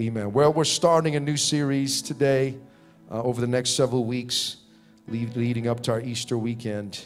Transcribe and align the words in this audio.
Amen. 0.00 0.32
Well, 0.32 0.54
we're 0.54 0.64
starting 0.64 1.16
a 1.16 1.20
new 1.20 1.36
series 1.36 2.00
today 2.00 2.56
uh, 3.10 3.22
over 3.22 3.42
the 3.42 3.46
next 3.46 3.72
several 3.72 4.06
weeks, 4.06 4.56
lead, 5.06 5.36
leading 5.36 5.68
up 5.68 5.82
to 5.82 5.92
our 5.92 6.00
Easter 6.00 6.38
weekend. 6.38 7.04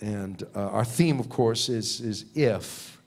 And 0.00 0.42
uh, 0.56 0.68
our 0.68 0.86
theme, 0.86 1.20
of 1.20 1.28
course, 1.28 1.68
is, 1.68 2.00
is 2.00 2.24
if. 2.34 3.02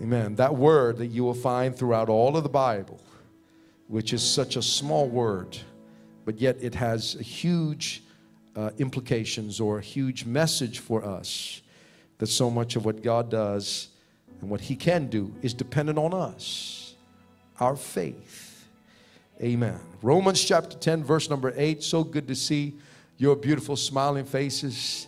Amen. 0.00 0.34
That 0.34 0.56
word 0.56 0.98
that 0.98 1.06
you 1.06 1.22
will 1.22 1.32
find 1.32 1.76
throughout 1.76 2.08
all 2.08 2.36
of 2.36 2.42
the 2.42 2.48
Bible, 2.48 3.00
which 3.86 4.12
is 4.12 4.20
such 4.20 4.56
a 4.56 4.62
small 4.62 5.08
word, 5.08 5.56
but 6.24 6.40
yet 6.40 6.56
it 6.60 6.74
has 6.74 7.12
huge 7.12 8.02
uh, 8.56 8.70
implications 8.78 9.60
or 9.60 9.78
a 9.78 9.82
huge 9.82 10.24
message 10.24 10.80
for 10.80 11.04
us. 11.04 11.62
That 12.18 12.26
so 12.26 12.50
much 12.50 12.74
of 12.74 12.84
what 12.84 13.00
God 13.00 13.30
does 13.30 13.90
and 14.40 14.50
what 14.50 14.60
He 14.60 14.74
can 14.74 15.06
do 15.06 15.32
is 15.40 15.54
dependent 15.54 15.98
on 15.98 16.12
us 16.12 16.81
our 17.60 17.76
faith. 17.76 18.66
Amen. 19.42 19.78
Romans 20.02 20.42
chapter 20.42 20.76
10, 20.76 21.04
verse 21.04 21.28
number 21.28 21.52
8. 21.56 21.82
So 21.82 22.04
good 22.04 22.28
to 22.28 22.34
see 22.34 22.74
your 23.18 23.36
beautiful 23.36 23.76
smiling 23.76 24.24
faces. 24.24 25.06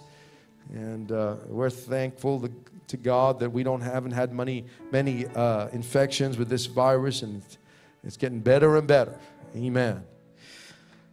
And 0.73 1.13
uh, 1.13 1.37
we're 1.47 1.71
thankful 1.71 2.49
to 2.89 2.97
God 2.97 3.41
that 3.41 3.51
we 3.51 3.63
don't 3.63 3.81
haven't 3.81 4.13
had 4.13 4.33
many 4.33 4.65
many 4.91 5.27
uh, 5.27 5.69
infections 5.69 6.39
with 6.39 6.49
this 6.49 6.67
virus, 6.67 7.23
and 7.23 7.43
it's 8.03 8.17
getting 8.17 8.41
better 8.41 8.77
and 8.77 8.87
better. 8.87 9.19
Amen. 9.57 10.05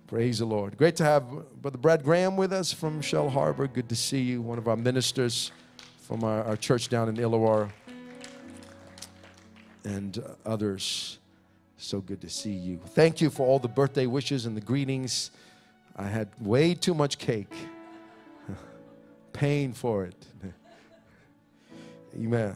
Praise 0.07 0.39
the 0.39 0.45
Lord. 0.45 0.77
Great 0.77 0.95
to 0.97 1.03
have 1.03 1.23
Brother 1.61 1.77
Brad 1.77 2.03
Graham 2.03 2.35
with 2.35 2.51
us 2.51 2.73
from 2.73 3.01
Shellharbour. 3.01 3.71
Good 3.71 3.89
to 3.89 3.95
see 3.95 4.21
you, 4.21 4.41
one 4.41 4.57
of 4.57 4.67
our 4.67 4.75
ministers 4.75 5.51
from 6.01 6.23
our, 6.23 6.43
our 6.43 6.57
church 6.57 6.89
down 6.89 7.07
in 7.07 7.15
Illawarra, 7.15 7.71
and 9.85 10.17
uh, 10.17 10.49
others. 10.49 11.19
So 11.83 11.99
good 11.99 12.21
to 12.21 12.29
see 12.29 12.51
you. 12.51 12.79
Thank 12.89 13.21
you 13.21 13.31
for 13.31 13.43
all 13.43 13.57
the 13.57 13.67
birthday 13.67 14.05
wishes 14.05 14.45
and 14.45 14.55
the 14.55 14.61
greetings. 14.61 15.31
I 15.95 16.03
had 16.03 16.29
way 16.39 16.75
too 16.75 16.93
much 16.93 17.17
cake. 17.17 17.51
Paying 19.33 19.73
for 19.73 20.05
it. 20.05 20.15
Amen. 22.15 22.55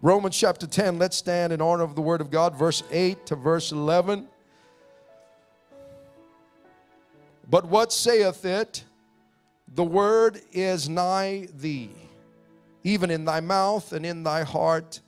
Romans 0.00 0.38
chapter 0.38 0.66
10, 0.66 0.98
let's 0.98 1.18
stand 1.18 1.52
in 1.52 1.60
honor 1.60 1.84
of 1.84 1.94
the 1.94 2.00
word 2.00 2.22
of 2.22 2.30
God, 2.30 2.56
verse 2.56 2.82
8 2.90 3.26
to 3.26 3.36
verse 3.36 3.72
11. 3.72 4.26
But 7.50 7.66
what 7.66 7.92
saith 7.92 8.46
it? 8.46 8.84
The 9.74 9.84
word 9.84 10.40
is 10.50 10.88
nigh 10.88 11.48
thee, 11.54 11.90
even 12.84 13.10
in 13.10 13.26
thy 13.26 13.40
mouth 13.40 13.92
and 13.92 14.06
in 14.06 14.22
thy 14.22 14.44
heart 14.44 15.00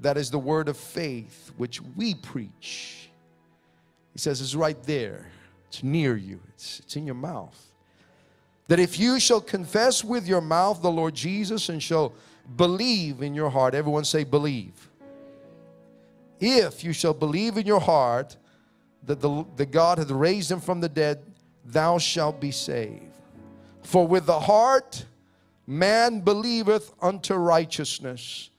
that 0.00 0.16
is 0.16 0.30
the 0.30 0.38
word 0.38 0.68
of 0.68 0.76
faith 0.76 1.52
which 1.56 1.80
we 1.96 2.14
preach. 2.14 3.08
He 4.12 4.18
says 4.18 4.40
it's 4.40 4.54
right 4.54 4.82
there, 4.84 5.26
it's 5.68 5.82
near 5.82 6.16
you, 6.16 6.40
it's, 6.54 6.80
it's 6.80 6.96
in 6.96 7.06
your 7.06 7.14
mouth. 7.14 7.66
That 8.68 8.78
if 8.78 8.98
you 8.98 9.18
shall 9.20 9.40
confess 9.40 10.04
with 10.04 10.26
your 10.26 10.40
mouth 10.40 10.80
the 10.80 10.90
Lord 10.90 11.14
Jesus 11.14 11.68
and 11.68 11.82
shall 11.82 12.12
believe 12.56 13.22
in 13.22 13.34
your 13.34 13.50
heart, 13.50 13.74
everyone 13.74 14.04
say, 14.04 14.24
believe. 14.24 14.88
If 16.40 16.82
you 16.84 16.92
shall 16.92 17.14
believe 17.14 17.58
in 17.58 17.66
your 17.66 17.80
heart 17.80 18.36
that 19.04 19.20
the, 19.20 19.44
the 19.56 19.66
God 19.66 19.98
hath 19.98 20.10
raised 20.10 20.50
him 20.50 20.60
from 20.60 20.80
the 20.80 20.88
dead, 20.88 21.22
thou 21.64 21.98
shalt 21.98 22.40
be 22.40 22.50
saved. 22.50 23.04
For 23.82 24.06
with 24.06 24.26
the 24.26 24.40
heart 24.40 25.04
man 25.66 26.20
believeth 26.20 26.92
unto 27.00 27.34
righteousness 27.34 28.50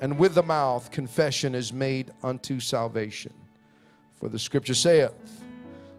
and 0.00 0.18
with 0.18 0.34
the 0.34 0.42
mouth 0.42 0.90
confession 0.90 1.54
is 1.54 1.72
made 1.72 2.10
unto 2.22 2.58
salvation. 2.58 3.32
For 4.18 4.28
the 4.28 4.38
scripture 4.38 4.74
saith, 4.74 5.12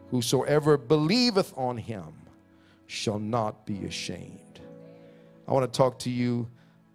Whosoever 0.10 0.78
believeth 0.78 1.58
on 1.58 1.78
him 1.78 2.14
shall 2.88 3.20
not 3.20 3.66
be 3.66 3.86
ashamed. 3.86 4.60
I 5.48 5.54
want 5.54 5.72
to 5.72 5.78
talk 5.78 6.00
to 6.00 6.10
you, 6.10 6.50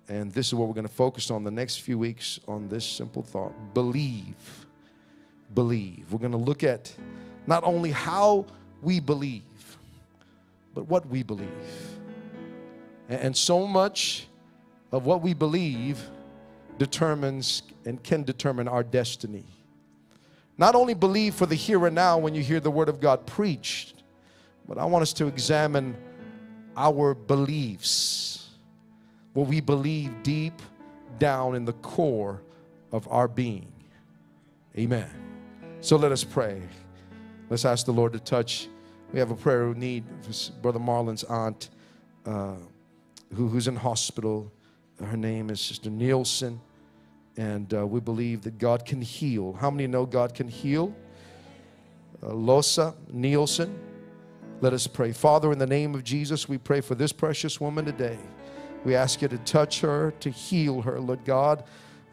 and 0.08 0.30
this 0.32 0.48
is 0.48 0.54
what 0.54 0.68
we're 0.68 0.74
going 0.74 0.86
to 0.86 0.92
focus 0.92 1.30
on 1.30 1.42
the 1.42 1.50
next 1.50 1.78
few 1.78 1.98
weeks 1.98 2.38
on 2.46 2.68
this 2.68 2.84
simple 2.84 3.22
thought 3.22 3.54
believe. 3.72 4.66
Believe. 5.54 6.12
We're 6.12 6.18
going 6.18 6.32
to 6.32 6.38
look 6.38 6.62
at 6.62 6.92
not 7.46 7.64
only 7.64 7.90
how 7.90 8.44
we 8.82 9.00
believe, 9.00 9.42
but 10.74 10.86
what 10.88 11.08
we 11.08 11.22
believe. 11.22 11.48
And 13.08 13.34
so 13.34 13.66
much 13.66 14.26
of 14.92 15.06
what 15.06 15.22
we 15.22 15.32
believe 15.32 16.02
determines 16.78 17.62
and 17.84 18.02
can 18.02 18.22
determine 18.22 18.68
our 18.68 18.82
destiny. 18.82 19.44
Not 20.58 20.74
only 20.74 20.94
believe 20.94 21.34
for 21.34 21.46
the 21.46 21.54
here 21.54 21.86
and 21.86 21.94
now 21.94 22.18
when 22.18 22.34
you 22.34 22.42
hear 22.42 22.60
the 22.60 22.70
Word 22.70 22.88
of 22.88 23.00
God 23.00 23.26
preached, 23.26 24.02
but 24.66 24.78
I 24.78 24.84
want 24.84 25.02
us 25.02 25.12
to 25.14 25.26
examine 25.26 25.96
our 26.76 27.14
beliefs, 27.14 28.50
what 29.34 29.46
we 29.46 29.60
believe 29.60 30.10
deep 30.22 30.60
down 31.18 31.54
in 31.54 31.64
the 31.64 31.72
core 31.74 32.42
of 32.92 33.06
our 33.10 33.28
being. 33.28 33.72
Amen. 34.76 35.08
So 35.80 35.96
let 35.96 36.12
us 36.12 36.24
pray. 36.24 36.60
Let's 37.48 37.64
ask 37.64 37.86
the 37.86 37.92
Lord 37.92 38.12
to 38.14 38.18
touch. 38.18 38.68
We 39.12 39.18
have 39.20 39.30
a 39.30 39.36
prayer 39.36 39.72
need 39.74 40.04
Brother 40.60 40.78
Marlon's 40.78 41.24
aunt 41.24 41.70
uh, 42.26 42.56
who, 43.34 43.48
who's 43.48 43.68
in 43.68 43.76
hospital. 43.76 44.50
Her 45.02 45.16
name 45.16 45.50
is 45.50 45.60
Sister 45.60 45.90
Nielsen. 45.90 46.60
And 47.36 47.72
uh, 47.74 47.86
we 47.86 48.00
believe 48.00 48.42
that 48.42 48.58
God 48.58 48.84
can 48.86 49.02
heal. 49.02 49.52
How 49.54 49.70
many 49.70 49.86
know 49.86 50.06
God 50.06 50.34
can 50.34 50.48
heal? 50.48 50.94
Uh, 52.22 52.28
Losa 52.28 52.94
Nielsen. 53.12 53.78
Let 54.62 54.72
us 54.72 54.86
pray. 54.86 55.12
Father, 55.12 55.52
in 55.52 55.58
the 55.58 55.66
name 55.66 55.94
of 55.94 56.02
Jesus, 56.02 56.48
we 56.48 56.56
pray 56.56 56.80
for 56.80 56.94
this 56.94 57.12
precious 57.12 57.60
woman 57.60 57.84
today. 57.84 58.18
We 58.84 58.94
ask 58.94 59.20
you 59.20 59.28
to 59.28 59.38
touch 59.38 59.80
her, 59.80 60.12
to 60.20 60.30
heal 60.30 60.80
her, 60.80 60.98
Lord 60.98 61.24
God. 61.24 61.64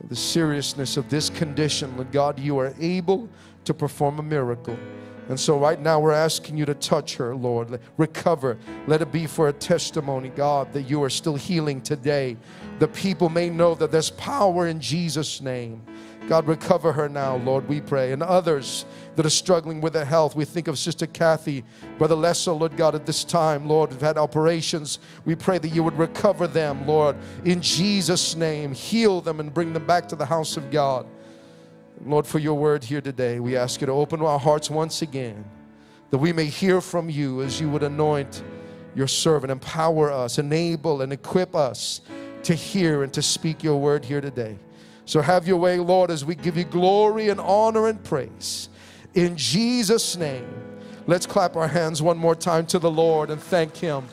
The 0.09 0.15
seriousness 0.15 0.97
of 0.97 1.09
this 1.09 1.29
condition, 1.29 1.95
Lord 1.95 2.11
God, 2.11 2.37
you 2.39 2.57
are 2.57 2.73
able 2.79 3.29
to 3.63 3.73
perform 3.73 4.19
a 4.19 4.23
miracle. 4.23 4.77
And 5.29 5.39
so, 5.39 5.57
right 5.57 5.79
now, 5.79 5.99
we're 5.99 6.11
asking 6.11 6.57
you 6.57 6.65
to 6.65 6.73
touch 6.73 7.15
her, 7.15 7.35
Lord. 7.35 7.79
Recover. 7.97 8.57
Let 8.87 9.01
it 9.01 9.11
be 9.11 9.25
for 9.25 9.47
a 9.47 9.53
testimony, 9.53 10.29
God, 10.29 10.73
that 10.73 10.83
you 10.83 11.01
are 11.03 11.09
still 11.09 11.35
healing 11.35 11.81
today. 11.81 12.35
The 12.79 12.87
people 12.89 13.29
may 13.29 13.49
know 13.49 13.75
that 13.75 13.91
there's 13.91 14.09
power 14.11 14.67
in 14.67 14.81
Jesus' 14.81 15.39
name. 15.39 15.81
God, 16.27 16.47
recover 16.47 16.93
her 16.93 17.09
now, 17.09 17.35
Lord, 17.37 17.67
we 17.67 17.81
pray. 17.81 18.13
And 18.13 18.23
others 18.23 18.85
that 19.15 19.25
are 19.25 19.29
struggling 19.29 19.81
with 19.81 19.93
their 19.93 20.05
health, 20.05 20.35
we 20.35 20.45
think 20.45 20.67
of 20.67 20.79
Sister 20.79 21.05
Kathy, 21.05 21.63
Brother 21.97 22.15
Lesso, 22.15 22.57
Lord 22.57 22.77
God, 22.77 22.95
at 22.95 23.05
this 23.05 23.23
time, 23.23 23.67
Lord, 23.67 23.91
we've 23.91 24.01
had 24.01 24.17
operations. 24.17 24.99
We 25.25 25.35
pray 25.35 25.57
that 25.57 25.69
you 25.69 25.83
would 25.83 25.97
recover 25.97 26.47
them, 26.47 26.87
Lord, 26.87 27.17
in 27.43 27.61
Jesus' 27.61 28.35
name. 28.35 28.73
Heal 28.73 29.19
them 29.19 29.39
and 29.39 29.53
bring 29.53 29.73
them 29.73 29.85
back 29.85 30.07
to 30.09 30.15
the 30.15 30.25
house 30.25 30.55
of 30.55 30.71
God. 30.71 31.05
Lord, 32.05 32.27
for 32.27 32.39
your 32.39 32.55
word 32.55 32.83
here 32.83 33.01
today, 33.01 33.39
we 33.39 33.55
ask 33.55 33.79
you 33.79 33.87
to 33.87 33.93
open 33.93 34.21
our 34.21 34.39
hearts 34.39 34.69
once 34.69 35.01
again 35.01 35.45
that 36.09 36.17
we 36.17 36.33
may 36.33 36.45
hear 36.45 36.81
from 36.81 37.09
you 37.09 37.41
as 37.41 37.59
you 37.59 37.69
would 37.69 37.81
anoint 37.81 38.43
your 38.93 39.07
servant, 39.07 39.51
empower 39.51 40.11
us, 40.11 40.37
enable 40.37 41.01
and 41.01 41.11
equip 41.11 41.55
us 41.55 42.01
to 42.43 42.53
hear 42.53 43.03
and 43.03 43.13
to 43.13 43.21
speak 43.21 43.63
your 43.63 43.79
word 43.79 44.05
here 44.05 44.21
today. 44.21 44.57
So 45.05 45.21
have 45.21 45.47
your 45.47 45.57
way, 45.57 45.79
Lord, 45.79 46.11
as 46.11 46.23
we 46.23 46.35
give 46.35 46.57
you 46.57 46.65
glory 46.65 47.29
and 47.29 47.39
honor 47.39 47.87
and 47.87 48.03
praise. 48.03 48.69
In 49.15 49.35
Jesus' 49.35 50.15
name, 50.15 50.47
let's 51.07 51.25
clap 51.25 51.55
our 51.55 51.67
hands 51.67 52.01
one 52.01 52.17
more 52.17 52.35
time 52.35 52.65
to 52.67 52.79
the 52.79 52.91
Lord 52.91 53.29
and 53.29 53.41
thank 53.41 53.75
him. 53.75 54.05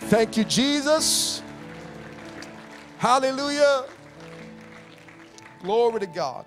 Thank 0.00 0.36
you, 0.36 0.44
Jesus. 0.44 1.42
Hallelujah. 2.98 3.84
Glory 5.62 6.00
to 6.00 6.06
God. 6.06 6.44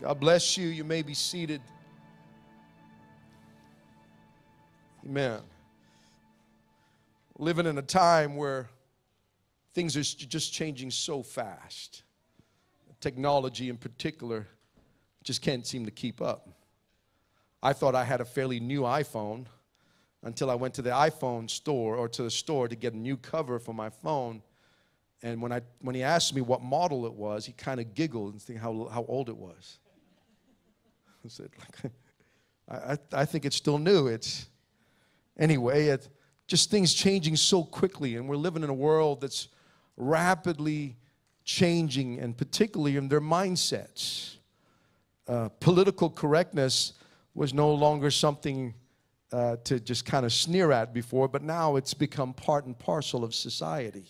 God 0.00 0.20
bless 0.20 0.56
you. 0.56 0.68
You 0.68 0.84
may 0.84 1.02
be 1.02 1.14
seated. 1.14 1.60
Amen. 5.06 5.40
Living 7.38 7.66
in 7.66 7.78
a 7.78 7.82
time 7.82 8.36
where 8.36 8.68
things 9.74 9.96
are 9.96 10.02
just 10.02 10.52
changing 10.52 10.90
so 10.90 11.22
fast. 11.22 12.02
Technology, 13.00 13.68
in 13.68 13.76
particular, 13.76 14.46
just 15.22 15.42
can't 15.42 15.66
seem 15.66 15.84
to 15.84 15.90
keep 15.90 16.22
up. 16.22 16.48
I 17.62 17.72
thought 17.72 17.94
I 17.94 18.04
had 18.04 18.20
a 18.20 18.24
fairly 18.24 18.60
new 18.60 18.82
iPhone 18.82 19.46
until 20.22 20.50
I 20.50 20.54
went 20.54 20.74
to 20.74 20.82
the 20.82 20.90
iPhone 20.90 21.50
store 21.50 21.96
or 21.96 22.08
to 22.08 22.22
the 22.22 22.30
store 22.30 22.68
to 22.68 22.76
get 22.76 22.94
a 22.94 22.96
new 22.96 23.16
cover 23.16 23.58
for 23.58 23.74
my 23.74 23.90
phone. 23.90 24.42
And 25.22 25.40
when, 25.42 25.52
I, 25.52 25.60
when 25.80 25.94
he 25.94 26.02
asked 26.02 26.34
me 26.34 26.40
what 26.40 26.62
model 26.62 27.06
it 27.06 27.12
was, 27.12 27.46
he 27.46 27.52
kind 27.52 27.80
of 27.80 27.94
giggled 27.94 28.32
and 28.32 28.42
think 28.42 28.58
how, 28.58 28.88
how 28.92 29.04
old 29.06 29.28
it 29.28 29.36
was. 29.36 29.78
I 31.26 31.28
said, 31.28 31.50
I, 32.68 32.98
I 33.12 33.24
think 33.24 33.44
it's 33.44 33.56
still 33.56 33.78
new. 33.78 34.08
It's 34.08 34.46
anyway, 35.38 35.86
it, 35.86 36.08
just 36.46 36.70
things 36.70 36.92
changing 36.92 37.36
so 37.36 37.64
quickly, 37.64 38.16
and 38.16 38.28
we're 38.28 38.36
living 38.36 38.62
in 38.62 38.70
a 38.70 38.74
world 38.74 39.22
that's 39.22 39.48
rapidly 39.96 40.96
changing, 41.44 42.18
and 42.20 42.36
particularly 42.36 42.96
in 42.96 43.08
their 43.08 43.20
mindsets. 43.20 44.36
uh, 45.28 45.48
political 45.60 46.10
correctness 46.10 46.94
was 47.34 47.54
no 47.54 47.72
longer 47.72 48.10
something 48.10 48.74
uh, 49.32 49.56
to 49.64 49.80
just 49.80 50.04
kind 50.04 50.24
of 50.24 50.32
sneer 50.32 50.70
at 50.70 50.92
before, 50.92 51.28
but 51.28 51.42
now 51.42 51.76
it's 51.76 51.94
become 51.94 52.32
part 52.32 52.66
and 52.66 52.78
parcel 52.78 53.24
of 53.24 53.34
society. 53.34 54.06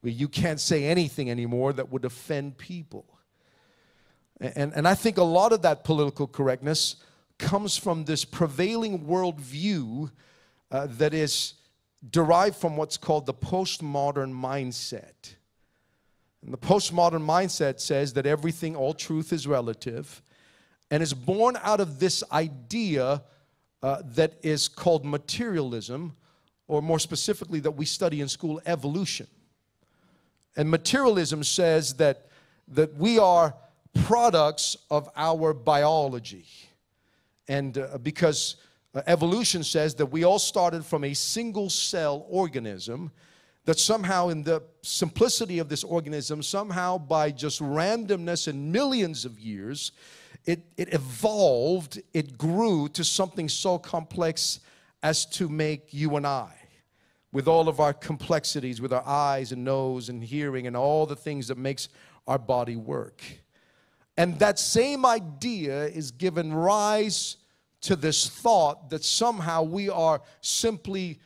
Where 0.00 0.12
you 0.12 0.28
can't 0.28 0.60
say 0.60 0.84
anything 0.84 1.30
anymore 1.30 1.72
that 1.72 1.90
would 1.90 2.04
offend 2.04 2.58
people. 2.58 3.17
And, 4.40 4.72
and 4.74 4.86
I 4.86 4.94
think 4.94 5.18
a 5.18 5.24
lot 5.24 5.52
of 5.52 5.62
that 5.62 5.84
political 5.84 6.26
correctness 6.26 6.96
comes 7.38 7.76
from 7.76 8.04
this 8.04 8.24
prevailing 8.24 9.06
worldview 9.06 10.10
uh, 10.70 10.86
that 10.90 11.14
is 11.14 11.54
derived 12.10 12.56
from 12.56 12.76
what's 12.76 12.96
called 12.96 13.26
the 13.26 13.34
postmodern 13.34 14.32
mindset. 14.32 15.34
And 16.42 16.52
the 16.52 16.58
postmodern 16.58 17.24
mindset 17.24 17.80
says 17.80 18.12
that 18.12 18.26
everything, 18.26 18.76
all 18.76 18.94
truth 18.94 19.32
is 19.32 19.46
relative, 19.46 20.22
and 20.90 21.02
is 21.02 21.12
born 21.12 21.56
out 21.62 21.80
of 21.80 21.98
this 21.98 22.22
idea 22.30 23.22
uh, 23.82 24.02
that 24.04 24.34
is 24.42 24.68
called 24.68 25.04
materialism, 25.04 26.16
or 26.66 26.80
more 26.80 26.98
specifically, 26.98 27.60
that 27.60 27.72
we 27.72 27.84
study 27.84 28.20
in 28.20 28.28
school, 28.28 28.60
evolution. 28.66 29.26
And 30.56 30.70
materialism 30.70 31.44
says 31.44 31.94
that, 31.94 32.28
that 32.68 32.94
we 32.94 33.18
are 33.18 33.54
products 33.94 34.76
of 34.90 35.08
our 35.16 35.52
biology. 35.52 36.46
And 37.48 37.78
uh, 37.78 37.98
because 37.98 38.56
uh, 38.94 39.02
evolution 39.06 39.62
says 39.64 39.94
that 39.96 40.06
we 40.06 40.24
all 40.24 40.38
started 40.38 40.84
from 40.84 41.04
a 41.04 41.14
single 41.14 41.70
cell 41.70 42.26
organism, 42.28 43.10
that 43.64 43.78
somehow, 43.78 44.28
in 44.28 44.42
the 44.42 44.62
simplicity 44.82 45.58
of 45.58 45.68
this 45.68 45.84
organism, 45.84 46.42
somehow 46.42 46.96
by 46.96 47.30
just 47.30 47.60
randomness 47.60 48.48
and 48.48 48.72
millions 48.72 49.24
of 49.24 49.38
years, 49.38 49.92
it, 50.46 50.62
it 50.76 50.94
evolved, 50.94 52.00
it 52.14 52.38
grew 52.38 52.88
to 52.88 53.04
something 53.04 53.48
so 53.48 53.78
complex 53.78 54.60
as 55.02 55.26
to 55.26 55.48
make 55.48 55.92
you 55.92 56.16
and 56.16 56.26
I 56.26 56.54
with 57.32 57.46
all 57.46 57.68
of 57.68 57.80
our 57.80 57.92
complexities 57.92 58.80
with 58.80 58.92
our 58.92 59.06
eyes 59.06 59.52
and 59.52 59.64
nose 59.64 60.08
and 60.08 60.24
hearing 60.24 60.66
and 60.66 60.76
all 60.76 61.06
the 61.06 61.16
things 61.16 61.48
that 61.48 61.58
makes 61.58 61.88
our 62.26 62.38
body 62.38 62.76
work 62.76 63.22
and 64.18 64.36
that 64.40 64.58
same 64.58 65.06
idea 65.06 65.84
is 65.84 66.10
given 66.10 66.52
rise 66.52 67.36
to 67.82 67.94
this 67.94 68.28
thought 68.28 68.90
that 68.90 69.04
somehow 69.04 69.62
we 69.62 69.88
are 69.88 70.20
simply 70.40 71.20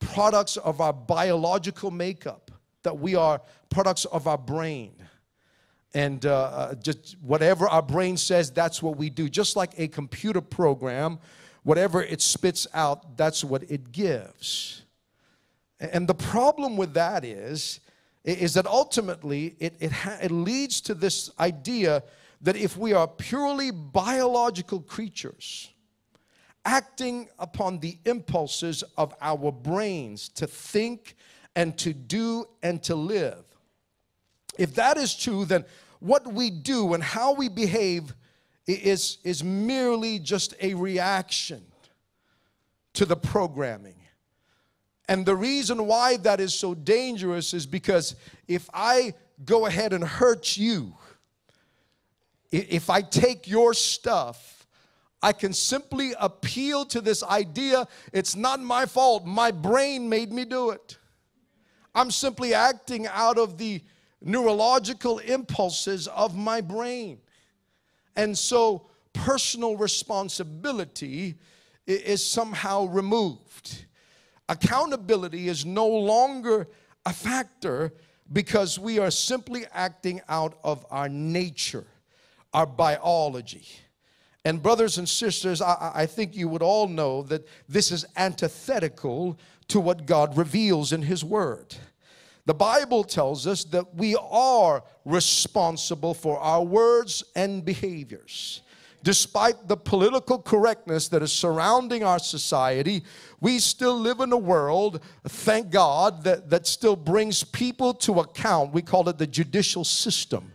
products 0.00 0.56
of 0.56 0.80
our 0.80 0.94
biological 0.94 1.90
makeup, 1.90 2.50
that 2.84 2.98
we 2.98 3.14
are 3.14 3.42
products 3.68 4.06
of 4.06 4.26
our 4.26 4.38
brain. 4.38 4.94
And 5.92 6.24
uh, 6.24 6.34
uh, 6.34 6.74
just 6.76 7.16
whatever 7.20 7.68
our 7.68 7.82
brain 7.82 8.16
says, 8.16 8.50
that's 8.50 8.82
what 8.82 8.96
we 8.96 9.10
do. 9.10 9.28
Just 9.28 9.54
like 9.54 9.72
a 9.76 9.86
computer 9.86 10.40
program, 10.40 11.18
whatever 11.64 12.02
it 12.02 12.22
spits 12.22 12.66
out, 12.72 13.18
that's 13.18 13.44
what 13.44 13.70
it 13.70 13.92
gives. 13.92 14.84
And 15.80 16.08
the 16.08 16.14
problem 16.14 16.78
with 16.78 16.94
that 16.94 17.26
is, 17.26 17.80
is 18.24 18.54
that 18.54 18.66
ultimately 18.66 19.54
it, 19.58 19.74
it, 19.80 19.92
it 20.22 20.30
leads 20.30 20.80
to 20.82 20.94
this 20.94 21.30
idea 21.38 22.02
that 22.40 22.56
if 22.56 22.76
we 22.76 22.92
are 22.92 23.08
purely 23.08 23.70
biological 23.70 24.80
creatures, 24.80 25.70
acting 26.64 27.28
upon 27.38 27.78
the 27.80 27.98
impulses 28.04 28.84
of 28.96 29.14
our 29.20 29.50
brains 29.50 30.28
to 30.28 30.46
think 30.46 31.14
and 31.56 31.76
to 31.78 31.92
do 31.92 32.44
and 32.62 32.82
to 32.82 32.94
live. 32.94 33.44
If 34.58 34.74
that 34.74 34.98
is 34.98 35.14
true, 35.14 35.44
then 35.44 35.64
what 36.00 36.32
we 36.32 36.50
do 36.50 36.94
and 36.94 37.02
how 37.02 37.32
we 37.32 37.48
behave 37.48 38.14
is, 38.66 39.18
is 39.24 39.42
merely 39.42 40.18
just 40.18 40.54
a 40.60 40.74
reaction 40.74 41.64
to 42.94 43.06
the 43.06 43.16
programming. 43.16 43.94
And 45.08 45.24
the 45.24 45.36
reason 45.36 45.86
why 45.86 46.18
that 46.18 46.38
is 46.38 46.52
so 46.54 46.74
dangerous 46.74 47.54
is 47.54 47.66
because 47.66 48.14
if 48.46 48.68
I 48.74 49.14
go 49.44 49.66
ahead 49.66 49.92
and 49.94 50.04
hurt 50.04 50.56
you, 50.56 50.94
if 52.50 52.90
I 52.90 53.02
take 53.02 53.46
your 53.48 53.74
stuff, 53.74 54.66
I 55.22 55.32
can 55.32 55.52
simply 55.52 56.12
appeal 56.18 56.84
to 56.86 57.00
this 57.00 57.22
idea 57.22 57.86
it's 58.12 58.36
not 58.36 58.60
my 58.60 58.86
fault. 58.86 59.26
My 59.26 59.50
brain 59.50 60.08
made 60.08 60.32
me 60.32 60.44
do 60.44 60.70
it. 60.70 60.98
I'm 61.94 62.10
simply 62.10 62.54
acting 62.54 63.06
out 63.08 63.38
of 63.38 63.58
the 63.58 63.82
neurological 64.20 65.18
impulses 65.18 66.06
of 66.08 66.36
my 66.36 66.60
brain. 66.60 67.18
And 68.14 68.36
so 68.36 68.88
personal 69.12 69.76
responsibility 69.76 71.36
is 71.86 72.24
somehow 72.24 72.86
removed. 72.86 73.86
Accountability 74.48 75.48
is 75.48 75.64
no 75.64 75.86
longer 75.86 76.68
a 77.04 77.12
factor 77.12 77.92
because 78.32 78.78
we 78.78 78.98
are 78.98 79.10
simply 79.10 79.64
acting 79.72 80.20
out 80.28 80.58
of 80.62 80.84
our 80.90 81.08
nature, 81.08 81.86
our 82.52 82.66
biology. 82.66 83.66
And, 84.44 84.62
brothers 84.62 84.98
and 84.98 85.08
sisters, 85.08 85.60
I, 85.60 85.92
I, 85.94 86.06
think 86.06 86.34
you 86.34 86.48
would 86.48 86.62
all 86.62 86.88
know 86.88 87.22
that 87.24 87.46
this 87.68 87.92
is 87.92 88.06
antithetical 88.16 89.38
to 89.68 89.80
what 89.80 90.06
God 90.06 90.36
reveals 90.36 90.92
in 90.92 91.02
His 91.02 91.24
Word. 91.24 91.74
The 92.46 92.54
Bible 92.54 93.04
tells 93.04 93.46
us 93.46 93.64
that 93.64 93.94
we 93.94 94.16
are 94.16 94.82
responsible 95.04 96.14
for 96.14 96.38
our 96.38 96.62
words 96.62 97.22
and 97.36 97.62
behaviors. 97.62 98.62
Despite 99.02 99.68
the 99.68 99.76
political 99.76 100.38
correctness 100.38 101.08
that 101.08 101.22
is 101.22 101.32
surrounding 101.32 102.02
our 102.02 102.18
society, 102.18 103.04
we 103.40 103.58
still 103.58 103.98
live 103.98 104.20
in 104.20 104.32
a 104.32 104.38
world, 104.38 105.00
thank 105.24 105.70
God, 105.70 106.24
that, 106.24 106.48
that 106.48 106.66
still 106.66 106.96
brings 106.96 107.44
people 107.44 107.92
to 107.94 108.20
account. 108.20 108.72
We 108.72 108.82
call 108.82 109.08
it 109.08 109.18
the 109.18 109.26
judicial 109.26 109.84
system 109.84 110.52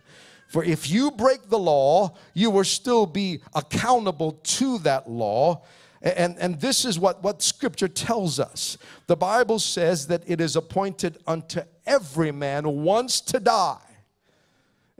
for 0.54 0.62
if 0.62 0.88
you 0.88 1.10
break 1.10 1.48
the 1.48 1.58
law, 1.58 2.14
you 2.32 2.48
will 2.48 2.62
still 2.62 3.06
be 3.06 3.40
accountable 3.56 4.38
to 4.44 4.78
that 4.78 5.10
law. 5.10 5.64
And, 6.00 6.36
and 6.38 6.60
this 6.60 6.84
is 6.84 6.96
what, 6.96 7.24
what 7.24 7.42
scripture 7.42 7.88
tells 7.88 8.38
us. 8.38 8.78
The 9.08 9.16
Bible 9.16 9.58
says 9.58 10.06
that 10.06 10.22
it 10.28 10.40
is 10.40 10.54
appointed 10.54 11.18
unto 11.26 11.62
every 11.84 12.30
man 12.30 12.68
once 12.84 13.20
to 13.22 13.40
die. 13.40 13.80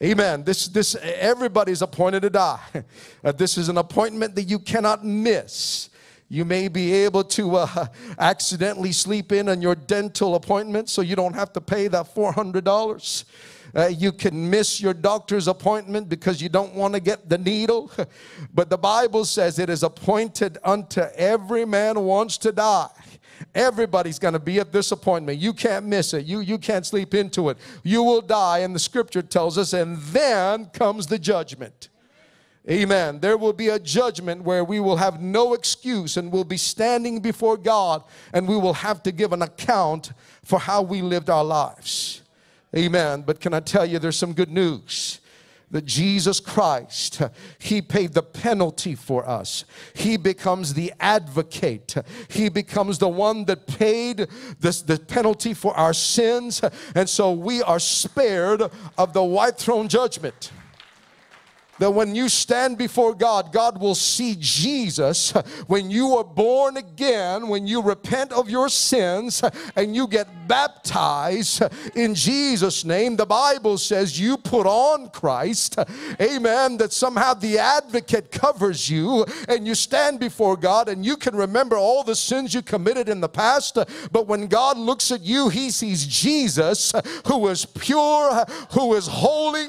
Amen. 0.02 0.42
This, 0.42 0.66
this, 0.66 0.96
everybody's 0.96 1.82
appointed 1.82 2.22
to 2.22 2.30
die. 2.30 2.58
Uh, 3.24 3.30
this 3.30 3.56
is 3.56 3.68
an 3.68 3.78
appointment 3.78 4.34
that 4.34 4.42
you 4.42 4.58
cannot 4.58 5.04
miss. 5.04 5.88
You 6.28 6.44
may 6.44 6.66
be 6.66 6.92
able 6.92 7.22
to 7.22 7.58
uh, 7.58 7.86
accidentally 8.18 8.90
sleep 8.90 9.30
in 9.30 9.48
on 9.48 9.62
your 9.62 9.76
dental 9.76 10.34
appointment 10.34 10.88
so 10.88 11.00
you 11.00 11.14
don't 11.14 11.34
have 11.34 11.52
to 11.52 11.60
pay 11.60 11.86
that 11.86 12.12
$400. 12.12 13.24
Uh, 13.74 13.86
you 13.86 14.12
can 14.12 14.48
miss 14.48 14.80
your 14.80 14.94
doctor's 14.94 15.48
appointment 15.48 16.08
because 16.08 16.40
you 16.40 16.48
don't 16.48 16.74
want 16.74 16.94
to 16.94 17.00
get 17.00 17.28
the 17.28 17.38
needle. 17.38 17.90
but 18.54 18.70
the 18.70 18.78
Bible 18.78 19.24
says 19.24 19.58
it 19.58 19.68
is 19.68 19.82
appointed 19.82 20.58
unto 20.62 21.00
every 21.16 21.64
man 21.64 22.00
wants 22.00 22.38
to 22.38 22.52
die. 22.52 22.90
Everybody's 23.54 24.18
going 24.18 24.34
to 24.34 24.40
be 24.40 24.60
at 24.60 24.72
this 24.72 24.92
appointment. 24.92 25.38
You 25.38 25.52
can't 25.52 25.86
miss 25.86 26.14
it. 26.14 26.24
You, 26.24 26.40
you 26.40 26.58
can't 26.58 26.86
sleep 26.86 27.14
into 27.14 27.48
it. 27.48 27.58
You 27.82 28.02
will 28.02 28.20
die. 28.20 28.58
And 28.58 28.74
the 28.74 28.78
scripture 28.78 29.22
tells 29.22 29.58
us, 29.58 29.72
and 29.72 29.98
then 29.98 30.66
comes 30.66 31.06
the 31.06 31.18
judgment. 31.18 31.88
Amen. 32.68 33.20
There 33.20 33.36
will 33.36 33.52
be 33.52 33.68
a 33.68 33.78
judgment 33.78 34.42
where 34.42 34.64
we 34.64 34.80
will 34.80 34.96
have 34.96 35.20
no 35.20 35.52
excuse 35.52 36.16
and 36.16 36.32
we'll 36.32 36.44
be 36.44 36.56
standing 36.56 37.20
before 37.20 37.58
God 37.58 38.02
and 38.32 38.48
we 38.48 38.56
will 38.56 38.72
have 38.72 39.02
to 39.02 39.12
give 39.12 39.34
an 39.34 39.42
account 39.42 40.12
for 40.42 40.58
how 40.58 40.80
we 40.80 41.02
lived 41.02 41.28
our 41.28 41.44
lives. 41.44 42.22
Amen. 42.76 43.22
But 43.22 43.40
can 43.40 43.54
I 43.54 43.60
tell 43.60 43.86
you, 43.86 43.98
there's 43.98 44.18
some 44.18 44.32
good 44.32 44.50
news 44.50 45.20
that 45.70 45.84
Jesus 45.84 46.40
Christ, 46.40 47.22
He 47.58 47.82
paid 47.82 48.12
the 48.12 48.22
penalty 48.22 48.94
for 48.94 49.28
us. 49.28 49.64
He 49.94 50.16
becomes 50.16 50.74
the 50.74 50.92
advocate. 51.00 51.96
He 52.28 52.48
becomes 52.48 52.98
the 52.98 53.08
one 53.08 53.44
that 53.46 53.66
paid 53.66 54.28
this, 54.60 54.82
the 54.82 54.98
penalty 54.98 55.54
for 55.54 55.76
our 55.76 55.92
sins. 55.92 56.62
And 56.94 57.08
so 57.08 57.32
we 57.32 57.62
are 57.62 57.80
spared 57.80 58.62
of 58.98 59.12
the 59.12 59.24
white 59.24 59.56
throne 59.56 59.88
judgment 59.88 60.52
that 61.78 61.90
when 61.90 62.14
you 62.14 62.28
stand 62.28 62.78
before 62.78 63.14
God, 63.14 63.52
God 63.52 63.80
will 63.80 63.94
see 63.94 64.36
Jesus. 64.38 65.32
When 65.66 65.90
you 65.90 66.16
are 66.16 66.24
born 66.24 66.76
again, 66.76 67.48
when 67.48 67.66
you 67.66 67.80
repent 67.80 68.32
of 68.32 68.50
your 68.50 68.68
sins 68.68 69.42
and 69.76 69.94
you 69.94 70.06
get 70.06 70.28
baptized 70.46 71.62
in 71.94 72.14
Jesus' 72.14 72.84
name, 72.84 73.16
the 73.16 73.26
Bible 73.26 73.78
says 73.78 74.20
you 74.20 74.36
put 74.36 74.66
on 74.66 75.10
Christ. 75.10 75.78
Amen. 76.20 76.76
That 76.76 76.92
somehow 76.92 77.34
the 77.34 77.58
advocate 77.58 78.30
covers 78.30 78.90
you 78.90 79.24
and 79.48 79.66
you 79.66 79.74
stand 79.74 80.20
before 80.20 80.56
God 80.56 80.88
and 80.88 81.04
you 81.04 81.16
can 81.16 81.34
remember 81.34 81.76
all 81.76 82.04
the 82.04 82.16
sins 82.16 82.52
you 82.52 82.62
committed 82.62 83.08
in 83.08 83.20
the 83.20 83.28
past. 83.28 83.78
But 84.12 84.26
when 84.26 84.46
God 84.46 84.76
looks 84.76 85.10
at 85.10 85.22
you, 85.22 85.48
he 85.48 85.70
sees 85.70 86.06
Jesus 86.06 86.92
who 87.26 87.48
is 87.48 87.64
pure, 87.64 88.44
who 88.72 88.94
is 88.94 89.06
holy 89.06 89.68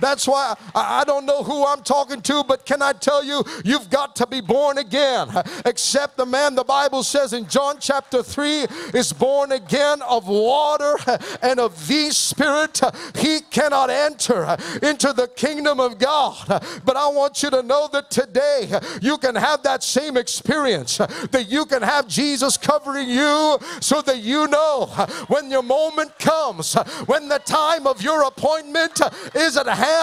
That's 0.00 0.26
why 0.26 0.54
I 0.74 1.04
don't 1.04 1.26
know 1.26 1.42
who 1.42 1.66
I'm 1.66 1.82
talking 1.82 2.20
to, 2.22 2.44
but 2.44 2.66
can 2.66 2.82
I 2.82 2.92
tell 2.92 3.24
you, 3.24 3.42
you've 3.64 3.90
got 3.90 4.16
to 4.16 4.26
be 4.26 4.40
born 4.40 4.78
again. 4.78 5.28
Except 5.64 6.16
the 6.16 6.26
man, 6.26 6.54
the 6.54 6.64
Bible 6.64 7.02
says 7.02 7.32
in 7.32 7.48
John 7.48 7.76
chapter 7.80 8.22
3, 8.22 8.66
is 8.94 9.12
born 9.12 9.52
again 9.52 10.02
of 10.02 10.28
water 10.28 10.96
and 11.42 11.60
of 11.60 11.86
the 11.86 12.10
Spirit. 12.10 12.80
He 13.16 13.40
cannot 13.40 13.90
enter 13.90 14.56
into 14.82 15.12
the 15.12 15.30
kingdom 15.34 15.80
of 15.80 15.98
God. 15.98 16.62
But 16.84 16.96
I 16.96 17.08
want 17.08 17.42
you 17.42 17.50
to 17.50 17.62
know 17.62 17.88
that 17.92 18.10
today 18.10 18.70
you 19.00 19.18
can 19.18 19.34
have 19.34 19.62
that 19.62 19.82
same 19.82 20.16
experience, 20.16 20.98
that 20.98 21.46
you 21.48 21.64
can 21.66 21.82
have 21.82 22.08
Jesus 22.08 22.56
covering 22.56 23.08
you 23.08 23.58
so 23.80 24.02
that 24.02 24.18
you 24.18 24.48
know 24.48 24.86
when 25.28 25.50
your 25.50 25.62
moment 25.62 26.18
comes, 26.18 26.74
when 27.06 27.28
the 27.28 27.38
time 27.40 27.86
of 27.86 28.02
your 28.02 28.24
appointment 28.24 29.00
is 29.34 29.56
at 29.56 29.66
hand, 29.66 29.93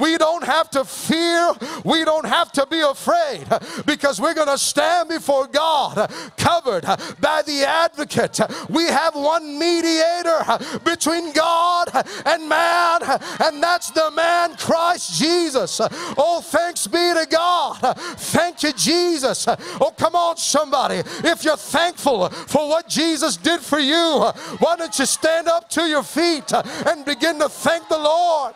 we 0.00 0.18
don't 0.18 0.44
have 0.44 0.70
to 0.70 0.84
fear, 0.84 1.52
we 1.84 2.04
don't 2.04 2.26
have 2.26 2.52
to 2.52 2.66
be 2.66 2.80
afraid 2.80 3.46
because 3.86 4.20
we're 4.20 4.34
going 4.34 4.48
to 4.48 4.58
stand 4.58 5.08
before 5.08 5.46
God 5.46 6.10
covered 6.36 6.84
by 7.20 7.42
the 7.46 7.64
advocate. 7.66 8.40
We 8.68 8.84
have 8.84 9.14
one 9.14 9.58
mediator 9.58 10.40
between 10.84 11.32
God 11.32 11.88
and 12.26 12.48
man, 12.48 13.02
and 13.40 13.62
that's 13.62 13.90
the 13.90 14.10
man 14.10 14.56
Christ 14.56 15.18
Jesus. 15.18 15.80
Oh, 16.16 16.40
thanks 16.44 16.86
be 16.86 16.98
to 16.98 17.26
God. 17.30 17.96
Thank 18.16 18.62
you, 18.62 18.72
Jesus. 18.72 19.46
Oh, 19.48 19.92
come 19.96 20.14
on, 20.14 20.36
somebody. 20.36 21.02
If 21.24 21.44
you're 21.44 21.56
thankful 21.56 22.28
for 22.28 22.68
what 22.68 22.88
Jesus 22.88 23.36
did 23.36 23.60
for 23.60 23.78
you, 23.78 24.30
why 24.58 24.76
don't 24.76 24.96
you 24.98 25.06
stand 25.06 25.48
up 25.48 25.68
to 25.70 25.82
your 25.82 26.02
feet 26.02 26.52
and 26.52 27.04
begin 27.04 27.38
to 27.38 27.48
thank 27.48 27.88
the 27.88 27.98
Lord 27.98 28.54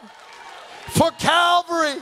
for 0.89 1.11
Calvary? 1.13 2.01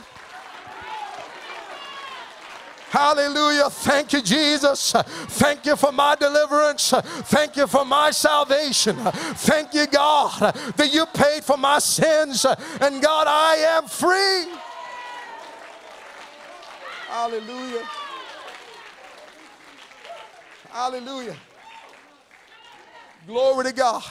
Hallelujah. 2.93 3.71
Thank 3.71 4.13
you, 4.13 4.21
Jesus. 4.21 4.91
Thank 4.91 5.65
you 5.65 5.75
for 5.75 5.91
my 5.91 6.15
deliverance. 6.15 6.91
Thank 6.91 7.57
you 7.57 7.65
for 7.65 7.83
my 7.83 8.11
salvation. 8.11 8.95
Thank 8.95 9.73
you, 9.73 9.87
God, 9.87 10.53
that 10.75 10.93
you 10.93 11.07
paid 11.07 11.43
for 11.43 11.57
my 11.57 11.79
sins. 11.79 12.45
And 12.79 13.01
God, 13.01 13.25
I 13.27 13.55
am 13.77 13.87
free. 13.87 14.53
Hallelujah. 17.07 17.87
Hallelujah. 20.69 21.35
Glory 23.25 23.65
to 23.65 23.71
God. 23.71 24.03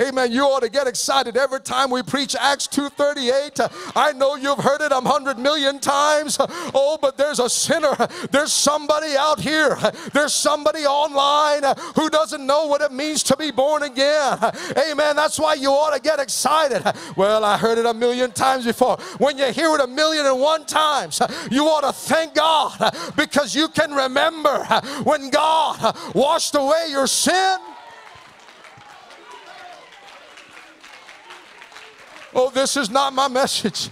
Amen. 0.00 0.32
You 0.32 0.44
ought 0.44 0.62
to 0.62 0.70
get 0.70 0.86
excited 0.86 1.36
every 1.36 1.60
time 1.60 1.90
we 1.90 2.02
preach 2.02 2.34
Acts 2.38 2.66
2:38. 2.66 3.60
I 3.94 4.12
know 4.12 4.36
you've 4.36 4.58
heard 4.58 4.80
it 4.80 4.90
a 4.90 5.00
hundred 5.00 5.38
million 5.38 5.78
times. 5.80 6.38
Oh, 6.74 6.98
but 7.00 7.18
there's 7.18 7.38
a 7.38 7.50
sinner. 7.50 7.94
There's 8.30 8.52
somebody 8.52 9.14
out 9.18 9.40
here. 9.40 9.76
There's 10.12 10.32
somebody 10.32 10.86
online 10.86 11.62
who 11.94 12.08
doesn't 12.08 12.46
know 12.46 12.66
what 12.66 12.80
it 12.80 12.92
means 12.92 13.22
to 13.24 13.36
be 13.36 13.50
born 13.50 13.82
again. 13.82 14.38
Amen. 14.90 15.16
That's 15.16 15.38
why 15.38 15.54
you 15.54 15.70
ought 15.70 15.94
to 15.94 16.00
get 16.00 16.18
excited. 16.18 16.82
Well, 17.16 17.44
I 17.44 17.58
heard 17.58 17.78
it 17.78 17.84
a 17.84 17.94
million 17.94 18.32
times 18.32 18.64
before. 18.64 18.96
When 19.18 19.36
you 19.36 19.52
hear 19.52 19.74
it 19.74 19.80
a 19.80 19.86
million 19.86 20.24
and 20.24 20.40
one 20.40 20.64
times, 20.64 21.20
you 21.50 21.66
ought 21.66 21.82
to 21.82 21.92
thank 21.92 22.34
God 22.34 22.94
because 23.16 23.54
you 23.54 23.68
can 23.68 23.92
remember 23.92 24.64
when 25.04 25.28
God 25.28 25.96
washed 26.14 26.54
away 26.54 26.86
your 26.88 27.06
sin. 27.06 27.58
Oh, 32.34 32.50
this 32.50 32.76
is 32.76 32.90
not 32.90 33.12
my 33.12 33.28
message. 33.28 33.90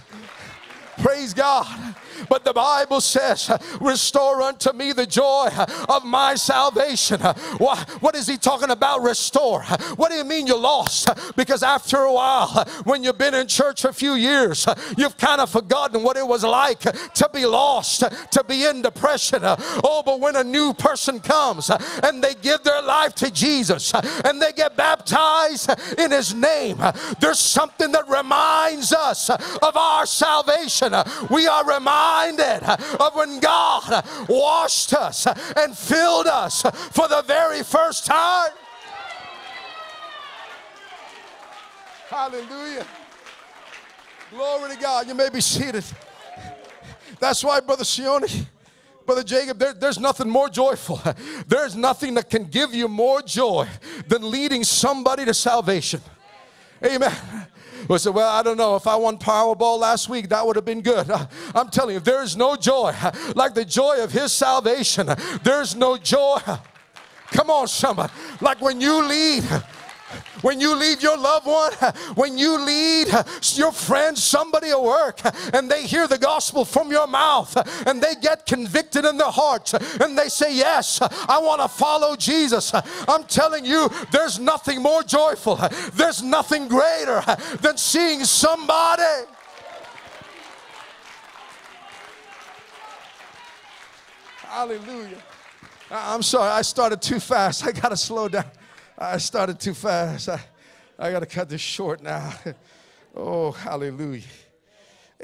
Praise 1.01 1.33
God. 1.33 1.90
But 2.29 2.43
the 2.43 2.53
Bible 2.53 3.01
says, 3.01 3.51
Restore 3.79 4.41
unto 4.41 4.73
me 4.73 4.93
the 4.93 5.05
joy 5.05 5.49
of 5.89 6.03
my 6.05 6.35
salvation. 6.35 7.19
What 7.21 8.15
is 8.15 8.27
he 8.27 8.37
talking 8.37 8.69
about? 8.69 9.01
Restore. 9.01 9.63
What 9.95 10.11
do 10.11 10.15
you 10.17 10.23
mean 10.23 10.47
you 10.47 10.57
lost? 10.57 11.09
Because 11.35 11.63
after 11.63 11.97
a 11.97 12.13
while, 12.13 12.65
when 12.83 13.03
you've 13.03 13.17
been 13.17 13.33
in 13.33 13.47
church 13.47 13.85
a 13.85 13.93
few 13.93 14.13
years, 14.13 14.67
you've 14.97 15.17
kind 15.17 15.41
of 15.41 15.49
forgotten 15.49 16.03
what 16.03 16.17
it 16.17 16.27
was 16.27 16.43
like 16.43 16.79
to 16.79 17.29
be 17.33 17.45
lost, 17.45 18.03
to 18.31 18.43
be 18.43 18.65
in 18.65 18.81
depression. 18.81 19.39
Oh, 19.43 20.03
but 20.05 20.19
when 20.19 20.35
a 20.35 20.43
new 20.43 20.73
person 20.73 21.19
comes 21.19 21.69
and 22.03 22.23
they 22.23 22.33
give 22.41 22.63
their 22.63 22.81
life 22.81 23.15
to 23.15 23.31
Jesus 23.31 23.93
and 23.93 24.41
they 24.41 24.51
get 24.53 24.75
baptized 24.75 25.69
in 25.97 26.11
his 26.11 26.33
name, 26.33 26.77
there's 27.19 27.39
something 27.39 27.91
that 27.91 28.07
reminds 28.07 28.93
us 28.93 29.29
of 29.29 29.77
our 29.77 30.05
salvation. 30.05 30.93
We 31.29 31.47
are 31.47 31.65
reminded 31.65 32.10
reminded 32.11 32.63
of 32.99 33.15
when 33.15 33.39
God 33.39 34.05
washed 34.27 34.93
us 34.93 35.27
and 35.55 35.77
filled 35.77 36.27
us 36.27 36.61
for 36.91 37.07
the 37.07 37.23
very 37.25 37.63
first 37.63 38.05
time. 38.05 38.51
Hallelujah. 42.09 42.85
Glory 44.31 44.75
to 44.75 44.81
God. 44.81 45.07
You 45.07 45.15
may 45.15 45.29
be 45.29 45.41
seated. 45.41 45.83
That's 47.19 47.43
why, 47.43 47.59
Brother 47.59 47.83
Sione, 47.83 48.45
Brother 49.05 49.23
Jacob, 49.23 49.59
there, 49.59 49.73
there's 49.73 49.99
nothing 49.99 50.29
more 50.29 50.49
joyful. 50.49 51.01
There's 51.47 51.75
nothing 51.75 52.13
that 52.15 52.29
can 52.29 52.45
give 52.45 52.73
you 52.73 52.87
more 52.87 53.21
joy 53.21 53.67
than 54.07 54.29
leading 54.29 54.63
somebody 54.63 55.25
to 55.25 55.33
salvation. 55.33 56.01
Amen. 56.83 57.13
We 57.87 57.97
said, 57.97 58.13
Well, 58.13 58.29
I 58.29 58.43
don't 58.43 58.57
know. 58.57 58.75
If 58.75 58.87
I 58.87 58.95
won 58.95 59.17
Powerball 59.17 59.79
last 59.79 60.09
week, 60.09 60.29
that 60.29 60.45
would 60.45 60.55
have 60.55 60.65
been 60.65 60.81
good. 60.81 61.09
I'm 61.55 61.69
telling 61.69 61.95
you, 61.95 61.99
there 61.99 62.23
is 62.23 62.35
no 62.37 62.55
joy 62.55 62.93
like 63.35 63.53
the 63.53 63.65
joy 63.65 64.03
of 64.03 64.11
His 64.11 64.31
salvation. 64.31 65.09
There's 65.43 65.75
no 65.75 65.97
joy. 65.97 66.39
Come 67.31 67.49
on, 67.49 67.67
somebody. 67.67 68.11
Like 68.41 68.61
when 68.61 68.81
you 68.81 69.07
lead 69.07 69.43
when 70.41 70.59
you 70.59 70.75
leave 70.75 71.01
your 71.01 71.17
loved 71.17 71.45
one, 71.45 71.73
when 72.15 72.37
you 72.37 72.59
lead 72.63 73.07
your 73.53 73.71
friend, 73.71 74.17
somebody 74.17 74.69
at 74.69 74.81
work, 74.81 75.19
and 75.53 75.69
they 75.69 75.85
hear 75.85 76.07
the 76.07 76.17
gospel 76.17 76.65
from 76.65 76.91
your 76.91 77.07
mouth, 77.07 77.55
and 77.87 78.01
they 78.01 78.15
get 78.15 78.45
convicted 78.45 79.05
in 79.05 79.17
their 79.17 79.31
heart, 79.31 79.73
and 80.01 80.17
they 80.17 80.29
say, 80.29 80.55
Yes, 80.55 80.99
I 81.01 81.39
want 81.39 81.61
to 81.61 81.67
follow 81.67 82.15
Jesus. 82.15 82.71
I'm 83.07 83.23
telling 83.25 83.65
you, 83.65 83.89
there's 84.11 84.39
nothing 84.39 84.81
more 84.81 85.03
joyful, 85.03 85.59
there's 85.93 86.21
nothing 86.21 86.67
greater 86.67 87.23
than 87.61 87.77
seeing 87.77 88.25
somebody. 88.25 89.27
Hallelujah. 94.51 95.17
I'm 95.89 96.21
sorry, 96.21 96.49
I 96.49 96.61
started 96.61 97.01
too 97.01 97.19
fast. 97.19 97.65
I 97.65 97.71
got 97.71 97.89
to 97.89 97.97
slow 97.97 98.27
down. 98.27 98.45
I 99.03 99.17
started 99.17 99.59
too 99.59 99.73
fast. 99.73 100.29
I, 100.29 100.39
I 100.99 101.11
got 101.11 101.21
to 101.21 101.25
cut 101.25 101.49
this 101.49 101.59
short 101.59 102.03
now. 102.03 102.35
oh, 103.15 103.51
hallelujah. 103.51 104.21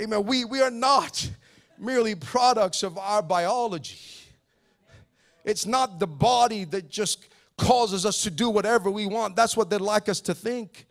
Amen. 0.02 0.26
We, 0.26 0.46
we 0.46 0.62
are 0.64 0.72
not 0.72 1.30
merely 1.78 2.16
products 2.16 2.82
of 2.82 2.98
our 2.98 3.22
biology. 3.22 4.00
It's 5.46 5.68
not 5.68 6.00
the 6.00 6.08
body 6.08 6.64
that 6.66 6.90
just 6.90 7.28
causes 7.56 8.04
us 8.04 8.24
to 8.24 8.32
do 8.32 8.50
whatever 8.50 8.90
we 8.90 9.06
want. 9.06 9.36
That's 9.36 9.56
what 9.56 9.70
they'd 9.70 9.80
like 9.80 10.10
us 10.10 10.22
to 10.22 10.34
think, 10.34 10.88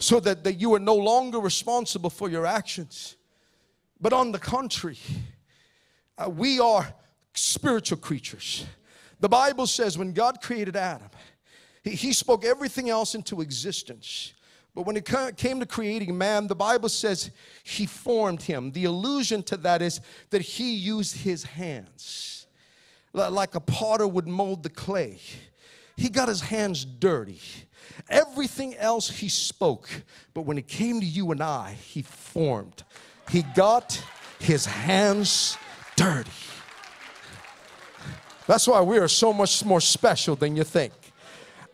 so 0.00 0.18
that, 0.18 0.42
that 0.42 0.54
you 0.54 0.74
are 0.74 0.80
no 0.80 0.96
longer 0.96 1.38
responsible 1.38 2.10
for 2.10 2.28
your 2.28 2.46
actions. 2.46 3.14
But 4.00 4.12
on 4.12 4.32
the 4.32 4.40
contrary, 4.40 4.98
uh, 6.18 6.28
we 6.28 6.58
are 6.58 6.92
spiritual 7.32 7.98
creatures. 7.98 8.66
The 9.20 9.28
Bible 9.28 9.68
says 9.68 9.96
when 9.96 10.12
God 10.12 10.40
created 10.40 10.74
Adam, 10.74 11.10
he, 11.94 12.12
spoke 12.12 12.44
everything 12.44 12.90
else 12.90 13.14
into 13.14 13.40
existence. 13.40 14.32
But 14.74 14.86
when 14.86 14.96
it 14.96 15.04
came 15.36 15.60
to 15.60 15.66
creating 15.66 16.16
man, 16.16 16.46
the 16.46 16.54
Bible 16.54 16.88
says 16.88 17.30
he 17.64 17.86
formed 17.86 18.42
him. 18.42 18.70
The 18.72 18.84
allusion 18.84 19.42
to 19.44 19.56
that 19.58 19.82
is 19.82 20.00
that 20.30 20.42
he 20.42 20.74
used 20.74 21.16
his 21.16 21.42
hands, 21.42 22.46
like 23.12 23.54
a 23.54 23.60
potter 23.60 24.06
would 24.06 24.28
mold 24.28 24.62
the 24.62 24.70
clay. 24.70 25.18
He 25.96 26.08
got 26.08 26.28
his 26.28 26.40
hands 26.40 26.84
dirty. 26.84 27.40
Everything 28.08 28.76
else 28.76 29.10
he 29.10 29.28
spoke, 29.28 29.90
but 30.32 30.42
when 30.42 30.58
it 30.58 30.68
came 30.68 31.00
to 31.00 31.06
you 31.06 31.32
and 31.32 31.42
I, 31.42 31.72
he 31.72 32.02
formed. 32.02 32.84
He 33.30 33.42
got 33.42 34.00
his 34.38 34.64
hands 34.64 35.56
dirty. 35.96 36.30
That's 38.46 38.68
why 38.68 38.80
we 38.80 38.98
are 38.98 39.08
so 39.08 39.32
much 39.32 39.64
more 39.64 39.80
special 39.80 40.36
than 40.36 40.54
you 40.54 40.64
think. 40.64 40.92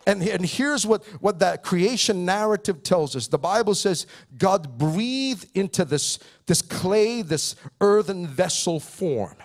And, 0.07 0.21
and 0.21 0.45
here's 0.45 0.85
what, 0.85 1.03
what 1.21 1.39
that 1.39 1.63
creation 1.63 2.25
narrative 2.25 2.83
tells 2.83 3.15
us. 3.15 3.27
The 3.27 3.39
Bible 3.39 3.73
says 3.73 4.05
God 4.37 4.77
breathed 4.77 5.47
into 5.55 5.83
this, 5.83 6.19
this 6.45 6.61
clay, 6.61 7.21
this 7.23 7.55
earthen 7.81 8.27
vessel 8.27 8.79
form. 8.79 9.35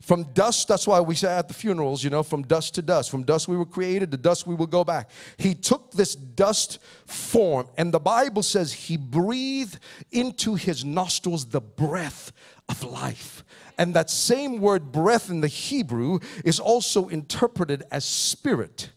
From 0.00 0.24
dust, 0.32 0.66
that's 0.66 0.86
why 0.86 1.00
we 1.00 1.14
say 1.14 1.28
at 1.28 1.46
the 1.46 1.54
funerals, 1.54 2.02
you 2.02 2.10
know, 2.10 2.22
from 2.22 2.42
dust 2.42 2.74
to 2.76 2.82
dust. 2.82 3.10
From 3.10 3.22
dust 3.22 3.46
we 3.46 3.56
were 3.56 3.66
created, 3.66 4.10
to 4.10 4.16
dust 4.16 4.46
we 4.46 4.54
will 4.54 4.66
go 4.66 4.82
back. 4.82 5.10
He 5.36 5.54
took 5.54 5.92
this 5.92 6.16
dust 6.16 6.80
form, 7.06 7.68
and 7.76 7.92
the 7.92 8.00
Bible 8.00 8.42
says 8.42 8.72
he 8.72 8.96
breathed 8.96 9.78
into 10.10 10.54
his 10.54 10.84
nostrils 10.84 11.46
the 11.46 11.60
breath 11.60 12.32
of 12.68 12.82
life. 12.82 13.44
And 13.76 13.94
that 13.94 14.10
same 14.10 14.60
word 14.60 14.90
breath 14.90 15.30
in 15.30 15.42
the 15.42 15.48
Hebrew 15.48 16.18
is 16.44 16.58
also 16.58 17.08
interpreted 17.08 17.84
as 17.90 18.04
spirit. 18.04 18.90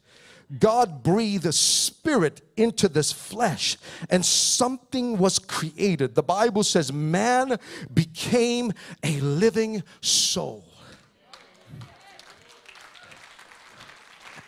God 0.59 1.03
breathed 1.03 1.45
a 1.45 1.51
spirit 1.51 2.41
into 2.57 2.87
this 2.87 3.11
flesh 3.11 3.77
and 4.09 4.25
something 4.25 5.17
was 5.17 5.39
created. 5.39 6.15
The 6.15 6.23
Bible 6.23 6.63
says 6.63 6.91
man 6.91 7.57
became 7.93 8.73
a 9.03 9.19
living 9.19 9.83
soul. 10.01 10.65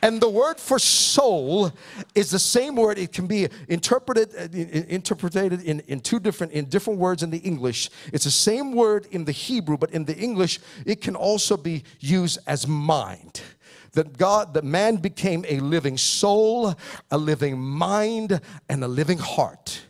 And 0.06 0.22
the 0.22 0.30
word 0.30 0.60
for 0.60 0.78
soul 0.78 1.72
is 2.14 2.30
the 2.30 2.38
same 2.38 2.76
word. 2.76 3.00
It 3.00 3.12
can 3.12 3.26
be 3.26 3.48
interpreted 3.68 4.30
uh, 4.38 4.56
interpreted 4.56 5.64
in, 5.64 5.80
in 5.88 6.00
two 6.00 6.20
different 6.20 6.54
in 6.54 6.66
different 6.66 7.00
words 7.00 7.24
in 7.24 7.32
the 7.32 7.40
English. 7.40 7.90
It's 8.14 8.26
the 8.26 8.30
same 8.30 8.74
word 8.74 9.08
in 9.10 9.26
the 9.26 9.32
Hebrew, 9.32 9.78
but 9.78 9.90
in 9.90 10.06
the 10.06 10.16
English, 10.16 10.60
it 10.86 11.02
can 11.02 11.16
also 11.16 11.58
be 11.58 11.84
used 12.00 12.38
as 12.46 12.68
mind 12.68 13.42
that 13.96 14.18
God, 14.18 14.54
that 14.54 14.64
man 14.64 14.98
became 14.98 15.46
a 15.48 15.60
living 15.60 15.98
soul, 15.98 16.76
a 17.12 17.18
living 17.18 17.60
mind, 17.60 18.40
and 18.70 18.84
a 18.84 18.88
living 18.88 19.18
heart. 19.18 19.82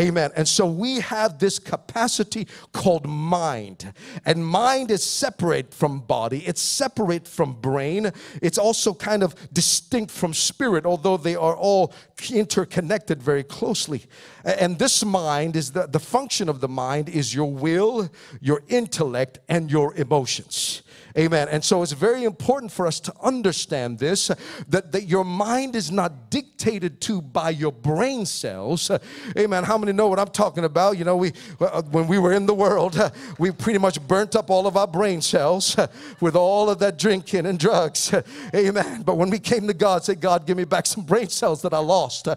Amen. 0.00 0.30
And 0.34 0.48
so 0.48 0.64
we 0.64 1.00
have 1.00 1.38
this 1.38 1.58
capacity 1.58 2.48
called 2.72 3.06
mind. 3.06 3.92
And 4.24 4.46
mind 4.46 4.90
is 4.90 5.04
separate 5.04 5.74
from 5.74 6.00
body, 6.00 6.38
it's 6.46 6.62
separate 6.62 7.28
from 7.28 7.60
brain. 7.60 8.10
It's 8.40 8.56
also 8.56 8.94
kind 8.94 9.22
of 9.22 9.34
distinct 9.52 10.10
from 10.10 10.32
spirit, 10.32 10.86
although 10.86 11.18
they 11.18 11.36
are 11.36 11.54
all 11.54 11.92
interconnected 12.32 13.22
very 13.22 13.44
closely. 13.44 14.04
And 14.44 14.78
this 14.78 15.04
mind 15.04 15.56
is 15.56 15.72
the, 15.72 15.86
the 15.86 16.00
function 16.00 16.48
of 16.48 16.60
the 16.60 16.68
mind 16.68 17.10
is 17.10 17.34
your 17.34 17.52
will, 17.52 18.10
your 18.40 18.62
intellect, 18.68 19.40
and 19.50 19.70
your 19.70 19.94
emotions. 19.96 20.82
Amen. 21.16 21.48
And 21.50 21.64
so 21.64 21.82
it's 21.82 21.92
very 21.92 22.24
important 22.24 22.72
for 22.72 22.86
us 22.86 23.00
to 23.00 23.12
understand 23.22 23.98
this 23.98 24.30
that, 24.68 24.92
that 24.92 25.04
your 25.04 25.24
mind 25.24 25.76
is 25.76 25.90
not 25.90 26.30
dictated 26.30 27.00
to 27.02 27.20
by 27.20 27.50
your 27.50 27.72
brain 27.72 28.26
cells. 28.26 28.90
Amen. 29.36 29.64
How 29.64 29.78
many 29.78 29.92
know 29.92 30.08
what 30.08 30.18
I'm 30.18 30.28
talking 30.28 30.64
about? 30.64 30.98
You 30.98 31.04
know, 31.04 31.16
we 31.16 31.32
uh, 31.60 31.82
when 31.82 32.06
we 32.06 32.18
were 32.18 32.32
in 32.32 32.46
the 32.46 32.54
world, 32.54 32.98
we 33.38 33.50
pretty 33.50 33.78
much 33.78 34.00
burnt 34.06 34.36
up 34.36 34.50
all 34.50 34.66
of 34.66 34.76
our 34.76 34.86
brain 34.86 35.20
cells 35.20 35.76
with 36.20 36.36
all 36.36 36.70
of 36.70 36.78
that 36.78 36.98
drinking 36.98 37.46
and 37.46 37.58
drugs. 37.58 38.14
Amen. 38.54 39.02
But 39.02 39.16
when 39.16 39.30
we 39.30 39.38
came 39.38 39.66
to 39.66 39.74
God, 39.74 40.04
say, 40.04 40.14
God, 40.14 40.46
give 40.46 40.56
me 40.56 40.64
back 40.64 40.86
some 40.86 41.04
brain 41.04 41.28
cells 41.28 41.62
that 41.62 41.74
I 41.74 41.78
lost. 41.78 42.28
Uh, 42.28 42.36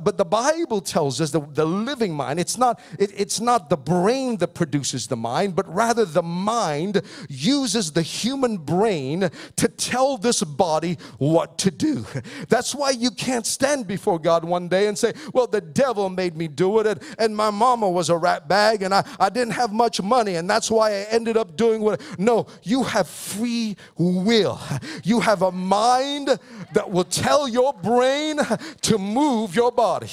but 0.00 0.16
the 0.16 0.24
Bible 0.24 0.80
tells 0.80 1.20
us 1.20 1.30
that 1.32 1.54
the 1.54 1.66
living 1.66 2.14
mind, 2.14 2.40
it's 2.40 2.56
not, 2.56 2.80
it, 2.98 3.12
it's 3.16 3.40
not 3.40 3.68
the 3.70 3.76
brain 3.76 4.36
that 4.38 4.54
produces 4.54 5.06
the 5.06 5.16
mind, 5.16 5.56
but 5.56 5.72
rather 5.72 6.04
the 6.04 6.22
mind 6.22 7.02
uses 7.28 7.92
the 7.92 8.02
human 8.14 8.56
brain 8.56 9.30
to 9.56 9.68
tell 9.68 10.16
this 10.16 10.42
body 10.42 10.98
what 11.18 11.58
to 11.58 11.70
do. 11.70 12.06
That's 12.48 12.74
why 12.74 12.90
you 12.90 13.10
can't 13.10 13.46
stand 13.46 13.86
before 13.86 14.18
God 14.18 14.44
one 14.44 14.68
day 14.68 14.86
and 14.86 14.96
say, 14.96 15.12
Well, 15.32 15.46
the 15.46 15.60
devil 15.60 16.08
made 16.08 16.36
me 16.36 16.48
do 16.48 16.78
it, 16.80 16.86
and, 16.86 17.00
and 17.18 17.36
my 17.36 17.50
mama 17.50 17.90
was 17.90 18.10
a 18.10 18.16
rat 18.16 18.48
bag, 18.48 18.82
and 18.82 18.94
I, 18.94 19.04
I 19.18 19.28
didn't 19.28 19.54
have 19.54 19.72
much 19.72 20.00
money, 20.00 20.36
and 20.36 20.48
that's 20.48 20.70
why 20.70 20.90
I 20.90 21.06
ended 21.10 21.36
up 21.36 21.56
doing 21.56 21.80
what. 21.80 22.00
No, 22.18 22.46
you 22.62 22.82
have 22.84 23.08
free 23.08 23.76
will. 23.96 24.60
You 25.02 25.20
have 25.20 25.42
a 25.42 25.52
mind 25.52 26.38
that 26.72 26.90
will 26.90 27.04
tell 27.04 27.48
your 27.48 27.72
brain 27.72 28.38
to 28.82 28.98
move 28.98 29.54
your 29.54 29.72
body. 29.72 30.08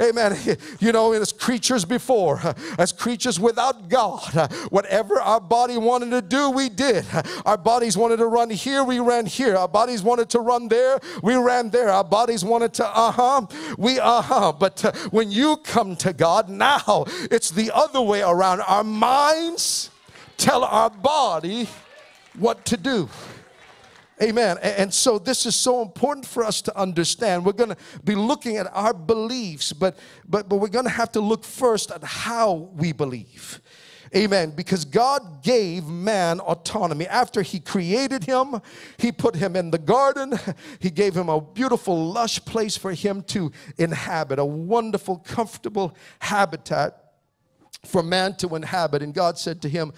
Amen. 0.00 0.36
You 0.80 0.92
know, 0.92 1.12
as 1.12 1.32
creatures 1.32 1.84
before, 1.84 2.40
as 2.78 2.92
creatures 2.92 3.38
without 3.38 3.88
God, 3.88 4.52
whatever 4.70 5.20
our 5.20 5.40
body 5.40 5.76
wanted 5.76 6.10
to 6.10 6.22
do, 6.22 6.50
we 6.50 6.68
did. 6.68 7.04
Our 7.44 7.58
bodies 7.58 7.96
wanted 7.96 8.16
to 8.18 8.26
run 8.26 8.50
here, 8.50 8.84
we 8.84 9.00
ran 9.00 9.26
here. 9.26 9.56
Our 9.56 9.68
bodies 9.68 10.02
wanted 10.02 10.30
to 10.30 10.40
run 10.40 10.68
there, 10.68 10.98
we 11.22 11.34
ran 11.34 11.70
there. 11.70 11.90
Our 11.90 12.04
bodies 12.04 12.44
wanted 12.44 12.72
to, 12.74 12.86
uh 12.86 13.10
huh, 13.12 13.46
we 13.76 14.00
uh 14.00 14.22
huh. 14.22 14.52
But 14.52 14.80
when 15.10 15.30
you 15.30 15.58
come 15.58 15.96
to 15.96 16.12
God, 16.12 16.48
now 16.48 17.04
it's 17.30 17.50
the 17.50 17.70
other 17.74 18.00
way 18.00 18.22
around. 18.22 18.62
Our 18.62 18.84
minds 18.84 19.90
tell 20.36 20.64
our 20.64 20.90
body 20.90 21.68
what 22.38 22.64
to 22.66 22.76
do. 22.76 23.08
Amen. 24.22 24.58
And 24.62 24.94
so 24.94 25.18
this 25.18 25.44
is 25.44 25.56
so 25.56 25.82
important 25.82 26.24
for 26.24 26.44
us 26.44 26.62
to 26.62 26.78
understand. 26.78 27.44
We're 27.44 27.52
going 27.52 27.70
to 27.70 27.76
be 28.04 28.14
looking 28.14 28.56
at 28.56 28.68
our 28.72 28.94
beliefs, 28.94 29.72
but 29.72 29.98
but 30.28 30.48
but 30.48 30.56
we're 30.56 30.68
going 30.68 30.84
to 30.84 30.90
have 30.90 31.10
to 31.12 31.20
look 31.20 31.44
first 31.44 31.90
at 31.90 32.04
how 32.04 32.70
we 32.76 32.92
believe. 32.92 33.60
Amen. 34.16 34.50
Because 34.50 34.84
God 34.84 35.42
gave 35.42 35.86
man 35.86 36.38
autonomy. 36.40 37.06
After 37.06 37.42
He 37.42 37.58
created 37.58 38.24
him, 38.24 38.60
He 38.96 39.10
put 39.10 39.34
him 39.34 39.56
in 39.56 39.70
the 39.70 39.78
garden. 39.78 40.38
He 40.78 40.90
gave 40.90 41.14
him 41.14 41.28
a 41.28 41.40
beautiful, 41.40 42.10
lush 42.12 42.44
place 42.44 42.76
for 42.76 42.92
him 42.92 43.22
to 43.24 43.50
inhabit, 43.78 44.38
a 44.38 44.44
wonderful, 44.44 45.18
comfortable 45.18 45.96
habitat 46.18 47.12
for 47.84 48.02
man 48.02 48.34
to 48.36 48.54
inhabit. 48.54 49.02
And 49.02 49.14
God 49.14 49.38
said 49.38 49.62
to 49.62 49.68
him, 49.68 49.92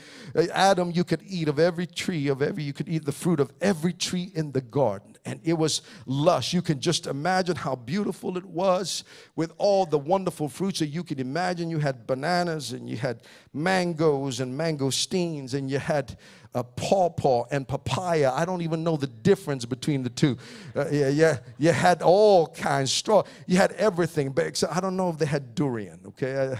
Adam, 0.52 0.90
you 0.90 1.04
could 1.04 1.22
eat 1.26 1.48
of 1.48 1.58
every 1.58 1.86
tree, 1.86 2.28
of 2.28 2.42
every, 2.42 2.62
you 2.62 2.72
could 2.72 2.88
eat 2.88 3.04
the 3.04 3.12
fruit 3.12 3.40
of 3.40 3.52
every 3.60 3.92
tree 3.92 4.30
in 4.34 4.52
the 4.52 4.60
garden 4.60 5.15
and 5.26 5.40
it 5.42 5.54
was 5.54 5.82
lush. 6.06 6.54
You 6.54 6.62
can 6.62 6.80
just 6.80 7.06
imagine 7.06 7.56
how 7.56 7.74
beautiful 7.74 8.38
it 8.38 8.44
was 8.46 9.02
with 9.34 9.52
all 9.58 9.84
the 9.84 9.98
wonderful 9.98 10.48
fruits 10.48 10.78
that 10.78 10.86
you 10.86 11.02
could 11.02 11.18
imagine. 11.18 11.68
You 11.68 11.78
had 11.78 12.06
bananas 12.06 12.72
and 12.72 12.88
you 12.88 12.96
had 12.96 13.22
mangoes 13.52 14.38
and 14.40 14.58
mangosteens 14.58 15.52
and 15.52 15.68
you 15.68 15.80
had 15.80 16.16
a 16.54 16.64
pawpaw 16.64 17.44
and 17.50 17.68
papaya. 17.68 18.32
I 18.32 18.46
don't 18.46 18.62
even 18.62 18.82
know 18.82 18.96
the 18.96 19.08
difference 19.08 19.66
between 19.66 20.02
the 20.02 20.08
two. 20.08 20.38
Uh, 20.74 20.88
yeah, 20.90 21.08
yeah, 21.08 21.38
you 21.58 21.72
had 21.72 22.00
all 22.00 22.46
kinds, 22.46 22.90
straw. 22.92 23.24
You 23.46 23.58
had 23.58 23.72
everything, 23.72 24.30
but 24.30 24.46
except, 24.46 24.74
I 24.74 24.80
don't 24.80 24.96
know 24.96 25.10
if 25.10 25.18
they 25.18 25.26
had 25.26 25.54
durian. 25.54 26.00
Okay, 26.06 26.34
uh, 26.34 26.56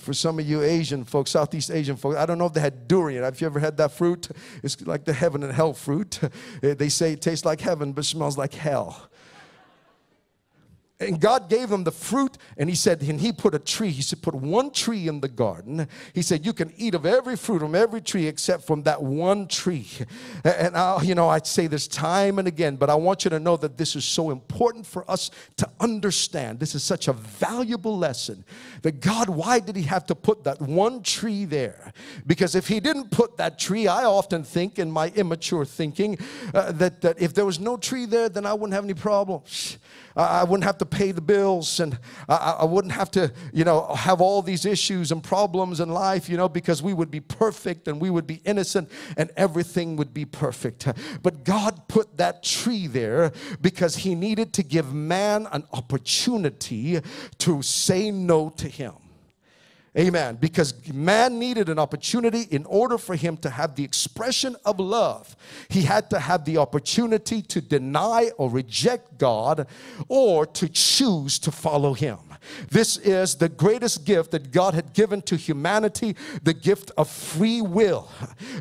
for 0.00 0.12
some 0.14 0.38
of 0.38 0.48
you 0.48 0.62
Asian 0.62 1.04
folks, 1.04 1.30
Southeast 1.30 1.70
Asian 1.70 1.96
folks, 1.96 2.16
I 2.16 2.26
don't 2.26 2.38
know 2.38 2.46
if 2.46 2.52
they 2.54 2.60
had 2.60 2.88
durian. 2.88 3.22
Have 3.22 3.40
you 3.40 3.46
ever 3.46 3.60
had 3.60 3.76
that 3.76 3.92
fruit? 3.92 4.28
It's 4.62 4.80
like 4.86 5.04
the 5.04 5.12
heaven 5.12 5.42
and 5.42 5.52
hell 5.52 5.72
fruit. 5.74 6.18
They 6.60 6.88
say 6.88 7.12
it 7.12 7.22
tastes 7.22 7.44
like 7.44 7.60
heaven, 7.60 7.92
but 7.92 8.04
smells 8.04 8.38
like 8.38 8.54
hell. 8.54 9.10
And 11.00 11.18
God 11.18 11.48
gave 11.48 11.70
him 11.70 11.84
the 11.84 11.90
fruit, 11.90 12.36
and 12.58 12.68
he 12.68 12.76
said, 12.76 13.02
and 13.02 13.18
he 13.18 13.32
put 13.32 13.54
a 13.54 13.58
tree. 13.58 13.90
He 13.90 14.02
said, 14.02 14.20
put 14.20 14.34
one 14.34 14.70
tree 14.70 15.08
in 15.08 15.20
the 15.20 15.28
garden. 15.28 15.88
He 16.12 16.20
said, 16.20 16.44
you 16.44 16.52
can 16.52 16.72
eat 16.76 16.94
of 16.94 17.06
every 17.06 17.36
fruit 17.36 17.60
from 17.60 17.74
every 17.74 18.02
tree 18.02 18.26
except 18.26 18.66
from 18.66 18.82
that 18.82 19.02
one 19.02 19.48
tree. 19.48 19.88
And 20.44 20.76
I, 20.76 21.00
you 21.02 21.14
know, 21.14 21.28
I 21.28 21.38
say 21.38 21.66
this 21.68 21.88
time 21.88 22.38
and 22.38 22.46
again, 22.46 22.76
but 22.76 22.90
I 22.90 22.96
want 22.96 23.24
you 23.24 23.30
to 23.30 23.40
know 23.40 23.56
that 23.56 23.78
this 23.78 23.96
is 23.96 24.04
so 24.04 24.30
important 24.30 24.86
for 24.86 25.10
us 25.10 25.30
to 25.56 25.68
understand. 25.80 26.60
This 26.60 26.74
is 26.74 26.84
such 26.84 27.08
a 27.08 27.14
valuable 27.14 27.96
lesson 27.96 28.44
that 28.82 29.00
God, 29.00 29.30
why 29.30 29.58
did 29.60 29.76
he 29.76 29.84
have 29.84 30.04
to 30.06 30.14
put 30.14 30.44
that 30.44 30.60
one 30.60 31.02
tree 31.02 31.46
there? 31.46 31.94
Because 32.26 32.54
if 32.54 32.68
he 32.68 32.78
didn't 32.78 33.10
put 33.10 33.38
that 33.38 33.58
tree, 33.58 33.86
I 33.88 34.04
often 34.04 34.44
think 34.44 34.78
in 34.78 34.90
my 34.90 35.08
immature 35.16 35.64
thinking 35.64 36.18
uh, 36.52 36.72
that, 36.72 37.00
that 37.00 37.20
if 37.20 37.32
there 37.32 37.46
was 37.46 37.58
no 37.58 37.78
tree 37.78 38.04
there, 38.04 38.28
then 38.28 38.44
I 38.44 38.52
wouldn't 38.52 38.74
have 38.74 38.84
any 38.84 38.94
problems. 38.94 39.78
I 40.16 40.42
wouldn't 40.42 40.64
have 40.64 40.76
to 40.78 40.86
pay 40.90 41.12
the 41.12 41.20
bills 41.20 41.80
and 41.80 41.98
I 42.28 42.64
wouldn't 42.64 42.92
have 42.94 43.10
to, 43.12 43.32
you 43.52 43.64
know, 43.64 43.94
have 43.94 44.20
all 44.20 44.42
these 44.42 44.64
issues 44.64 45.12
and 45.12 45.22
problems 45.22 45.80
in 45.80 45.88
life, 45.88 46.28
you 46.28 46.36
know, 46.36 46.48
because 46.48 46.82
we 46.82 46.92
would 46.92 47.10
be 47.10 47.20
perfect 47.20 47.88
and 47.88 48.00
we 48.00 48.10
would 48.10 48.26
be 48.26 48.40
innocent 48.44 48.90
and 49.16 49.30
everything 49.36 49.96
would 49.96 50.12
be 50.12 50.24
perfect. 50.24 50.86
But 51.22 51.44
God 51.44 51.88
put 51.88 52.16
that 52.18 52.42
tree 52.42 52.86
there 52.86 53.32
because 53.60 53.96
He 53.96 54.14
needed 54.14 54.52
to 54.54 54.62
give 54.62 54.92
man 54.92 55.46
an 55.52 55.64
opportunity 55.72 57.00
to 57.38 57.62
say 57.62 58.10
no 58.10 58.50
to 58.50 58.68
Him. 58.68 58.94
Amen. 59.98 60.36
Because 60.40 60.72
man 60.92 61.40
needed 61.40 61.68
an 61.68 61.78
opportunity 61.80 62.42
in 62.42 62.64
order 62.66 62.96
for 62.96 63.16
him 63.16 63.36
to 63.38 63.50
have 63.50 63.74
the 63.74 63.82
expression 63.82 64.54
of 64.64 64.78
love. 64.78 65.34
He 65.68 65.82
had 65.82 66.10
to 66.10 66.20
have 66.20 66.44
the 66.44 66.58
opportunity 66.58 67.42
to 67.42 67.60
deny 67.60 68.30
or 68.38 68.50
reject 68.50 69.18
God 69.18 69.66
or 70.08 70.46
to 70.46 70.68
choose 70.68 71.40
to 71.40 71.50
follow 71.50 71.94
him. 71.94 72.18
This 72.70 72.96
is 72.98 73.34
the 73.34 73.48
greatest 73.48 74.04
gift 74.04 74.30
that 74.30 74.52
God 74.52 74.74
had 74.74 74.92
given 74.92 75.22
to 75.22 75.36
humanity 75.36 76.16
the 76.42 76.54
gift 76.54 76.90
of 76.96 77.08
free 77.08 77.60
will. 77.60 78.08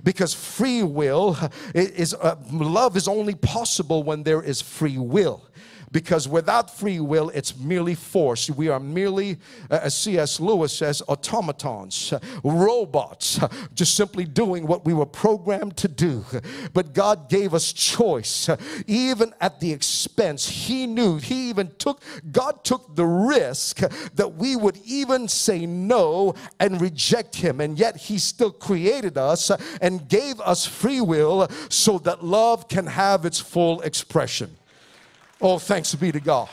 Because 0.03 0.33
free 0.33 0.83
will 0.83 1.37
is 1.73 2.13
uh, 2.13 2.35
love 2.51 2.97
is 2.97 3.07
only 3.07 3.35
possible 3.35 4.03
when 4.03 4.23
there 4.23 4.41
is 4.41 4.61
free 4.61 4.97
will. 4.97 5.45
Because 5.91 6.27
without 6.27 6.75
free 6.75 6.99
will, 6.99 7.29
it's 7.29 7.57
merely 7.57 7.95
force. 7.95 8.49
We 8.49 8.69
are 8.69 8.79
merely, 8.79 9.37
uh, 9.69 9.79
as 9.83 9.97
C.S. 9.97 10.39
Lewis 10.39 10.73
says, 10.73 11.01
automatons, 11.07 12.13
robots, 12.43 13.39
just 13.73 13.95
simply 13.95 14.25
doing 14.25 14.67
what 14.67 14.85
we 14.85 14.93
were 14.93 15.05
programmed 15.05 15.77
to 15.77 15.87
do. 15.87 16.25
But 16.73 16.93
God 16.93 17.29
gave 17.29 17.53
us 17.53 17.73
choice, 17.73 18.49
even 18.87 19.33
at 19.41 19.59
the 19.59 19.71
expense. 19.71 20.47
He 20.47 20.85
knew, 20.85 21.17
He 21.17 21.49
even 21.49 21.71
took, 21.77 22.01
God 22.31 22.63
took 22.63 22.95
the 22.95 23.05
risk 23.05 23.79
that 24.15 24.35
we 24.35 24.55
would 24.55 24.77
even 24.85 25.27
say 25.27 25.65
no 25.65 26.35
and 26.59 26.79
reject 26.79 27.35
Him. 27.35 27.61
And 27.61 27.77
yet 27.77 27.97
He 27.97 28.17
still 28.17 28.51
created 28.51 29.17
us 29.17 29.51
and 29.81 30.07
gave 30.07 30.39
us 30.41 30.65
free 30.65 31.01
will 31.01 31.47
so 31.69 31.97
that 31.99 32.23
love 32.23 32.67
can 32.67 32.85
have 32.85 33.25
its 33.25 33.39
full 33.39 33.81
expression. 33.81 34.55
Oh, 35.41 35.57
thanks 35.57 35.91
be 35.97 36.11
to 36.11 36.19
God. 36.19 36.49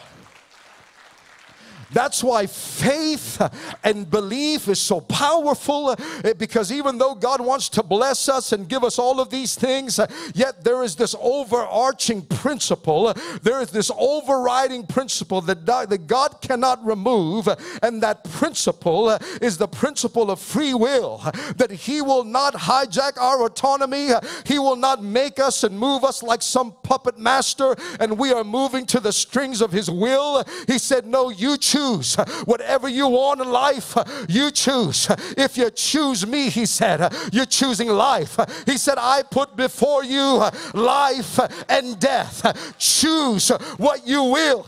That's 1.93 2.23
why 2.23 2.47
faith 2.47 3.41
and 3.85 4.11
belief 4.11 4.69
is 4.69 4.81
so 4.81 5.01
powerful 5.01 5.95
eh, 6.25 6.33
because 6.33 6.73
even 6.73 6.99
though 6.99 7.15
God 7.15 7.41
wants 7.41 7.69
to 7.71 7.83
bless 7.83 8.29
us 8.29 8.53
and 8.53 8.69
give 8.69 8.83
us 8.83 8.99
all 8.99 9.21
of 9.21 9.31
these 9.31 9.55
things, 9.55 9.99
eh, 9.99 10.07
yet 10.35 10.65
there 10.65 10.83
is 10.83 10.97
this 10.97 11.15
overarching 11.21 12.23
principle, 12.23 13.15
there 13.43 13.61
is 13.61 13.71
this 13.71 13.91
overriding 13.97 14.87
principle 14.87 15.41
that, 15.43 15.65
that 15.65 16.07
God 16.07 16.41
cannot 16.41 16.85
remove, 16.85 17.49
and 17.83 18.03
that 18.03 18.25
principle 18.25 19.11
eh, 19.11 19.19
is 19.41 19.57
the 19.57 19.69
principle 19.69 20.31
of 20.31 20.41
free 20.41 20.75
will. 20.75 21.19
That 21.57 21.71
He 21.71 22.03
will 22.03 22.25
not 22.25 22.55
hijack 22.55 23.17
our 23.17 23.45
autonomy, 23.45 24.11
He 24.45 24.59
will 24.59 24.77
not 24.77 25.05
make 25.05 25.39
us 25.39 25.63
and 25.63 25.79
move 25.79 26.03
us 26.03 26.23
like 26.23 26.43
some 26.43 26.75
puppet 26.83 27.17
master, 27.17 27.77
and 28.01 28.19
we 28.19 28.33
are 28.33 28.45
moving 28.45 28.87
to 28.87 28.99
the 28.99 29.13
strings 29.13 29.61
of 29.61 29.71
His 29.71 29.89
will. 29.89 30.45
He 30.67 30.79
said, 30.79 31.07
No, 31.07 31.31
you 31.31 31.57
choose 31.57 31.76
choose 31.77 32.15
whatever 32.45 32.89
you 32.89 33.09
want 33.09 33.41
in 33.41 33.51
life, 33.51 33.97
you 34.29 34.51
choose. 34.51 35.09
If 35.37 35.57
you 35.57 35.71
choose 35.71 36.27
me, 36.27 36.51
he 36.51 36.67
said, 36.67 37.13
you're 37.33 37.47
choosing 37.47 37.89
life. 37.89 38.39
He 38.65 38.79
said, 38.79 38.99
I 38.99 39.23
put 39.23 39.57
before 39.57 40.05
you 40.05 40.43
life 40.75 41.39
and 41.69 41.99
death. 41.99 42.77
Choose 42.79 43.49
what 43.77 44.07
you 44.07 44.23
will. 44.25 44.67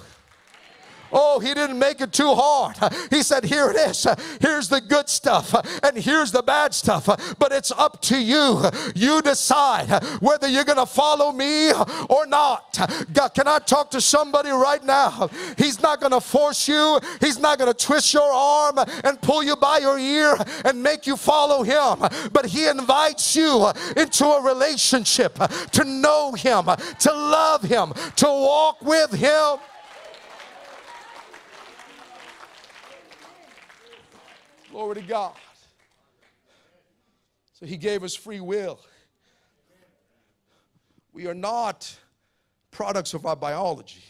Oh, 1.12 1.40
he 1.40 1.54
didn't 1.54 1.78
make 1.78 2.00
it 2.00 2.12
too 2.12 2.34
hard. 2.34 2.76
He 3.10 3.22
said, 3.22 3.44
Here 3.44 3.70
it 3.70 3.76
is. 3.76 4.06
Here's 4.40 4.68
the 4.68 4.80
good 4.80 5.08
stuff, 5.08 5.54
and 5.82 5.96
here's 5.96 6.32
the 6.32 6.42
bad 6.42 6.74
stuff. 6.74 7.06
But 7.38 7.52
it's 7.52 7.70
up 7.72 8.00
to 8.02 8.18
you. 8.18 8.62
You 8.94 9.22
decide 9.22 9.88
whether 10.20 10.48
you're 10.48 10.64
going 10.64 10.78
to 10.78 10.86
follow 10.86 11.32
me 11.32 11.72
or 12.08 12.26
not. 12.26 12.78
God, 13.12 13.28
can 13.34 13.48
I 13.48 13.58
talk 13.58 13.90
to 13.92 14.00
somebody 14.00 14.50
right 14.50 14.84
now? 14.84 15.28
He's 15.56 15.80
not 15.82 16.00
going 16.00 16.12
to 16.12 16.20
force 16.20 16.68
you, 16.68 17.00
He's 17.20 17.38
not 17.38 17.58
going 17.58 17.72
to 17.72 17.86
twist 17.86 18.12
your 18.14 18.30
arm 18.30 18.78
and 19.04 19.20
pull 19.20 19.42
you 19.42 19.56
by 19.56 19.78
your 19.78 19.98
ear 19.98 20.36
and 20.64 20.82
make 20.82 21.06
you 21.06 21.16
follow 21.16 21.62
Him. 21.62 22.08
But 22.32 22.46
He 22.46 22.68
invites 22.68 23.36
you 23.36 23.70
into 23.96 24.24
a 24.24 24.42
relationship 24.42 25.34
to 25.72 25.84
know 25.84 26.32
Him, 26.32 26.64
to 27.00 27.12
love 27.12 27.62
Him, 27.62 27.92
to 28.16 28.26
walk 28.26 28.82
with 28.82 29.12
Him. 29.12 29.58
Glory 34.78 34.94
to 34.94 35.00
God. 35.00 35.32
So 37.52 37.66
he 37.66 37.76
gave 37.76 38.04
us 38.04 38.14
free 38.14 38.38
will. 38.38 38.78
We 41.12 41.26
are 41.26 41.34
not 41.34 41.98
products 42.70 43.12
of 43.12 43.26
our 43.26 43.34
biology, 43.34 44.04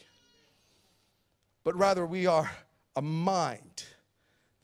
but 1.65 1.75
rather 1.75 2.05
we 2.05 2.27
are 2.27 2.51
a 2.97 3.01
mind 3.01 3.87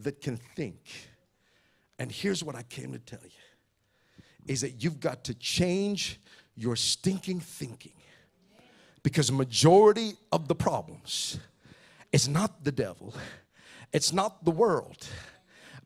that 0.00 0.20
can 0.20 0.36
think. 0.36 0.76
And 1.98 2.12
here's 2.12 2.44
what 2.44 2.54
I 2.54 2.64
came 2.64 2.92
to 2.92 2.98
tell 2.98 3.24
you 3.24 3.30
is 4.46 4.60
that 4.60 4.84
you've 4.84 5.00
got 5.00 5.24
to 5.24 5.32
change 5.32 6.20
your 6.54 6.76
stinking 6.76 7.40
thinking 7.40 7.94
because 9.02 9.32
majority 9.32 10.18
of 10.32 10.48
the 10.48 10.54
problems 10.54 11.38
is 12.12 12.28
not 12.28 12.62
the 12.62 12.72
devil 12.72 13.14
it's 13.94 14.12
not 14.12 14.44
the 14.44 14.50
world 14.50 15.06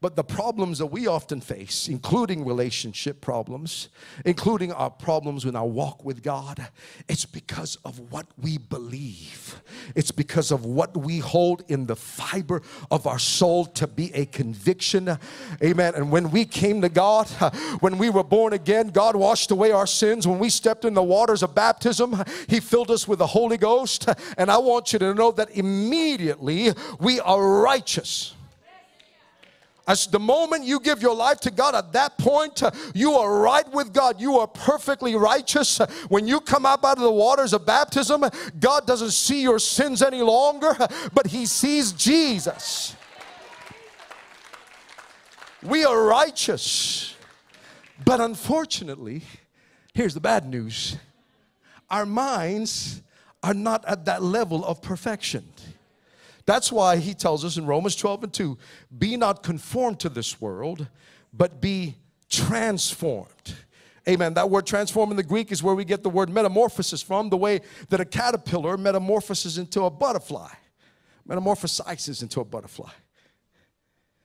but 0.00 0.14
the 0.14 0.24
problems 0.24 0.78
that 0.78 0.87
we 0.87 1.06
often 1.06 1.40
face, 1.40 1.88
including 1.88 2.44
relationship 2.44 3.20
problems, 3.20 3.88
including 4.24 4.72
our 4.72 4.90
problems 4.90 5.44
in 5.44 5.56
our 5.56 5.66
walk 5.66 6.04
with 6.04 6.22
God, 6.22 6.68
it's 7.08 7.24
because 7.24 7.76
of 7.84 7.98
what 8.12 8.26
we 8.40 8.58
believe. 8.58 9.61
It's 9.96 10.12
because 10.12 10.52
of 10.52 10.64
what 10.64 10.96
we 10.96 11.18
hold 11.18 11.64
in 11.68 11.87
the 11.87 11.96
fiber 11.96 12.62
of 12.90 13.06
our 13.06 13.18
soul 13.18 13.64
to 13.66 13.88
be 13.88 14.14
a 14.14 14.26
conviction. 14.26 15.18
Amen. 15.62 15.94
And 15.96 16.12
when 16.12 16.30
we 16.30 16.44
came 16.44 16.80
to 16.82 16.88
God, 16.88 17.26
when 17.80 17.98
we 17.98 18.08
were 18.08 18.24
born 18.24 18.52
again, 18.52 18.88
God 18.88 19.16
washed 19.16 19.50
away 19.50 19.72
our 19.72 19.87
sins. 19.87 20.28
When 20.28 20.38
we 20.38 20.48
stepped 20.48 20.84
in 20.84 20.94
the 20.94 21.02
waters 21.02 21.42
of 21.42 21.54
baptism, 21.54 22.22
He 22.46 22.61
filled 22.61 22.92
us 22.92 23.08
with 23.08 23.18
the 23.18 23.26
Holy 23.26 23.56
Ghost. 23.56 24.08
And 24.37 24.50
I 24.50 24.58
want 24.58 24.92
you 24.92 25.00
to 25.00 25.12
know 25.12 25.32
that 25.32 25.50
immediately 25.50 26.72
we 27.00 27.18
are 27.20 27.62
righteous. 27.62 28.34
As 29.88 30.07
the 30.07 30.20
moment 30.20 30.64
you 30.64 30.81
give 30.81 31.01
your 31.01 31.14
life 31.14 31.40
to 31.40 31.51
God, 31.51 31.74
at 31.74 31.92
that 31.94 32.18
point, 32.18 32.62
uh, 32.62 32.70
you 32.94 33.14
are 33.14 33.40
right 33.40 33.66
with 33.72 33.94
God. 33.94 34.20
You 34.20 34.38
are 34.38 34.46
perfectly 34.46 35.16
righteous. 35.16 35.79
When 36.11 36.29
you 36.29 36.40
come 36.40 36.66
up 36.66 36.85
out 36.85 36.98
of 36.98 37.05
the 37.05 37.11
waters 37.11 37.55
of 37.55 37.64
baptism, 37.64 38.22
God 38.61 38.87
doesn't 38.87 39.12
see 39.12 39.40
your 39.40 39.59
sins 39.59 40.03
any 40.03 40.20
longer, 40.20 40.77
but 41.14 41.29
He 41.29 41.46
sees 41.46 41.92
Jesus. 41.92 42.94
We 45.62 45.87
are 45.87 46.05
righteous. 46.05 47.14
But 48.05 48.20
unfortunately, 48.20 49.22
here's 49.94 50.12
the 50.12 50.20
bad 50.20 50.46
news 50.46 50.98
our 51.88 52.05
minds 52.05 53.01
are 53.42 53.55
not 53.55 53.87
at 53.87 54.05
that 54.05 54.22
level 54.22 54.66
of 54.66 54.83
perfection. 54.83 55.51
That's 56.48 56.72
why 56.72 56.96
he 56.96 57.12
tells 57.12 57.44
us 57.44 57.58
in 57.58 57.66
Romans 57.66 57.94
12 57.94 58.24
and 58.24 58.32
2 58.32 58.56
be 58.98 59.18
not 59.18 59.42
conformed 59.42 60.00
to 60.00 60.08
this 60.08 60.40
world, 60.40 60.88
but 61.30 61.61
be 61.61 61.96
transformed. 62.30 63.54
Amen. 64.08 64.32
That 64.32 64.48
word 64.48 64.64
transform 64.66 65.11
in 65.11 65.18
the 65.18 65.22
Greek 65.22 65.52
is 65.52 65.62
where 65.62 65.74
we 65.74 65.84
get 65.84 66.02
the 66.02 66.08
word 66.08 66.30
metamorphosis 66.30 67.02
from, 67.02 67.28
the 67.28 67.37
way 67.37 67.61
that 67.90 68.00
a 68.00 68.04
caterpillar 68.06 68.78
metamorphoses 68.78 69.58
into 69.58 69.82
a 69.82 69.90
butterfly, 69.90 70.48
metamorphosizes 71.28 72.22
into 72.22 72.40
a 72.40 72.46
butterfly. 72.46 72.92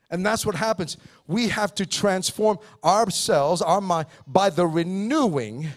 And 0.10 0.26
that's 0.26 0.46
what 0.46 0.56
happens. 0.56 0.96
We 1.28 1.50
have 1.50 1.76
to 1.76 1.86
transform 1.86 2.58
ourselves, 2.86 3.62
our 3.62 3.82
mind, 3.82 4.08
by 4.26 4.50
the 4.50 4.66
renewing 4.66 5.68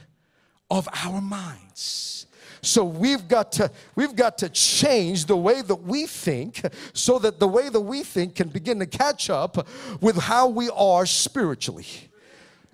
of 0.71 0.89
our 1.05 1.21
minds. 1.21 2.26
So 2.63 2.85
we've 2.85 3.29
got 3.29 3.53
to 3.53 3.71
we've 3.95 4.17
got 4.17 4.39
to 4.39 4.49
change 4.49 5.27
the 5.27 5.37
way 5.37 5.63
that 5.63 5.83
we 5.83 6.07
think 6.07 6.63
so 6.93 7.19
that 7.21 7.39
the 7.39 7.49
way 7.49 7.69
that 7.69 7.81
we 7.81 8.03
think 8.03 8.35
can 8.35 8.49
begin 8.49 8.79
to 8.81 8.87
catch 8.87 9.31
up 9.31 9.67
with 10.01 10.17
how 10.17 10.49
we 10.49 10.71
are 10.71 11.07
spiritually. 11.07 11.87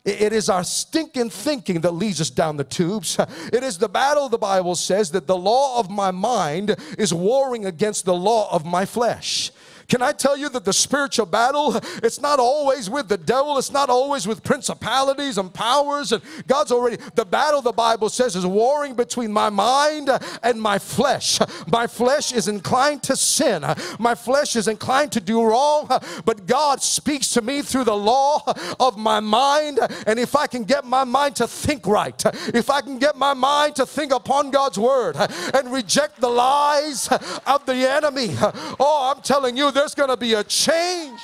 It 0.04 0.32
is 0.32 0.48
our 0.48 0.64
stinking 0.64 1.30
thinking 1.30 1.80
that 1.82 1.92
leads 1.92 2.20
us 2.20 2.30
down 2.30 2.56
the 2.56 2.64
tubes. 2.64 3.18
It 3.52 3.62
is 3.62 3.78
the 3.78 3.88
battle, 3.88 4.28
the 4.28 4.38
Bible 4.38 4.74
says, 4.74 5.12
that 5.12 5.26
the 5.26 5.36
law 5.36 5.78
of 5.78 5.90
my 5.90 6.10
mind 6.10 6.76
is 6.98 7.14
warring 7.14 7.66
against 7.66 8.04
the 8.04 8.14
law 8.14 8.52
of 8.52 8.64
my 8.64 8.84
flesh. 8.84 9.52
Can 9.88 10.02
I 10.02 10.12
tell 10.12 10.36
you 10.36 10.48
that 10.50 10.64
the 10.64 10.72
spiritual 10.72 11.26
battle, 11.26 11.76
it's 12.02 12.20
not 12.20 12.38
always 12.38 12.88
with 12.88 13.08
the 13.08 13.18
devil, 13.18 13.58
it's 13.58 13.72
not 13.72 13.90
always 13.90 14.26
with 14.26 14.42
principalities 14.42 15.38
and 15.38 15.52
powers. 15.52 16.12
And 16.12 16.22
God's 16.46 16.72
already, 16.72 16.98
the 17.14 17.24
battle, 17.24 17.62
the 17.62 17.72
Bible 17.72 18.08
says, 18.08 18.36
is 18.36 18.46
warring 18.46 18.94
between 18.94 19.32
my 19.32 19.50
mind 19.50 20.10
and 20.42 20.60
my 20.60 20.78
flesh. 20.78 21.40
My 21.66 21.86
flesh 21.86 22.32
is 22.32 22.48
inclined 22.48 23.02
to 23.04 23.16
sin, 23.16 23.64
my 23.98 24.14
flesh 24.14 24.56
is 24.56 24.68
inclined 24.68 25.12
to 25.12 25.20
do 25.20 25.42
wrong, 25.42 25.88
but 26.24 26.46
God 26.46 26.82
speaks 26.82 27.28
to 27.30 27.42
me 27.42 27.62
through 27.62 27.84
the 27.84 27.96
law 27.96 28.42
of 28.78 28.96
my 28.96 29.20
mind. 29.20 29.78
And 30.06 30.18
if 30.18 30.36
I 30.36 30.46
can 30.46 30.64
get 30.64 30.84
my 30.84 31.04
mind 31.04 31.36
to 31.36 31.46
think 31.46 31.86
right, 31.86 32.22
if 32.54 32.70
I 32.70 32.80
can 32.80 32.98
get 32.98 33.16
my 33.16 33.34
mind 33.34 33.76
to 33.76 33.86
think 33.86 34.12
upon 34.12 34.50
God's 34.50 34.78
word 34.78 35.16
and 35.54 35.72
reject 35.72 36.20
the 36.20 36.28
lies 36.28 37.08
of 37.46 37.66
the 37.66 37.74
enemy, 37.74 38.34
oh, 38.80 39.12
I'm 39.14 39.22
telling 39.22 39.56
you, 39.56 39.70
there's 39.82 39.96
going 39.96 40.08
to 40.10 40.16
be 40.16 40.34
a 40.34 40.44
change. 40.44 41.20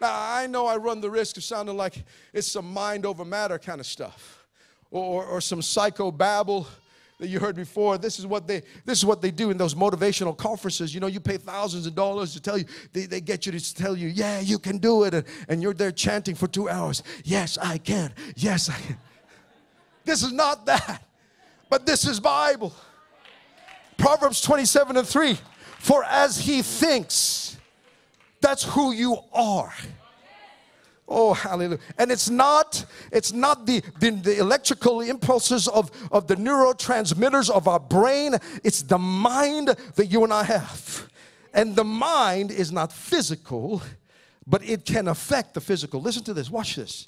Now, 0.00 0.10
I 0.10 0.46
know 0.46 0.66
I 0.66 0.76
run 0.78 1.02
the 1.02 1.10
risk 1.10 1.36
of 1.36 1.44
sounding 1.44 1.76
like 1.76 2.02
it's 2.32 2.50
some 2.50 2.72
mind 2.72 3.04
over 3.04 3.26
matter 3.26 3.58
kind 3.58 3.78
of 3.78 3.84
stuff 3.84 4.46
or, 4.90 5.26
or 5.26 5.42
some 5.42 5.60
psycho 5.60 6.10
babble 6.10 6.66
that 7.18 7.28
you 7.28 7.38
heard 7.38 7.56
before. 7.56 7.98
This 7.98 8.18
is 8.18 8.26
what 8.26 8.46
they 8.46 8.62
this 8.86 8.96
is 8.96 9.04
what 9.04 9.20
they 9.20 9.30
do 9.30 9.50
in 9.50 9.58
those 9.58 9.74
motivational 9.74 10.34
conferences. 10.34 10.94
You 10.94 11.00
know, 11.00 11.08
you 11.08 11.20
pay 11.20 11.36
thousands 11.36 11.86
of 11.86 11.94
dollars 11.94 12.32
to 12.32 12.40
tell 12.40 12.56
you, 12.56 12.64
they, 12.94 13.04
they 13.04 13.20
get 13.20 13.44
you 13.44 13.52
to 13.52 13.74
tell 13.74 13.94
you, 13.94 14.08
yeah, 14.08 14.40
you 14.40 14.58
can 14.58 14.78
do 14.78 15.04
it. 15.04 15.12
And, 15.12 15.26
and 15.46 15.62
you're 15.62 15.74
there 15.74 15.92
chanting 15.92 16.34
for 16.34 16.46
two 16.46 16.70
hours. 16.70 17.02
Yes, 17.22 17.58
I 17.58 17.76
can. 17.76 18.14
Yes, 18.34 18.70
I 18.70 18.80
can. 18.80 18.98
This 20.06 20.22
is 20.22 20.32
not 20.32 20.64
that. 20.64 21.02
But 21.68 21.84
this 21.84 22.06
is 22.06 22.18
Bible. 22.18 22.72
Proverbs 23.96 24.40
27 24.40 24.96
and 24.96 25.06
3. 25.06 25.38
For 25.78 26.04
as 26.04 26.38
he 26.38 26.62
thinks, 26.62 27.56
that's 28.40 28.64
who 28.64 28.92
you 28.92 29.18
are. 29.32 29.72
Oh, 31.08 31.34
hallelujah. 31.34 31.78
And 31.98 32.10
it's 32.10 32.28
not, 32.28 32.84
it's 33.12 33.32
not 33.32 33.64
the, 33.64 33.82
the, 34.00 34.10
the, 34.10 34.38
electrical 34.38 35.00
impulses 35.00 35.68
of, 35.68 35.90
of 36.10 36.26
the 36.26 36.34
neurotransmitters 36.34 37.48
of 37.48 37.68
our 37.68 37.78
brain. 37.78 38.34
It's 38.64 38.82
the 38.82 38.98
mind 38.98 39.68
that 39.94 40.06
you 40.06 40.24
and 40.24 40.32
I 40.32 40.42
have. 40.42 41.08
And 41.54 41.76
the 41.76 41.84
mind 41.84 42.50
is 42.50 42.72
not 42.72 42.92
physical, 42.92 43.82
but 44.46 44.68
it 44.68 44.84
can 44.84 45.06
affect 45.06 45.54
the 45.54 45.60
physical. 45.60 46.00
Listen 46.00 46.24
to 46.24 46.34
this, 46.34 46.50
watch 46.50 46.74
this. 46.74 47.06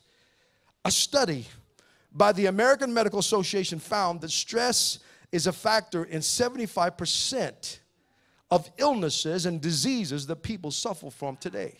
A 0.84 0.90
study 0.92 1.46
by 2.12 2.32
the 2.32 2.46
American 2.46 2.94
Medical 2.94 3.18
Association 3.18 3.80
found 3.80 4.20
that 4.20 4.30
stress 4.30 5.00
is 5.32 5.46
a 5.46 5.52
factor 5.52 6.04
in 6.04 6.20
75% 6.20 7.78
of 8.50 8.70
illnesses 8.78 9.46
and 9.46 9.60
diseases 9.60 10.26
that 10.26 10.42
people 10.42 10.70
suffer 10.70 11.10
from 11.10 11.36
today. 11.36 11.76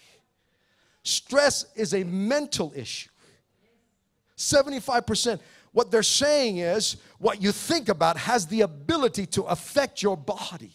Stress 1.03 1.65
is 1.75 1.95
a 1.95 2.05
mental 2.05 2.73
issue. 2.77 3.09
75%. 4.37 5.41
What 5.73 5.91
they're 5.91 6.03
saying 6.03 6.59
is 6.59 6.97
what 7.19 7.43
you 7.43 7.53
think 7.53 7.89
about 7.89 8.17
has 8.17 8.47
the 8.47 8.63
ability 8.63 9.27
to 9.27 9.43
affect 9.45 10.03
your 10.03 10.17
body. 10.17 10.73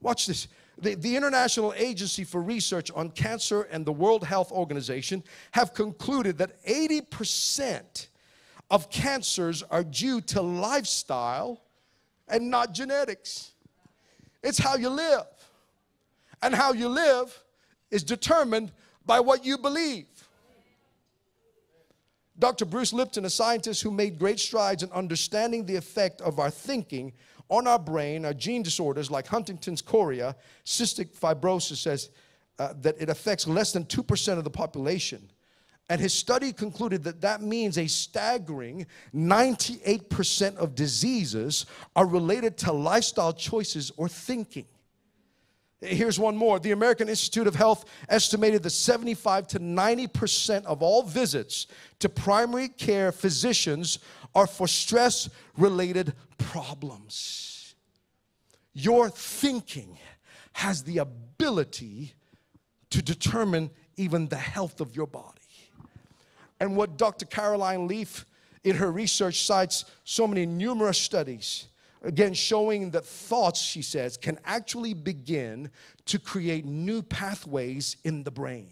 Watch 0.00 0.26
this. 0.26 0.48
The, 0.78 0.96
the, 0.96 1.16
International 1.16 1.72
Agency 1.76 2.24
for 2.24 2.42
Research 2.42 2.90
on 2.90 3.10
Cancer 3.10 3.62
and 3.62 3.86
the 3.86 3.92
World 3.92 4.24
Health 4.24 4.50
Organization 4.50 5.22
have 5.52 5.72
concluded 5.72 6.36
that 6.38 6.62
80% 6.66 8.08
of 8.70 8.90
cancers 8.90 9.62
are 9.62 9.84
due 9.84 10.20
to 10.20 10.40
lifestyle 10.40 11.62
and 12.28 12.50
not 12.50 12.72
genetics. 12.72 13.52
It's 14.42 14.58
how 14.58 14.76
you 14.76 14.88
live. 14.88 15.26
And 16.42 16.54
how 16.54 16.72
you 16.72 16.88
live 16.88 17.42
is 17.90 18.02
determined 18.02 18.72
by 19.06 19.20
what 19.20 19.44
you 19.44 19.58
believe. 19.58 20.06
Dr. 22.38 22.64
Bruce 22.64 22.92
Lipton, 22.92 23.24
a 23.24 23.30
scientist 23.30 23.82
who 23.82 23.90
made 23.90 24.18
great 24.18 24.40
strides 24.40 24.82
in 24.82 24.90
understanding 24.90 25.64
the 25.64 25.76
effect 25.76 26.20
of 26.20 26.38
our 26.38 26.50
thinking 26.50 27.12
on 27.48 27.66
our 27.66 27.78
brain, 27.78 28.24
our 28.24 28.34
gene 28.34 28.62
disorders 28.62 29.10
like 29.10 29.26
Huntington's 29.26 29.82
chorea, 29.82 30.34
cystic 30.64 31.16
fibrosis, 31.16 31.76
says 31.76 32.10
uh, 32.58 32.74
that 32.80 32.96
it 32.98 33.08
affects 33.08 33.46
less 33.46 33.72
than 33.72 33.84
2% 33.84 34.38
of 34.38 34.44
the 34.44 34.50
population. 34.50 35.30
And 35.88 36.00
his 36.00 36.14
study 36.14 36.52
concluded 36.52 37.04
that 37.04 37.20
that 37.20 37.42
means 37.42 37.76
a 37.76 37.86
staggering 37.86 38.86
98% 39.14 40.56
of 40.56 40.74
diseases 40.74 41.66
are 41.94 42.06
related 42.06 42.56
to 42.58 42.72
lifestyle 42.72 43.34
choices 43.34 43.92
or 43.96 44.08
thinking. 44.08 44.64
Here's 45.82 46.18
one 46.18 46.36
more. 46.36 46.58
The 46.58 46.70
American 46.70 47.10
Institute 47.10 47.46
of 47.46 47.54
Health 47.54 47.84
estimated 48.08 48.62
that 48.62 48.70
75 48.70 49.46
to 49.48 49.60
90% 49.60 50.64
of 50.64 50.82
all 50.82 51.02
visits 51.02 51.66
to 51.98 52.08
primary 52.08 52.68
care 52.68 53.12
physicians 53.12 53.98
are 54.34 54.46
for 54.46 54.66
stress 54.66 55.28
related 55.58 56.14
problems. 56.38 57.74
Your 58.72 59.10
thinking 59.10 59.98
has 60.54 60.82
the 60.84 60.98
ability 60.98 62.14
to 62.90 63.02
determine 63.02 63.70
even 63.96 64.28
the 64.28 64.36
health 64.36 64.80
of 64.80 64.96
your 64.96 65.06
body. 65.06 65.43
And 66.64 66.76
what 66.76 66.96
Dr. 66.96 67.26
Caroline 67.26 67.86
Leaf 67.86 68.24
in 68.64 68.74
her 68.76 68.90
research 68.90 69.44
cites 69.44 69.84
so 70.04 70.26
many 70.26 70.46
numerous 70.46 70.96
studies 70.96 71.66
again 72.00 72.32
showing 72.32 72.90
that 72.92 73.04
thoughts 73.04 73.60
she 73.60 73.82
says 73.82 74.16
can 74.16 74.38
actually 74.46 74.94
begin 74.94 75.70
to 76.06 76.18
create 76.18 76.64
new 76.64 77.02
pathways 77.02 77.98
in 78.04 78.22
the 78.24 78.30
brain 78.30 78.70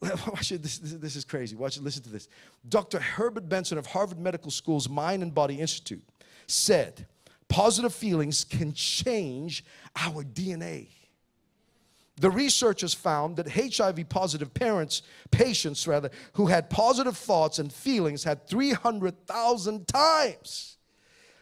Watch 0.02 0.52
it. 0.52 0.62
This, 0.62 0.78
this, 0.78 1.16
is 1.16 1.24
crazy. 1.24 1.56
Watch 1.56 1.78
it. 1.78 1.82
Listen 1.82 2.02
to 2.02 2.10
this. 2.10 2.28
Dr. 2.68 3.00
Herbert 3.00 3.48
Benson 3.48 3.78
of 3.78 3.86
Harvard 3.86 4.18
Medical 4.18 4.50
School's 4.50 4.86
Mind 4.86 5.22
and 5.22 5.34
Body 5.34 5.58
Institute 5.58 6.04
said 6.46 7.06
positive 7.48 7.94
feelings 7.94 8.44
can 8.44 8.74
change 8.74 9.64
our 9.96 10.22
DNA. 10.22 10.88
The 12.20 12.30
researchers 12.30 12.94
found 12.94 13.36
that 13.36 13.48
HIV 13.48 14.08
positive 14.08 14.52
parents, 14.52 15.02
patients 15.30 15.86
rather, 15.86 16.10
who 16.34 16.46
had 16.46 16.70
positive 16.70 17.16
thoughts 17.16 17.58
and 17.58 17.72
feelings 17.72 18.24
had 18.24 18.46
300,000 18.46 19.86
times 19.86 20.76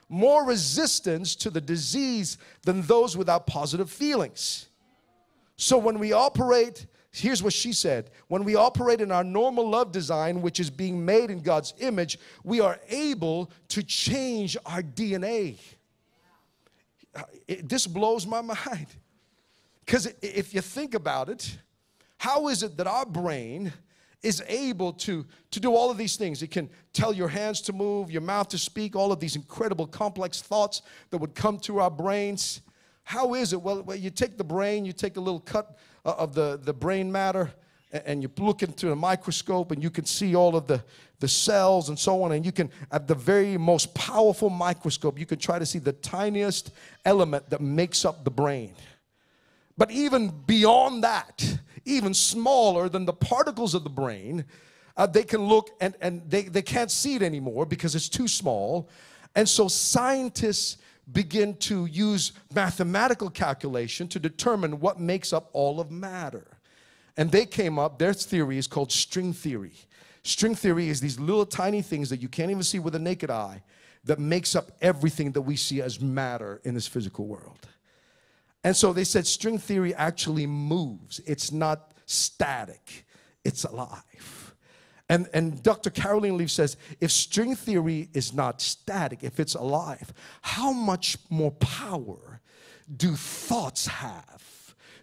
more 0.09 0.45
resistance 0.45 1.35
to 1.35 1.51
the 1.51 1.61
disease 1.61 2.39
than 2.62 2.83
those 2.83 3.17
without 3.17 3.47
positive 3.47 3.91
feelings. 3.91 4.69
So 5.57 5.79
when 5.79 5.99
we 5.99 6.12
operate 6.12 6.87
Here's 7.19 7.43
what 7.43 7.55
she 7.55 7.73
said 7.73 8.11
When 8.29 8.45
we 8.45 8.57
operate 8.57 9.01
in 9.01 9.11
our 9.11 9.25
normal 9.25 9.69
love 9.69 9.91
design, 9.91 10.43
which 10.43 10.61
is 10.61 10.69
being 10.69 11.05
made 11.05 11.31
in 11.31 11.41
God's 11.41 11.73
image, 11.79 12.19
we 12.45 12.61
are 12.61 12.79
able 12.89 13.51
to 13.69 13.83
change 13.83 14.57
our 14.67 14.83
DNA. 14.83 15.57
Uh, 17.15 17.23
it, 17.49 17.69
this 17.69 17.87
blows 17.87 18.27
my 18.27 18.41
mind. 18.67 18.89
Because 19.87 20.12
if 20.20 20.53
you 20.53 20.61
think 20.61 20.94
about 20.94 21.29
it, 21.29 21.59
how 22.18 22.49
is 22.49 22.62
it 22.64 22.77
that 22.77 22.88
our 22.88 23.07
brain 23.07 23.72
is 24.22 24.42
able 24.49 24.92
to, 24.92 25.25
to 25.53 25.61
do 25.61 25.75
all 25.75 25.90
of 25.90 25.96
these 25.96 26.16
things? 26.16 26.42
It 26.42 26.51
can 26.51 26.68
tell 26.92 27.12
your 27.12 27.29
hands 27.29 27.61
to 27.62 27.72
move, 27.72 28.11
your 28.11 28.22
mouth 28.22 28.49
to 28.49 28.59
speak, 28.59 28.96
all 28.96 29.12
of 29.12 29.20
these 29.20 29.37
incredible 29.37 29.87
complex 29.87 30.42
thoughts 30.42 30.83
that 31.11 31.18
would 31.18 31.37
come 31.37 31.59
to 31.61 31.79
our 31.79 31.90
brains. 31.90 32.62
How 33.05 33.35
is 33.35 33.53
it? 33.53 33.62
Well, 33.62 33.85
you 33.94 34.11
take 34.11 34.37
the 34.37 34.44
brain, 34.44 34.85
you 34.85 34.92
take 34.92 35.16
a 35.16 35.20
little 35.20 35.40
cut 35.40 35.79
uh, 36.05 36.14
of 36.18 36.35
the, 36.35 36.59
the 36.61 36.72
brain 36.72 37.12
matter 37.12 37.53
and 37.92 38.20
you 38.22 38.31
look 38.38 38.62
into 38.62 38.90
a 38.90 38.96
microscope 38.96 39.70
and 39.70 39.83
you 39.83 39.90
can 39.90 40.05
see 40.05 40.35
all 40.35 40.57
of 40.57 40.66
the, 40.66 40.83
the 41.20 41.29
cells 41.29 41.88
and 41.88 41.99
so 41.99 42.22
on 42.22 42.33
and 42.33 42.44
you 42.44 42.53
can 42.53 42.68
at 42.90 43.07
the 43.07 43.14
very 43.14 43.57
most 43.57 43.94
powerful 43.94 44.51
microscope 44.51 45.18
you 45.18 45.25
can 45.25 45.38
try 45.38 45.59
to 45.59 45.64
see 45.64 45.79
the 45.79 45.92
tiniest 45.92 46.72
element 47.05 47.49
that 47.49 47.61
makes 47.61 48.05
up 48.05 48.25
the 48.25 48.31
brain 48.31 48.75
but 49.77 49.91
even 49.91 50.33
beyond 50.47 51.05
that 51.05 51.59
even 51.85 52.12
smaller 52.12 52.89
than 52.89 53.05
the 53.05 53.12
particles 53.12 53.75
of 53.75 53.85
the 53.85 53.91
brain 53.91 54.45
uh, 54.97 55.07
they 55.07 55.23
can 55.23 55.43
look 55.43 55.71
and, 55.81 55.95
and 56.01 56.23
they, 56.31 56.43
they 56.43 56.62
can't 56.62 56.91
see 56.91 57.15
it 57.15 57.23
anymore 57.23 57.67
because 57.67 57.95
it's 57.95 58.09
too 58.09 58.29
small 58.29 58.89
and 59.35 59.49
so 59.49 59.69
scientists 59.69 60.79
begin 61.12 61.55
to 61.57 61.87
use 61.87 62.33
mathematical 62.55 63.31
calculation 63.31 64.09
to 64.09 64.19
determine 64.19 64.81
what 64.81 64.99
makes 64.99 65.33
up 65.33 65.51
all 65.53 65.81
of 65.81 65.91
matter. 65.91 66.47
And 67.17 67.31
they 67.31 67.47
came 67.47 67.79
up, 67.79 67.99
their 67.99 68.12
theory 68.12 68.59
is 68.59 68.67
called 68.67 68.91
string 68.91 69.33
theory. 69.33 69.75
String 70.23 70.55
theory 70.55 70.89
is 70.89 71.01
these 71.01 71.21
little 71.21 71.47
tiny 71.47 71.83
things 71.83 72.11
that 72.11 72.21
you 72.21 72.29
can't 72.29 72.51
even 72.51 72.62
see 72.62 72.79
with 72.79 72.95
a 72.95 72.99
naked 72.99 73.31
eye 73.31 73.62
that 74.05 74.19
makes 74.19 74.57
up 74.57 74.73
everything 74.83 75.33
that 75.33 75.43
we 75.43 75.57
see 75.57 75.81
as 75.81 76.01
matter 76.01 76.61
in 76.65 76.75
this 76.75 76.87
physical 76.87 77.27
world. 77.27 77.69
And 78.66 78.76
so 78.76 78.92
they 78.92 79.05
said 79.05 79.29
string 79.29 79.59
theory 79.59 79.94
actually 79.94 80.44
moves, 80.44 81.20
it's 81.24 81.52
not 81.52 81.92
static, 82.05 83.07
it's 83.44 83.62
alive. 83.62 84.57
And, 85.09 85.29
and 85.33 85.62
Dr. 85.62 85.88
Caroline 85.88 86.37
Leaf 86.37 86.50
says 86.50 86.76
if 87.00 87.12
string 87.12 87.55
theory 87.55 88.09
is 88.12 88.33
not 88.33 88.61
static, 88.61 89.22
if 89.22 89.38
it's 89.38 89.55
alive, 89.55 90.12
how 90.42 90.72
much 90.72 91.16
more 91.31 91.52
power 91.52 92.40
do 92.96 93.14
thoughts 93.14 93.87
have? 93.87 94.42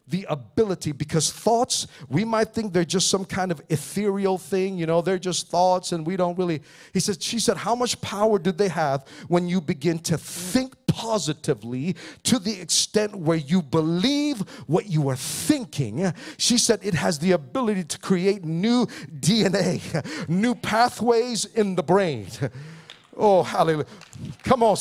the 0.06 0.26
ability 0.30 0.91
because 0.91 1.32
thoughts 1.32 1.88
we 2.10 2.26
might 2.26 2.49
think 2.49 2.73
they're 2.73 2.84
just 2.84 3.08
some 3.08 3.23
kind 3.23 3.54
of 3.54 3.62
ethereal 3.69 4.38
thing 4.38 4.78
you 4.78 4.86
know 4.86 5.02
they're 5.02 5.17
just 5.17 5.47
thoughts 5.47 5.93
and 5.93 6.06
we 6.06 6.17
don't 6.17 6.38
really 6.38 6.62
he 6.93 6.99
said 6.99 7.23
she 7.23 7.39
said 7.39 7.56
how 7.56 7.73
much 7.73 7.99
power 8.02 8.38
do 8.38 8.52
they 8.52 8.67
have 8.67 9.08
when 9.30 9.47
you 9.47 9.62
begin 9.62 9.97
to 9.97 10.17
think 10.17 10.83
positively 10.94 11.96
to 12.22 12.38
the 12.38 12.62
extent 12.62 13.16
where 13.16 13.38
you 13.38 13.64
believe 13.64 14.42
what 14.68 14.86
you 14.86 15.10
are 15.10 15.16
thinking. 15.16 16.14
She 16.38 16.60
said 16.60 16.82
it 16.84 16.94
has 16.94 17.18
the 17.18 17.32
ability 17.32 17.84
to 17.86 17.98
create 17.98 18.46
new 18.46 18.86
DNA, 19.20 19.82
new 20.30 20.54
pathways 20.54 21.46
in 21.46 21.74
the 21.76 21.84
brain. 21.84 22.28
Oh, 23.18 23.42
hallelujah. 23.42 23.86
Come 24.44 24.62
on. 24.62 24.78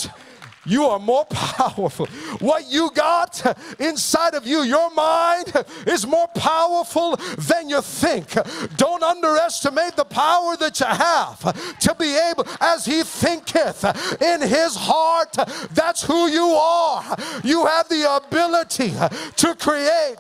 You 0.64 0.85
are 0.87 0.98
more 0.98 1.25
powerful. 1.31 2.07
What 2.38 2.70
you 2.70 2.90
got 2.94 3.42
inside 3.81 4.35
of 4.35 4.46
you, 4.46 4.62
your 4.62 4.90
mind, 4.92 5.53
is 5.87 6.07
more 6.07 6.29
powerful 6.29 7.16
than 7.38 7.68
you 7.68 7.81
think. 7.83 8.37
Don't 8.77 9.03
underestimate 9.03 9.96
the 9.96 10.05
power 10.05 10.57
that 10.57 10.79
you 10.79 10.87
have 10.87 11.79
to 11.81 11.94
be 11.94 12.16
able, 12.31 12.46
as 12.61 12.85
He 12.85 13.03
thinketh 13.03 13.85
in 14.22 14.40
His 14.40 14.77
heart, 14.77 15.33
that's 15.72 16.03
who 16.03 16.29
you 16.29 16.46
are. 16.46 17.16
You 17.42 17.66
have 17.66 17.88
the 17.88 18.20
ability 18.25 18.92
to 19.37 19.55
create. 19.55 20.16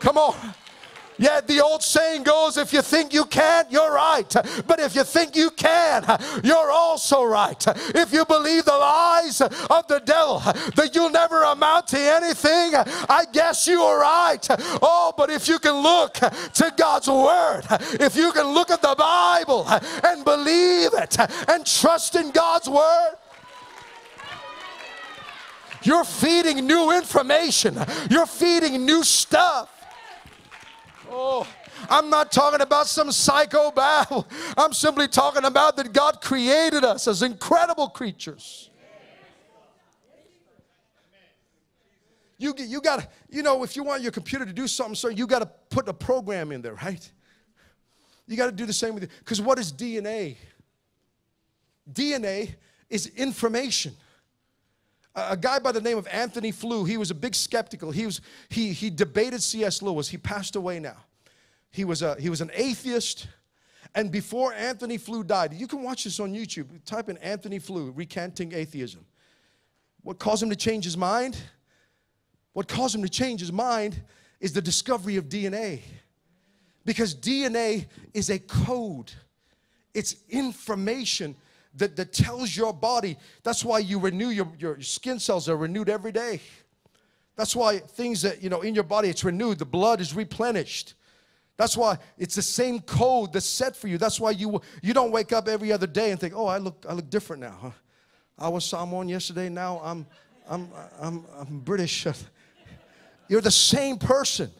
Come 0.00 0.18
on. 0.18 0.54
Yeah, 1.18 1.40
the 1.40 1.60
old 1.62 1.82
saying 1.82 2.24
goes 2.24 2.56
if 2.56 2.72
you 2.72 2.82
think 2.82 3.12
you 3.14 3.24
can't, 3.24 3.70
you're 3.70 3.92
right. 3.92 4.28
But 4.66 4.80
if 4.80 4.94
you 4.94 5.04
think 5.04 5.34
you 5.34 5.50
can, 5.50 6.04
you're 6.44 6.70
also 6.70 7.24
right. 7.24 7.62
If 7.94 8.12
you 8.12 8.24
believe 8.24 8.64
the 8.64 8.76
lies 8.76 9.40
of 9.40 9.88
the 9.88 10.02
devil 10.04 10.40
that 10.40 10.90
you'll 10.94 11.10
never 11.10 11.42
amount 11.42 11.88
to 11.88 11.98
anything, 11.98 12.74
I 13.08 13.24
guess 13.32 13.66
you 13.66 13.80
are 13.80 14.00
right. 14.00 14.46
Oh, 14.82 15.14
but 15.16 15.30
if 15.30 15.48
you 15.48 15.58
can 15.58 15.74
look 15.74 16.14
to 16.14 16.72
God's 16.76 17.08
word, 17.08 17.62
if 18.00 18.16
you 18.16 18.32
can 18.32 18.48
look 18.48 18.70
at 18.70 18.82
the 18.82 18.94
Bible 18.96 19.66
and 20.04 20.24
believe 20.24 20.90
it 20.94 21.16
and 21.48 21.64
trust 21.64 22.14
in 22.14 22.30
God's 22.30 22.68
word, 22.68 23.16
you're 25.82 26.04
feeding 26.04 26.66
new 26.66 26.90
information. 26.90 27.78
You're 28.10 28.26
feeding 28.26 28.84
new 28.84 29.04
stuff. 29.04 29.75
Oh, 31.18 31.48
I'm 31.88 32.10
not 32.10 32.30
talking 32.30 32.60
about 32.60 32.86
some 32.86 33.10
psycho 33.10 33.70
babble. 33.70 34.28
I'm 34.54 34.74
simply 34.74 35.08
talking 35.08 35.46
about 35.46 35.74
that 35.76 35.94
God 35.94 36.20
created 36.20 36.84
us 36.84 37.08
as 37.08 37.22
incredible 37.22 37.88
creatures. 37.88 38.68
You, 42.36 42.52
you 42.58 42.82
got 42.82 43.10
you 43.30 43.42
know, 43.42 43.62
if 43.62 43.76
you 43.76 43.82
want 43.82 44.02
your 44.02 44.12
computer 44.12 44.44
to 44.44 44.52
do 44.52 44.68
something, 44.68 44.94
sir, 44.94 45.08
you 45.08 45.26
got 45.26 45.38
to 45.38 45.46
put 45.70 45.88
a 45.88 45.94
program 45.94 46.52
in 46.52 46.60
there, 46.60 46.74
right? 46.74 47.10
You 48.26 48.36
got 48.36 48.46
to 48.46 48.52
do 48.52 48.66
the 48.66 48.74
same 48.74 48.92
with 48.92 49.04
it. 49.04 49.10
Because 49.20 49.40
what 49.40 49.58
is 49.58 49.72
DNA? 49.72 50.36
DNA 51.90 52.56
is 52.90 53.06
information 53.06 53.96
a 55.16 55.36
guy 55.36 55.58
by 55.58 55.72
the 55.72 55.80
name 55.80 55.96
of 55.96 56.06
Antony 56.08 56.52
Flew, 56.52 56.84
he 56.84 56.98
was 56.98 57.10
a 57.10 57.14
big 57.14 57.34
skeptical. 57.34 57.90
He, 57.90 58.04
was, 58.04 58.20
he, 58.50 58.72
he 58.72 58.90
debated 58.90 59.42
C.S. 59.42 59.80
Lewis. 59.80 60.08
He 60.08 60.18
passed 60.18 60.56
away 60.56 60.78
now. 60.78 60.96
He 61.70 61.84
was, 61.84 62.02
a, 62.02 62.16
he 62.20 62.30
was 62.30 62.40
an 62.40 62.50
atheist. 62.54 63.28
And 63.94 64.10
before 64.10 64.52
Antony 64.52 64.98
Flew 64.98 65.24
died, 65.24 65.54
you 65.54 65.66
can 65.66 65.82
watch 65.82 66.04
this 66.04 66.20
on 66.20 66.34
YouTube. 66.34 66.66
Type 66.84 67.08
in 67.08 67.16
Antony 67.18 67.58
Flew, 67.58 67.92
recanting 67.92 68.52
atheism. 68.52 69.04
What 70.02 70.18
caused 70.18 70.42
him 70.42 70.50
to 70.50 70.56
change 70.56 70.84
his 70.84 70.96
mind? 70.96 71.36
What 72.52 72.68
caused 72.68 72.94
him 72.94 73.02
to 73.02 73.08
change 73.08 73.40
his 73.40 73.52
mind 73.52 74.02
is 74.40 74.52
the 74.52 74.62
discovery 74.62 75.16
of 75.16 75.28
DNA. 75.28 75.80
Because 76.84 77.14
DNA 77.14 77.86
is 78.14 78.30
a 78.30 78.38
code, 78.38 79.12
it's 79.92 80.16
information 80.30 81.34
that, 81.74 81.96
that 81.96 82.12
tells 82.12 82.56
your 82.56 82.72
body. 82.72 83.16
That's 83.42 83.64
why 83.64 83.80
you 83.80 83.98
renew 83.98 84.28
your, 84.28 84.48
your 84.58 84.80
skin 84.80 85.18
cells 85.18 85.48
are 85.48 85.56
renewed 85.56 85.88
every 85.88 86.12
day. 86.12 86.40
That's 87.34 87.54
why 87.54 87.78
things 87.78 88.22
that, 88.22 88.42
you 88.42 88.48
know, 88.48 88.62
in 88.62 88.74
your 88.74 88.84
body, 88.84 89.08
it's 89.08 89.24
renewed. 89.24 89.58
The 89.58 89.66
blood 89.66 90.00
is 90.00 90.14
replenished. 90.14 90.94
That's 91.56 91.76
why 91.76 91.98
it's 92.18 92.34
the 92.34 92.42
same 92.42 92.80
code 92.80 93.32
that's 93.32 93.46
set 93.46 93.74
for 93.74 93.88
you. 93.88 93.98
That's 93.98 94.20
why 94.20 94.32
you, 94.32 94.60
you 94.82 94.92
don't 94.92 95.10
wake 95.10 95.32
up 95.32 95.48
every 95.48 95.72
other 95.72 95.86
day 95.86 96.10
and 96.10 96.20
think, 96.20 96.34
oh, 96.36 96.46
I 96.46 96.58
look, 96.58 96.84
I 96.88 96.92
look 96.92 97.08
different 97.08 97.42
now. 97.42 97.56
Huh? 97.60 97.70
I 98.38 98.48
was 98.48 98.66
Samoan 98.66 99.08
yesterday, 99.08 99.48
now 99.48 99.80
I'm, 99.82 100.06
I'm, 100.48 100.68
I'm, 101.00 101.24
I'm 101.38 101.60
British. 101.60 102.06
You're 103.28 103.40
the 103.40 103.50
same 103.50 103.96
person. 103.96 104.50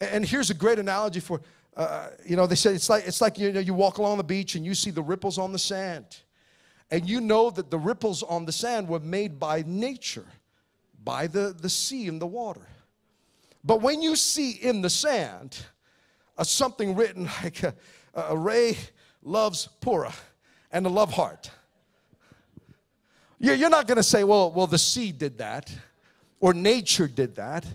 And 0.00 0.26
here's 0.26 0.50
a 0.50 0.54
great 0.54 0.78
analogy 0.78 1.20
for 1.20 1.40
uh, 1.76 2.10
you 2.24 2.36
know, 2.36 2.46
they 2.46 2.54
said 2.54 2.74
it's 2.74 2.88
like, 2.88 3.06
it's 3.06 3.20
like 3.20 3.38
you, 3.38 3.52
know, 3.52 3.60
you 3.60 3.74
walk 3.74 3.98
along 3.98 4.18
the 4.18 4.24
beach 4.24 4.54
and 4.54 4.64
you 4.64 4.74
see 4.74 4.90
the 4.90 5.02
ripples 5.02 5.38
on 5.38 5.52
the 5.52 5.58
sand. 5.58 6.04
And 6.90 7.08
you 7.08 7.20
know 7.20 7.50
that 7.50 7.70
the 7.70 7.78
ripples 7.78 8.22
on 8.22 8.44
the 8.44 8.52
sand 8.52 8.88
were 8.88 9.00
made 9.00 9.40
by 9.40 9.64
nature, 9.66 10.26
by 11.02 11.26
the, 11.26 11.54
the 11.58 11.68
sea 11.68 12.06
and 12.06 12.20
the 12.20 12.26
water. 12.26 12.66
But 13.64 13.80
when 13.80 14.02
you 14.02 14.14
see 14.14 14.50
in 14.52 14.82
the 14.82 14.90
sand 14.90 15.58
uh, 16.36 16.44
something 16.44 16.94
written 16.94 17.28
like 17.42 17.64
uh, 17.64 17.72
uh, 18.14 18.36
Ray 18.36 18.76
loves 19.22 19.68
Pura 19.80 20.12
and 20.70 20.84
a 20.84 20.88
love 20.90 21.12
heart, 21.12 21.50
you're 23.38 23.70
not 23.70 23.86
going 23.86 23.96
to 23.96 24.02
say, 24.02 24.24
well, 24.24 24.50
well, 24.52 24.66
the 24.66 24.78
sea 24.78 25.12
did 25.12 25.38
that 25.38 25.74
or 26.40 26.54
nature 26.54 27.08
did 27.08 27.36
that. 27.36 27.66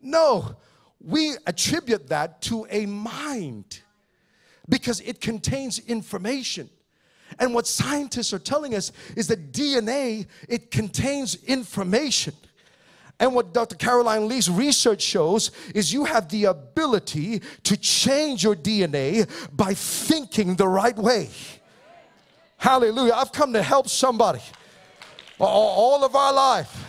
No, 0.00 0.56
we 1.00 1.36
attribute 1.46 2.08
that 2.08 2.40
to 2.42 2.66
a 2.70 2.86
mind 2.86 3.80
because 4.68 5.00
it 5.00 5.20
contains 5.20 5.78
information. 5.78 6.68
And 7.38 7.54
what 7.54 7.66
scientists 7.66 8.32
are 8.32 8.38
telling 8.38 8.74
us 8.74 8.92
is 9.16 9.28
that 9.28 9.52
DNA, 9.52 10.26
it 10.48 10.70
contains 10.70 11.36
information. 11.44 12.34
And 13.20 13.34
what 13.34 13.52
Dr. 13.52 13.74
Caroline 13.74 14.28
Leaf's 14.28 14.48
research 14.48 15.02
shows 15.02 15.50
is 15.74 15.92
you 15.92 16.04
have 16.04 16.28
the 16.28 16.44
ability 16.44 17.42
to 17.64 17.76
change 17.76 18.44
your 18.44 18.54
DNA 18.54 19.28
by 19.54 19.74
thinking 19.74 20.54
the 20.54 20.68
right 20.68 20.96
way. 20.96 21.28
Hallelujah. 22.56 23.14
I've 23.14 23.32
come 23.32 23.52
to 23.54 23.62
help 23.62 23.88
somebody 23.88 24.40
all 25.40 26.04
of 26.04 26.16
our 26.16 26.32
life 26.32 26.87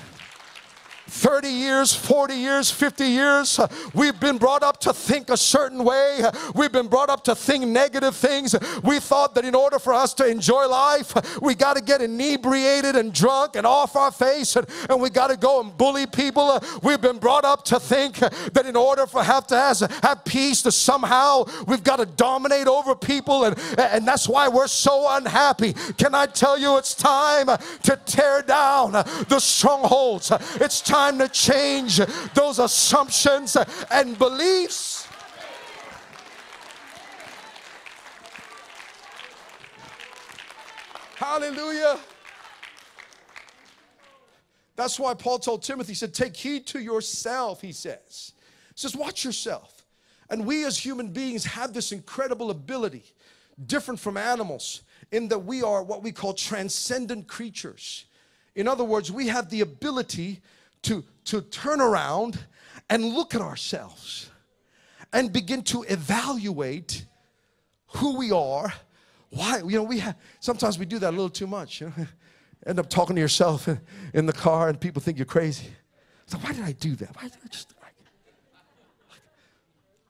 30 1.09 1.49
years, 1.49 1.93
40 1.93 2.35
years, 2.35 2.71
50 2.71 3.05
years, 3.05 3.59
uh, 3.59 3.67
we've 3.93 4.19
been 4.19 4.37
brought 4.37 4.63
up 4.63 4.79
to 4.81 4.93
think 4.93 5.29
a 5.29 5.37
certain 5.37 5.83
way. 5.83 6.21
We've 6.53 6.71
been 6.71 6.87
brought 6.87 7.09
up 7.09 7.23
to 7.25 7.35
think 7.35 7.65
negative 7.65 8.15
things. 8.15 8.55
We 8.83 8.99
thought 8.99 9.35
that 9.35 9.45
in 9.45 9.55
order 9.55 9.79
for 9.79 9.93
us 9.93 10.13
to 10.15 10.27
enjoy 10.27 10.67
life, 10.67 11.41
we 11.41 11.55
got 11.55 11.75
to 11.75 11.81
get 11.81 12.01
inebriated 12.01 12.95
and 12.95 13.11
drunk 13.11 13.55
and 13.55 13.65
off 13.65 13.95
our 13.95 14.11
face 14.11 14.55
and, 14.55 14.67
and 14.89 15.01
we 15.01 15.09
got 15.09 15.27
to 15.27 15.37
go 15.37 15.61
and 15.61 15.75
bully 15.75 16.05
people. 16.05 16.43
Uh, 16.43 16.59
we've 16.83 17.01
been 17.01 17.17
brought 17.17 17.45
up 17.45 17.65
to 17.65 17.79
think 17.79 18.17
that 18.17 18.65
in 18.65 18.75
order 18.75 19.07
for 19.07 19.23
have 19.23 19.47
to 19.47 19.55
have, 19.55 19.79
have 20.03 20.23
peace, 20.25 20.61
that 20.61 20.73
somehow 20.73 21.43
we've 21.67 21.83
got 21.83 21.97
to 21.97 22.05
dominate 22.05 22.67
over 22.67 22.95
people 22.95 23.45
and, 23.45 23.57
and 23.77 24.07
that's 24.07 24.29
why 24.29 24.47
we're 24.47 24.67
so 24.67 25.07
unhappy. 25.09 25.73
Can 25.97 26.13
I 26.13 26.27
tell 26.27 26.57
you 26.57 26.77
it's 26.77 26.93
time 26.93 27.47
to 27.47 27.99
tear 28.05 28.41
down 28.41 28.91
the 28.91 29.39
strongholds? 29.39 30.31
It's 30.55 30.81
time 30.81 30.98
time 30.99 31.17
to 31.17 31.29
change 31.29 31.97
those 32.33 32.59
assumptions 32.59 33.55
and 33.89 34.17
beliefs. 34.19 35.07
Hallelujah. 41.15 41.99
That's 44.75 44.99
why 44.99 45.13
Paul 45.13 45.39
told 45.39 45.63
Timothy, 45.63 45.91
he 45.91 45.95
said, 45.95 46.13
Take 46.13 46.35
heed 46.35 46.65
to 46.67 46.79
yourself, 46.79 47.61
he 47.61 47.71
says. 47.71 48.33
He 48.73 48.81
says, 48.81 48.95
Watch 48.95 49.23
yourself. 49.23 49.85
And 50.29 50.45
we 50.45 50.65
as 50.65 50.77
human 50.77 51.07
beings 51.09 51.45
have 51.45 51.73
this 51.73 51.91
incredible 51.91 52.51
ability, 52.51 53.03
different 53.65 53.99
from 53.99 54.17
animals, 54.17 54.81
in 55.11 55.27
that 55.29 55.39
we 55.39 55.63
are 55.63 55.81
what 55.81 56.03
we 56.03 56.11
call 56.11 56.33
transcendent 56.33 57.27
creatures. 57.27 58.05
In 58.55 58.67
other 58.67 58.83
words, 58.83 59.11
we 59.11 59.27
have 59.27 59.49
the 59.49 59.61
ability 59.61 60.41
to, 60.83 61.03
to 61.25 61.41
turn 61.41 61.81
around 61.81 62.39
and 62.89 63.05
look 63.05 63.35
at 63.35 63.41
ourselves 63.41 64.29
and 65.13 65.31
begin 65.31 65.63
to 65.63 65.83
evaluate 65.83 67.05
who 67.87 68.17
we 68.17 68.31
are. 68.31 68.71
Why? 69.29 69.59
You 69.59 69.77
know, 69.77 69.83
we 69.83 69.99
have, 69.99 70.15
sometimes 70.39 70.79
we 70.79 70.85
do 70.85 70.99
that 70.99 71.09
a 71.09 71.15
little 71.15 71.29
too 71.29 71.47
much. 71.47 71.81
You 71.81 71.93
know? 71.97 72.05
End 72.65 72.79
up 72.79 72.89
talking 72.89 73.15
to 73.15 73.21
yourself 73.21 73.69
in 74.13 74.25
the 74.25 74.33
car 74.33 74.69
and 74.69 74.79
people 74.79 75.01
think 75.01 75.17
you're 75.17 75.25
crazy. 75.25 75.67
So 76.25 76.37
why 76.39 76.53
did 76.53 76.63
I 76.63 76.73
do 76.73 76.95
that? 76.95 77.15
Why 77.15 77.23
did 77.23 77.37
I 77.43 77.47
just. 77.47 77.73
I 77.81 77.87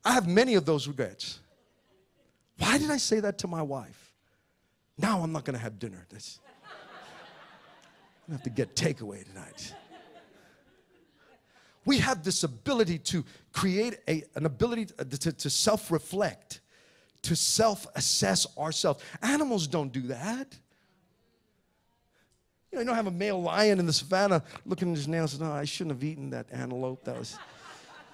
I 0.06 0.14
have 0.14 0.28
many 0.28 0.56
of 0.56 0.66
those 0.66 0.88
regrets. 0.88 1.40
Why 2.58 2.78
did 2.78 2.90
I 2.90 2.98
say 2.98 3.20
that 3.20 3.38
to 3.40 3.48
my 3.48 3.62
wife? 3.62 4.14
Now 4.98 5.22
I'm 5.22 5.32
not 5.32 5.46
going 5.46 5.54
to 5.54 5.62
have 5.62 5.80
dinner. 5.80 6.06
That's, 6.10 6.40
I 8.28 8.32
have 8.32 8.44
to 8.44 8.50
get 8.50 8.76
takeaway 8.76 9.26
tonight 9.26 9.74
we 11.86 11.98
have 12.00 12.24
this 12.24 12.44
ability 12.44 13.00
to 13.00 13.24
create 13.52 14.00
a, 14.08 14.24
an 14.36 14.46
ability 14.46 14.86
to, 14.86 15.06
to, 15.06 15.32
to 15.32 15.50
self 15.50 15.92
reflect, 15.92 16.62
to 17.24 17.36
self 17.36 17.88
assess 17.96 18.46
ourselves. 18.58 19.04
Animals 19.22 19.68
don't 19.68 19.92
do 19.92 20.02
that. 20.04 20.58
You 22.72 22.76
know, 22.76 22.82
you 22.82 22.88
don't 22.88 22.96
have 22.96 23.08
a 23.08 23.12
male 23.12 23.42
lion 23.42 23.80
in 23.80 23.86
the 23.86 23.94
savannah 23.94 24.44
looking 24.66 24.92
at 24.92 24.98
his 24.98 25.08
nails 25.08 25.34
and, 25.34 25.44
oh, 25.44 25.52
I 25.52 25.66
shouldn't 25.66 25.96
have 25.96 26.04
eaten 26.04 26.30
that 26.30 26.46
antelope. 26.52 27.04
That 27.06 27.18
was, 27.18 27.38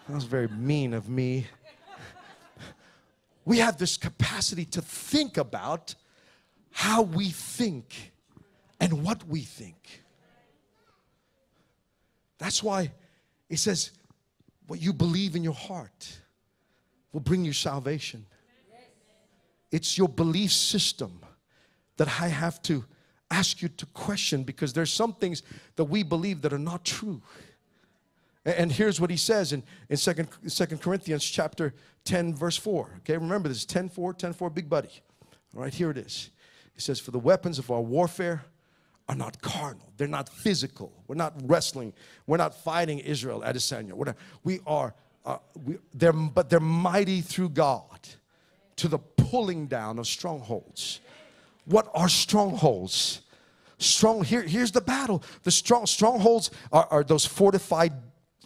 that 0.07 0.15
was 0.15 0.23
very 0.23 0.47
mean 0.47 0.93
of 0.93 1.09
me. 1.09 1.47
We 3.47 3.59
have 3.59 3.77
this 3.77 3.95
capacity 3.95 4.65
to 4.65 4.81
think 4.81 5.37
about 5.37 5.93
how 6.71 7.03
we 7.03 7.29
think 7.29 8.11
and 8.79 9.03
what 9.03 9.27
we 9.27 9.41
think. 9.41 10.03
That's 12.39 12.63
why 12.63 12.91
it 13.49 13.57
says, 13.57 13.91
what 14.67 14.81
you 14.81 14.93
believe 14.93 15.35
in 15.35 15.43
your 15.43 15.53
heart 15.53 16.19
will 17.13 17.19
bring 17.19 17.45
you 17.45 17.53
salvation. 17.53 18.25
It's 19.71 19.97
your 19.97 20.09
belief 20.09 20.51
system 20.51 21.19
that 21.97 22.07
I 22.21 22.27
have 22.27 22.61
to 22.63 22.85
ask 23.31 23.61
you 23.61 23.69
to 23.69 23.85
question 23.87 24.43
because 24.43 24.73
there's 24.73 24.93
some 24.93 25.13
things 25.13 25.43
that 25.75 25.85
we 25.85 26.03
believe 26.03 26.41
that 26.41 26.53
are 26.53 26.59
not 26.59 26.85
true. 26.85 27.21
And 28.45 28.71
here's 28.71 29.01
what 29.01 29.09
he 29.09 29.17
says 29.17 29.53
in, 29.53 29.63
in 29.89 29.97
2nd, 29.97 30.69
2 30.69 30.77
Corinthians 30.77 31.23
chapter 31.23 31.73
10, 32.03 32.35
verse 32.35 32.57
4. 32.57 32.97
Okay, 32.99 33.17
remember 33.17 33.49
this 33.49 33.65
10 33.65 33.89
4, 33.89 34.13
10 34.13 34.33
4, 34.33 34.49
big 34.51 34.69
buddy. 34.69 34.89
All 35.55 35.63
right, 35.63 35.73
here 35.73 35.89
it 35.89 35.97
is. 35.97 36.29
He 36.73 36.81
says, 36.81 36.99
For 36.99 37.11
the 37.11 37.19
weapons 37.19 37.57
of 37.57 37.71
our 37.71 37.81
warfare 37.81 38.45
are 39.07 39.15
not 39.15 39.41
carnal, 39.41 39.91
they're 39.97 40.07
not 40.07 40.29
physical. 40.29 40.91
We're 41.07 41.15
not 41.15 41.33
wrestling, 41.43 41.93
we're 42.27 42.37
not 42.37 42.55
fighting 42.55 42.99
Israel, 42.99 43.43
Adesanya. 43.45 43.93
We're 43.93 44.05
not, 44.05 44.17
we 44.43 44.59
are, 44.65 44.93
uh, 45.25 45.37
we, 45.63 45.77
they're, 45.93 46.13
but 46.13 46.49
they're 46.49 46.59
mighty 46.59 47.21
through 47.21 47.49
God 47.49 47.99
to 48.77 48.87
the 48.87 48.99
pulling 48.99 49.67
down 49.67 49.99
of 49.99 50.07
strongholds. 50.07 50.99
What 51.65 51.89
are 51.93 52.09
strongholds? 52.09 53.21
Strong, 53.77 54.23
here, 54.23 54.41
here's 54.41 54.71
the 54.71 54.81
battle. 54.81 55.23
The 55.43 55.51
strong 55.51 55.85
strongholds 55.85 56.51
are, 56.71 56.87
are 56.89 57.03
those 57.03 57.25
fortified 57.25 57.93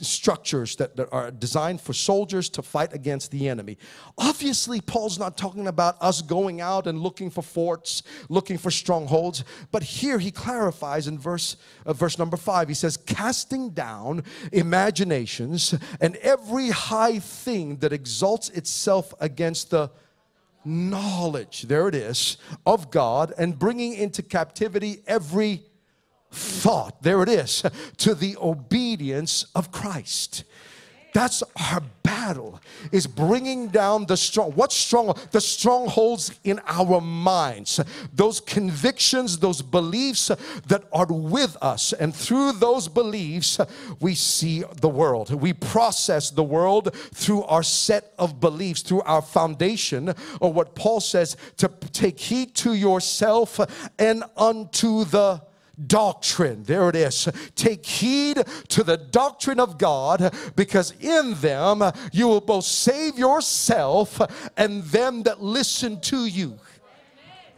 structures 0.01 0.75
that, 0.77 0.95
that, 0.95 1.09
are 1.11 1.31
designed 1.31 1.81
for 1.81 1.93
soldiers 1.93 2.49
to 2.49 2.61
fight 2.61 2.93
against 2.93 3.31
the 3.31 3.49
enemy. 3.49 3.77
Obviously, 4.17 4.81
Paul's 4.81 5.19
not 5.19 5.37
talking 5.37 5.67
about 5.67 5.97
us 6.01 6.21
going 6.21 6.61
out 6.61 6.87
and 6.87 6.99
looking 6.99 7.29
for 7.29 7.41
forts, 7.41 8.03
looking 8.29 8.57
for 8.57 8.71
strongholds, 8.71 9.43
but 9.71 9.83
here 9.83 10.19
he 10.19 10.31
clarifies 10.31 11.07
in 11.07 11.17
verse 11.17 11.57
uh, 11.85 11.93
verse 11.93 12.17
number 12.17 12.37
5. 12.37 12.67
He 12.67 12.73
says, 12.73 12.97
"Casting 12.97 13.71
down 13.71 14.23
imaginations 14.51 15.75
and 15.99 16.15
every 16.17 16.69
high 16.69 17.19
thing 17.19 17.77
that 17.77 17.93
exalts 17.93 18.49
itself 18.49 19.13
against 19.19 19.69
the 19.69 19.91
knowledge, 20.65 21.63
there 21.63 21.87
it 21.87 21.95
is, 21.95 22.37
of 22.65 22.91
God 22.91 23.33
and 23.37 23.57
bringing 23.57 23.93
into 23.93 24.21
captivity 24.21 25.01
every 25.07 25.63
thought, 26.31 27.01
there 27.01 27.23
it 27.23 27.29
is, 27.29 27.63
to 27.97 28.15
the 28.15 28.37
obedience 28.37 29.45
of 29.55 29.71
Christ. 29.71 30.43
That's 31.13 31.43
our 31.71 31.81
battle 32.03 32.59
is 32.91 33.07
bringing 33.07 33.69
down 33.69 34.05
the 34.05 34.17
strong 34.17 34.51
What 34.51 34.71
strong 34.71 35.17
the 35.31 35.41
strongholds 35.41 36.39
in 36.43 36.59
our 36.67 37.01
minds. 37.01 37.79
Those 38.13 38.39
convictions 38.39 39.39
those 39.39 39.61
beliefs 39.61 40.27
that 40.67 40.83
are 40.93 41.07
with 41.07 41.57
us. 41.61 41.93
And 41.93 42.15
through 42.15 42.53
those 42.53 42.87
beliefs 42.87 43.59
we 43.99 44.15
see 44.15 44.63
the 44.81 44.89
world. 44.89 45.33
We 45.33 45.53
process 45.53 46.29
the 46.29 46.43
world 46.43 46.93
through 46.93 47.43
our 47.43 47.63
set 47.63 48.13
of 48.19 48.39
beliefs 48.39 48.81
through 48.81 49.01
our 49.01 49.21
foundation 49.21 50.13
or 50.39 50.53
what 50.53 50.75
Paul 50.75 50.99
says 50.99 51.37
to 51.57 51.69
take 51.91 52.19
heed 52.19 52.53
to 52.55 52.73
yourself 52.73 53.59
and 53.97 54.23
unto 54.37 55.05
the 55.05 55.41
doctrine. 55.87 56.63
There 56.63 56.89
it 56.89 56.95
is. 56.95 57.29
Take 57.55 57.85
heed 57.85 58.43
to 58.69 58.83
the 58.83 58.97
doctrine 58.97 59.59
of 59.59 59.77
God 59.77 60.33
because 60.55 60.93
in 60.99 61.33
them 61.35 61.83
you 62.11 62.27
will 62.27 62.41
both 62.41 62.65
save 62.65 63.17
yourself 63.17 64.21
and 64.57 64.83
them 64.83 65.23
that 65.23 65.41
listen 65.41 65.99
to 66.01 66.25
you. 66.25 66.59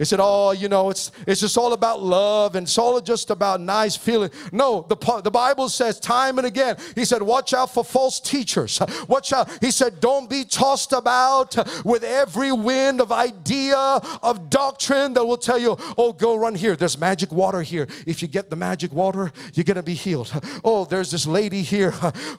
He 0.01 0.05
said, 0.05 0.19
Oh, 0.19 0.49
you 0.49 0.67
know, 0.67 0.89
it's, 0.89 1.11
it's 1.27 1.41
just 1.41 1.59
all 1.59 1.73
about 1.73 2.01
love 2.01 2.55
and 2.55 2.65
it's 2.65 2.75
all 2.79 2.99
just 3.01 3.29
about 3.29 3.61
nice 3.61 3.95
feeling. 3.95 4.31
No, 4.51 4.83
the, 4.89 4.95
the 5.23 5.29
Bible 5.29 5.69
says 5.69 5.99
time 5.99 6.39
and 6.39 6.47
again, 6.47 6.75
He 6.95 7.05
said, 7.05 7.21
Watch 7.21 7.53
out 7.53 7.71
for 7.71 7.83
false 7.83 8.19
teachers. 8.19 8.81
Watch 9.07 9.31
out. 9.31 9.47
He 9.61 9.69
said, 9.69 9.99
Don't 9.99 10.27
be 10.27 10.43
tossed 10.43 10.91
about 10.91 11.55
with 11.85 12.03
every 12.03 12.51
wind 12.51 12.99
of 12.99 13.11
idea, 13.11 13.77
of 13.77 14.49
doctrine 14.49 15.13
that 15.13 15.23
will 15.23 15.37
tell 15.37 15.59
you, 15.59 15.77
Oh, 15.99 16.13
go 16.13 16.35
run 16.35 16.55
here. 16.55 16.75
There's 16.75 16.97
magic 16.97 17.31
water 17.31 17.61
here. 17.61 17.87
If 18.07 18.23
you 18.23 18.27
get 18.27 18.49
the 18.49 18.55
magic 18.55 18.91
water, 18.91 19.31
you're 19.53 19.65
going 19.65 19.75
to 19.75 19.83
be 19.83 19.93
healed. 19.93 20.33
Oh, 20.63 20.83
there's 20.83 21.11
this 21.11 21.27
lady 21.27 21.61
here 21.61 21.91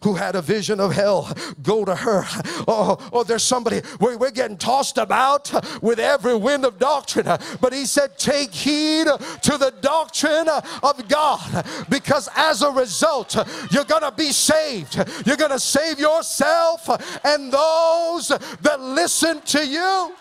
who 0.02 0.14
had 0.14 0.34
a 0.34 0.42
vision 0.42 0.80
of 0.80 0.94
hell. 0.94 1.32
Go 1.62 1.84
to 1.84 1.94
her. 1.94 2.24
Oh, 2.66 2.98
oh 3.12 3.22
there's 3.22 3.44
somebody. 3.44 3.82
We're, 4.00 4.16
we're 4.16 4.32
getting 4.32 4.56
tossed 4.56 4.98
about 4.98 5.52
with 5.80 6.00
every 6.00 6.34
wind 6.34 6.64
of 6.64 6.80
doctrine 6.80 7.28
but 7.60 7.72
he 7.72 7.86
said, 7.86 8.18
Take 8.18 8.52
heed 8.52 9.06
to 9.06 9.58
the 9.58 9.72
doctrine 9.80 10.48
of 10.82 11.08
God 11.08 11.66
because 11.88 12.28
as 12.36 12.62
a 12.62 12.70
result, 12.70 13.36
you're 13.70 13.84
going 13.84 14.02
to 14.02 14.12
be 14.12 14.32
saved. 14.32 14.96
You're 15.26 15.36
going 15.36 15.50
to 15.50 15.60
save 15.60 15.98
yourself 15.98 16.88
and 17.24 17.52
those 17.52 18.28
that 18.28 18.80
listen 18.80 19.40
to 19.42 19.66
you. 19.66 20.14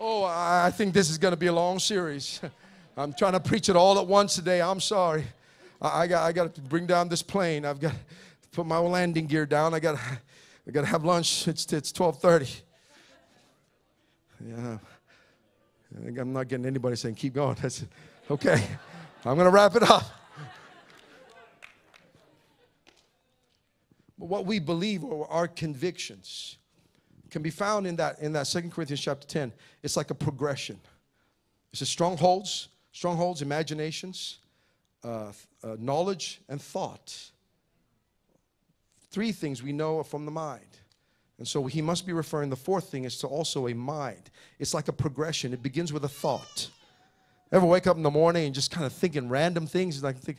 Oh, 0.00 0.22
I 0.24 0.70
think 0.70 0.94
this 0.94 1.10
is 1.10 1.18
going 1.18 1.32
to 1.32 1.36
be 1.36 1.48
a 1.48 1.52
long 1.52 1.80
series. 1.80 2.40
I'm 2.96 3.12
trying 3.12 3.32
to 3.32 3.40
preach 3.40 3.68
it 3.68 3.74
all 3.74 3.98
at 3.98 4.06
once 4.06 4.36
today. 4.36 4.62
I'm 4.62 4.80
sorry. 4.80 5.24
I 5.80 6.06
got, 6.06 6.24
I 6.24 6.32
got 6.32 6.54
to 6.54 6.60
bring 6.60 6.86
down 6.86 7.08
this 7.08 7.22
plane. 7.22 7.64
I've 7.64 7.80
got 7.80 7.92
to 7.92 7.98
put 8.52 8.66
my 8.66 8.78
landing 8.78 9.26
gear 9.26 9.46
down. 9.46 9.74
I 9.74 9.80
got 9.80 9.96
to 9.96 10.20
we 10.68 10.72
got 10.72 10.82
to 10.82 10.86
have 10.88 11.02
lunch. 11.02 11.48
It's, 11.48 11.64
it's 11.72 11.98
1230. 11.98 12.62
Yeah. 14.46 14.78
I'm 16.20 16.34
not 16.34 16.46
getting 16.46 16.66
anybody 16.66 16.94
saying, 16.94 17.14
keep 17.14 17.32
going. 17.32 17.56
That's 17.62 17.86
okay. 18.30 18.62
I'm 19.24 19.36
going 19.36 19.46
to 19.46 19.50
wrap 19.50 19.76
it 19.76 19.82
up. 19.82 20.04
But 24.18 24.26
what 24.26 24.44
we 24.44 24.58
believe 24.58 25.04
or 25.04 25.26
our 25.32 25.48
convictions 25.48 26.58
can 27.30 27.40
be 27.40 27.48
found 27.48 27.86
in 27.86 27.96
that 27.96 28.18
in 28.18 28.34
that 28.34 28.46
Second 28.46 28.72
Corinthians 28.72 29.00
chapter 29.00 29.26
10. 29.26 29.54
It's 29.82 29.96
like 29.96 30.10
a 30.10 30.14
progression. 30.14 30.78
It's 31.72 31.80
a 31.80 31.86
strongholds, 31.86 32.68
strongholds, 32.92 33.40
imaginations, 33.40 34.40
uh, 35.02 35.32
uh, 35.64 35.76
knowledge, 35.78 36.42
and 36.46 36.60
thought. 36.60 37.30
Three 39.18 39.32
things 39.32 39.64
we 39.64 39.72
know 39.72 39.98
are 39.98 40.04
from 40.04 40.26
the 40.26 40.30
mind. 40.30 40.78
And 41.38 41.48
so 41.48 41.66
he 41.66 41.82
must 41.82 42.06
be 42.06 42.12
referring, 42.12 42.50
the 42.50 42.54
fourth 42.54 42.88
thing 42.88 43.02
is 43.02 43.18
to 43.18 43.26
also 43.26 43.66
a 43.66 43.74
mind. 43.74 44.30
It's 44.60 44.74
like 44.74 44.86
a 44.86 44.92
progression, 44.92 45.52
it 45.52 45.60
begins 45.60 45.92
with 45.92 46.04
a 46.04 46.08
thought. 46.08 46.70
Ever 47.50 47.66
wake 47.66 47.88
up 47.88 47.96
in 47.96 48.04
the 48.04 48.12
morning 48.12 48.46
and 48.46 48.54
just 48.54 48.70
kind 48.70 48.86
of 48.86 48.92
thinking 48.92 49.28
random 49.28 49.66
things? 49.66 49.96
And 49.96 50.04
like, 50.04 50.18
think, 50.18 50.38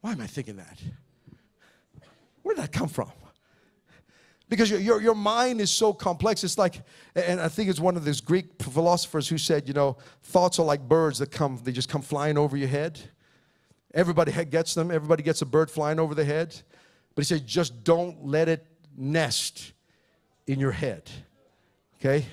why 0.00 0.12
am 0.12 0.22
I 0.22 0.26
thinking 0.26 0.56
that? 0.56 0.78
Where 2.40 2.54
did 2.54 2.64
that 2.64 2.72
come 2.72 2.88
from? 2.88 3.12
Because 4.48 4.70
your, 4.70 4.80
your, 4.80 5.02
your 5.02 5.14
mind 5.14 5.60
is 5.60 5.70
so 5.70 5.92
complex. 5.92 6.44
It's 6.44 6.56
like, 6.56 6.80
and 7.14 7.38
I 7.38 7.48
think 7.48 7.68
it's 7.68 7.78
one 7.78 7.94
of 7.94 8.06
those 8.06 8.22
Greek 8.22 8.46
philosophers 8.62 9.28
who 9.28 9.36
said, 9.36 9.68
you 9.68 9.74
know, 9.74 9.98
thoughts 10.22 10.58
are 10.58 10.64
like 10.64 10.80
birds 10.80 11.18
that 11.18 11.30
come, 11.30 11.60
they 11.62 11.72
just 11.72 11.90
come 11.90 12.00
flying 12.00 12.38
over 12.38 12.56
your 12.56 12.68
head. 12.68 12.98
Everybody 13.92 14.32
gets 14.46 14.72
them. 14.72 14.90
Everybody 14.90 15.22
gets 15.22 15.42
a 15.42 15.46
bird 15.46 15.70
flying 15.70 16.00
over 16.00 16.14
the 16.14 16.24
head. 16.24 16.62
But 17.14 17.24
he 17.24 17.26
said, 17.26 17.46
just 17.46 17.84
don't 17.84 18.26
let 18.26 18.48
it 18.48 18.66
nest 18.96 19.72
in 20.46 20.58
your 20.58 20.72
head. 20.72 21.08
Okay? 22.00 22.26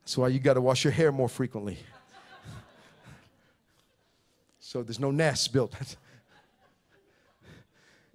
That's 0.00 0.16
why 0.16 0.28
you 0.28 0.38
got 0.38 0.54
to 0.54 0.60
wash 0.60 0.84
your 0.84 0.92
hair 0.92 1.12
more 1.12 1.28
frequently. 1.28 1.78
so 4.58 4.82
there's 4.82 4.98
no 4.98 5.10
nest 5.10 5.52
built. 5.52 5.74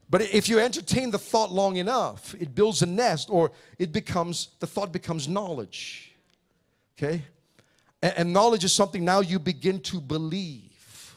but 0.10 0.22
if 0.22 0.50
you 0.50 0.60
entertain 0.60 1.12
the 1.12 1.20
thought 1.20 1.52
long 1.52 1.76
enough, 1.78 2.36
it 2.40 2.56
builds 2.56 2.82
a 2.82 2.88
nest 2.88 3.30
or 3.30 3.52
it 3.78 3.92
becomes, 3.92 4.50
the 4.60 4.68
thought 4.68 4.92
becomes 4.92 5.28
knowledge. 5.28 6.16
Okay? 6.98 7.24
And, 8.02 8.14
and 8.18 8.34
knowledge 8.34 8.64
is 8.64 8.74
something 8.74 9.06
now 9.06 9.20
you 9.20 9.38
begin 9.38 9.80
to 9.82 10.02
believe. 10.02 11.16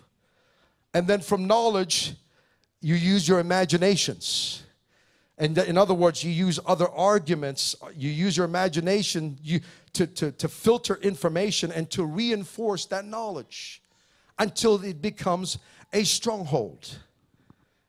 And 0.93 1.07
then 1.07 1.21
from 1.21 1.47
knowledge, 1.47 2.15
you 2.81 2.95
use 2.95 3.27
your 3.27 3.39
imaginations. 3.39 4.63
And 5.39 5.59
in 5.59 5.77
other 5.77 5.93
words, 5.93 6.25
you 6.25 6.31
use 6.31 6.59
other 6.65 6.89
arguments, 6.89 7.77
you 7.95 8.11
use 8.11 8.37
your 8.37 8.47
imagination 8.47 9.39
you, 9.43 9.61
to, 9.93 10.07
to, 10.07 10.33
to 10.33 10.49
filter 10.49 10.97
information 10.97 11.71
and 11.71 11.91
to 11.91 12.05
reinforce 12.05 12.87
that 12.87 13.05
knowledge 13.05 13.83
until 14.39 14.83
it 14.83 15.03
becomes 15.03 15.59
a 15.93 16.05
stronghold. 16.05 16.99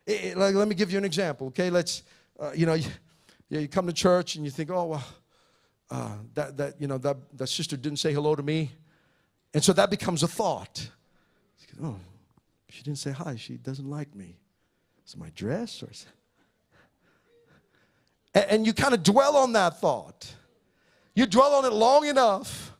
It, 0.06 0.24
it, 0.24 0.36
like, 0.36 0.54
let 0.54 0.68
me 0.68 0.74
give 0.74 0.92
you 0.92 0.98
an 0.98 1.06
example, 1.06 1.48
okay? 1.48 1.70
Let's, 1.70 2.02
uh, 2.38 2.52
you 2.54 2.66
know, 2.66 2.74
you, 2.74 2.90
you, 3.48 3.68
come 3.68 3.86
to 3.86 3.94
church 3.94 4.36
and 4.36 4.44
you 4.44 4.50
think, 4.50 4.70
oh, 4.70 4.84
well, 4.86 5.04
uh, 5.90 6.16
that, 6.34 6.56
that, 6.58 6.80
you 6.80 6.86
know, 6.86 6.98
that, 6.98 7.16
that 7.38 7.46
sister 7.46 7.78
didn't 7.78 7.98
say 7.98 8.12
hello 8.12 8.34
to 8.34 8.42
me. 8.42 8.72
And 9.54 9.64
so 9.64 9.72
that 9.72 9.88
becomes 9.88 10.22
a 10.22 10.28
thought. 10.28 10.90
Oh, 11.82 11.96
she 12.68 12.82
didn't 12.82 12.98
say 12.98 13.12
hi. 13.12 13.36
She 13.36 13.54
doesn't 13.54 13.88
like 13.88 14.14
me. 14.14 14.36
Is 15.06 15.16
my 15.16 15.30
dress 15.34 15.82
or 15.82 15.88
and 18.48 18.66
you 18.66 18.72
kind 18.72 18.94
of 18.94 19.02
dwell 19.02 19.36
on 19.36 19.52
that 19.54 19.80
thought. 19.80 20.34
You 21.14 21.26
dwell 21.26 21.54
on 21.54 21.64
it 21.64 21.72
long 21.72 22.06
enough 22.06 22.72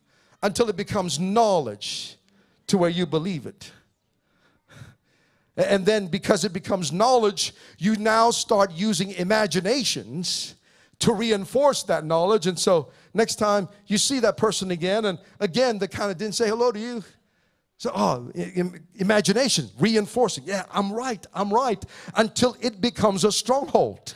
until 0.43 0.69
it 0.69 0.77
becomes 0.77 1.19
knowledge 1.19 2.17
to 2.69 2.79
where 2.79 2.91
you 2.91 3.07
believe 3.07 3.47
it. 3.47 3.73
And 5.57 5.85
then, 5.85 6.07
because 6.07 6.45
it 6.45 6.53
becomes 6.53 6.93
knowledge, 6.93 7.53
you 7.79 7.97
now 7.97 8.31
start 8.31 8.71
using 8.71 9.11
imaginations 9.11 10.55
to 11.01 11.13
reinforce 11.13 11.83
that 11.85 12.05
knowledge. 12.05 12.47
And 12.47 12.57
so, 12.57 12.91
next 13.13 13.37
time 13.37 13.69
you 13.87 13.99
see 13.99 14.21
that 14.21 14.37
person 14.37 14.71
again, 14.71 15.07
and 15.07 15.19
again, 15.41 15.79
they 15.79 15.89
kind 15.89 16.13
of 16.13 16.19
didn't 16.19 16.37
say 16.37 16.49
hello 16.49 16.71
to 16.71 16.79
you, 16.79 17.03
So, 17.79 17.93
oh, 17.95 18.33
imagination, 18.97 19.69
reinforcing. 19.79 20.43
Yeah, 20.47 20.65
I'm 20.73 20.93
right, 20.93 21.25
I'm 21.33 21.53
right. 21.53 21.83
Until 22.17 22.57
it 22.61 22.81
becomes 22.81 23.23
a 23.23 23.31
stronghold. 23.31 24.15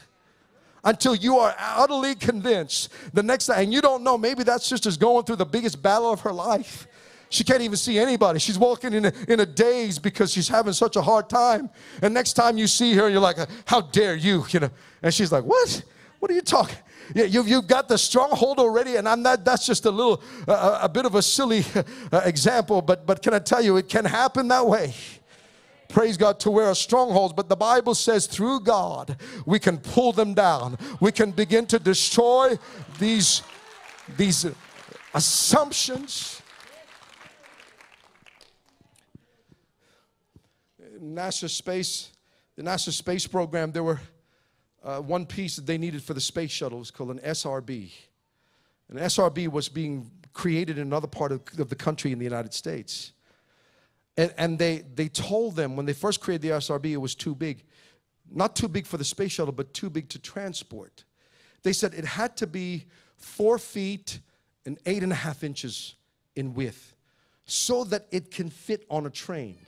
Until 0.85 1.15
you 1.15 1.39
are 1.39 1.55
utterly 1.59 2.15
convinced 2.15 2.89
the 3.13 3.23
next 3.23 3.47
time, 3.47 3.63
and 3.63 3.73
you 3.73 3.81
don't 3.81 4.03
know, 4.03 4.19
maybe 4.19 4.43
that 4.43 4.63
sister's 4.63 4.97
going 4.97 5.25
through 5.25 5.37
the 5.37 5.47
biggest 5.47 5.81
battle 5.81 6.13
of 6.13 6.21
her 6.23 6.33
life. 6.33 6.89
She 7.29 7.45
can't 7.45 7.63
even 7.63 7.77
see 7.77 7.99
anybody. 7.99 8.39
She's 8.41 8.59
walking 8.59 8.93
in 8.93 9.07
a, 9.07 9.13
in 9.27 9.41
a 9.41 9.47
daze 9.47 9.99
because 9.99 10.33
she's 10.33 10.49
having 10.49 10.75
such 10.75 10.97
a 10.97 11.03
hard 11.03 11.31
time. 11.31 11.71
And 12.03 12.13
next 12.13 12.35
time 12.35 12.59
you 12.59 12.67
see 12.67 12.95
her, 12.95 13.09
you're 13.09 13.21
like, 13.21 13.39
how 13.65 13.81
dare 13.81 14.17
you, 14.17 14.45
you 14.51 14.61
know? 14.61 14.71
And 15.03 15.15
she's 15.15 15.33
like, 15.33 15.45
what? 15.45 15.83
What 16.19 16.31
are 16.31 16.35
you 16.35 16.43
talking? 16.43 16.77
You've, 17.15 17.49
you've 17.49 17.67
got 17.67 17.89
the 17.89 17.99
stronghold 17.99 18.59
already, 18.59 18.97
and 18.97 19.09
I'm 19.09 19.23
not, 19.23 19.45
that's 19.45 19.67
just 19.67 19.87
a 19.87 19.91
little, 19.91 20.23
uh, 20.47 20.81
a 20.83 20.89
bit 20.89 21.07
of 21.07 21.15
a 21.15 21.23
silly 21.23 21.65
uh, 22.13 22.21
example, 22.25 22.83
but, 22.83 23.07
but 23.07 23.23
can 23.23 23.35
I 23.35 23.39
tell 23.39 23.63
you, 23.63 23.77
it 23.77 23.89
can 23.89 24.05
happen 24.05 24.49
that 24.49 24.67
way. 24.67 24.95
Praise 25.93 26.17
God 26.17 26.41
to 26.41 26.51
where 26.51 26.71
a 26.71 26.75
strongholds, 26.75 27.35
but 27.35 27.51
the 27.51 27.57
Bible 27.57 27.95
says 27.95 28.27
through 28.27 28.61
God 28.61 29.19
we 29.45 29.59
can 29.59 29.77
pull 29.77 30.13
them 30.13 30.33
down. 30.33 30.79
We 31.01 31.13
can 31.13 31.33
begin 31.33 31.67
to 31.67 31.79
destroy 31.79 32.59
these, 32.99 33.43
these 34.17 34.47
assumptions. 35.13 36.41
NASA 40.99 41.51
space, 41.51 42.11
the 42.57 42.63
NASA 42.63 42.91
space 42.91 43.27
program, 43.27 43.71
there 43.73 43.85
were 43.85 44.01
uh, 44.83 45.01
one 45.01 45.27
piece 45.27 45.57
that 45.57 45.67
they 45.67 45.77
needed 45.77 46.03
for 46.03 46.15
the 46.15 46.21
space 46.23 46.51
shuttle 46.51 46.79
was 46.79 46.91
called 46.91 47.11
an 47.11 47.19
SRB. 47.19 47.91
An 48.89 48.97
SRB 48.97 49.49
was 49.49 49.69
being 49.69 50.11
created 50.33 50.79
in 50.79 50.87
another 50.87 51.07
part 51.07 51.33
of, 51.33 51.43
of 51.59 51.69
the 51.69 51.77
country 51.77 52.13
in 52.13 52.19
the 52.19 52.25
United 52.25 52.55
States. 52.55 53.13
And, 54.17 54.33
and 54.37 54.59
they, 54.59 54.85
they 54.95 55.09
told 55.09 55.57
them 55.57 55.77
when 55.77 55.87
they 55.87 55.93
first 55.93 56.21
created 56.21 56.43
the 56.43 56.57
SRB, 56.57 56.93
it 56.93 56.99
was 56.99 57.15
too 57.15 57.35
big. 57.35 57.65
Not 58.31 58.57
too 58.57 58.69
big 58.69 58.87
for 58.87 58.97
the 58.97 59.05
space 59.05 59.33
shuttle, 59.33 59.53
but 59.53 59.73
too 59.73 59.91
big 59.91 60.09
to 60.11 60.19
transport. 60.19 61.05
They 61.63 61.73
said 61.73 61.95
it 61.95 62.05
had 62.05 62.37
to 62.39 62.47
be 62.47 62.87
four 63.17 63.59
feet 63.59 64.21
and 64.67 64.79
eight 64.87 65.03
and 65.03 65.13
a 65.13 65.17
half 65.17 65.45
inches 65.45 65.95
in 66.37 66.55
width 66.55 66.95
so 67.45 67.85
that 67.85 68.07
it 68.11 68.31
can 68.31 68.51
fit 68.51 68.85
on 68.91 69.07
a 69.07 69.11
train. 69.11 69.59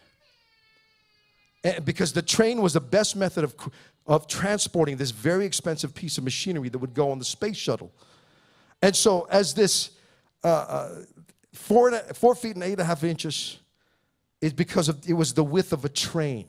And 1.62 1.84
because 1.84 2.12
the 2.12 2.22
train 2.22 2.60
was 2.60 2.74
the 2.74 2.80
best 2.80 3.16
method 3.16 3.44
of 3.44 3.54
of 4.06 4.26
transporting 4.26 4.96
this 4.96 5.10
very 5.10 5.46
expensive 5.46 5.94
piece 5.94 6.18
of 6.18 6.24
machinery 6.24 6.68
that 6.68 6.78
would 6.78 6.94
go 6.94 7.10
on 7.10 7.18
the 7.18 7.24
space 7.24 7.56
shuttle. 7.56 7.92
And 8.82 8.94
so, 8.94 9.26
as 9.30 9.54
this 9.54 9.92
uh, 10.42 10.48
uh, 10.48 10.90
four, 11.52 11.92
four 12.12 12.34
feet 12.34 12.54
and 12.54 12.62
eight 12.62 12.72
and 12.72 12.82
a 12.82 12.84
half 12.84 13.02
inches 13.02 13.58
is 14.44 14.52
because 14.52 14.90
of, 14.90 15.08
it 15.08 15.14
was 15.14 15.32
the 15.32 15.42
width 15.42 15.72
of 15.72 15.86
a 15.86 15.88
train. 15.88 16.46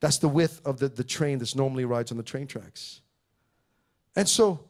That's 0.00 0.18
the 0.18 0.28
width 0.28 0.60
of 0.66 0.78
the, 0.78 0.88
the 0.88 1.04
train 1.04 1.38
that's 1.38 1.54
normally 1.54 1.86
rides 1.86 2.10
on 2.10 2.18
the 2.18 2.22
train 2.22 2.46
tracks. 2.46 3.00
And 4.14 4.28
so, 4.28 4.60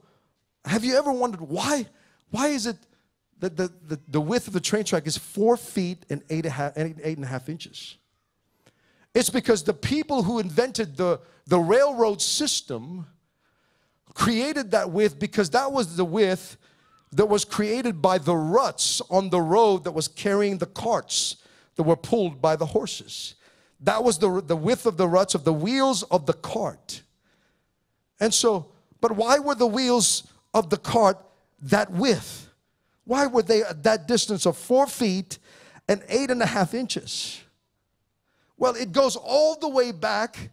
have 0.64 0.84
you 0.84 0.96
ever 0.96 1.10
wondered 1.10 1.40
why, 1.40 1.86
why 2.30 2.46
is 2.46 2.66
it 2.66 2.76
that 3.40 3.56
the, 3.56 3.72
the, 3.88 3.98
the 4.06 4.20
width 4.20 4.46
of 4.46 4.52
the 4.52 4.60
train 4.60 4.84
track 4.84 5.08
is 5.08 5.18
four 5.18 5.56
feet 5.56 6.06
and 6.08 6.22
eight, 6.30 6.44
and 6.44 6.46
a 6.46 6.50
half, 6.50 6.78
eight, 6.78 6.96
eight 7.02 7.16
and 7.16 7.24
a 7.24 7.28
half 7.28 7.48
inches? 7.48 7.96
It's 9.12 9.30
because 9.30 9.64
the 9.64 9.74
people 9.74 10.22
who 10.22 10.38
invented 10.38 10.96
the, 10.96 11.20
the 11.48 11.58
railroad 11.58 12.22
system 12.22 13.06
created 14.14 14.70
that 14.70 14.92
width 14.92 15.18
because 15.18 15.50
that 15.50 15.72
was 15.72 15.96
the 15.96 16.04
width 16.04 16.56
that 17.10 17.26
was 17.26 17.44
created 17.44 18.00
by 18.00 18.18
the 18.18 18.36
ruts 18.36 19.02
on 19.10 19.30
the 19.30 19.40
road 19.40 19.82
that 19.82 19.92
was 19.92 20.06
carrying 20.06 20.58
the 20.58 20.66
carts 20.66 21.38
that 21.76 21.82
were 21.82 21.96
pulled 21.96 22.42
by 22.42 22.56
the 22.56 22.66
horses. 22.66 23.34
That 23.80 24.02
was 24.02 24.18
the, 24.18 24.40
the 24.40 24.56
width 24.56 24.86
of 24.86 24.96
the 24.96 25.06
ruts 25.06 25.34
of 25.34 25.44
the 25.44 25.52
wheels 25.52 26.02
of 26.04 26.26
the 26.26 26.32
cart. 26.32 27.02
And 28.18 28.32
so, 28.32 28.72
but 29.00 29.12
why 29.12 29.38
were 29.38 29.54
the 29.54 29.66
wheels 29.66 30.26
of 30.54 30.70
the 30.70 30.78
cart 30.78 31.18
that 31.60 31.90
width? 31.92 32.50
Why 33.04 33.26
were 33.26 33.42
they 33.42 33.62
at 33.62 33.82
that 33.84 34.08
distance 34.08 34.46
of 34.46 34.56
four 34.56 34.86
feet 34.86 35.38
and 35.88 36.02
eight 36.08 36.30
and 36.30 36.42
a 36.42 36.46
half 36.46 36.74
inches? 36.74 37.40
Well, 38.56 38.74
it 38.74 38.92
goes 38.92 39.16
all 39.16 39.56
the 39.56 39.68
way 39.68 39.92
back 39.92 40.50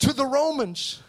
to 0.00 0.12
the 0.12 0.26
Romans, 0.26 1.02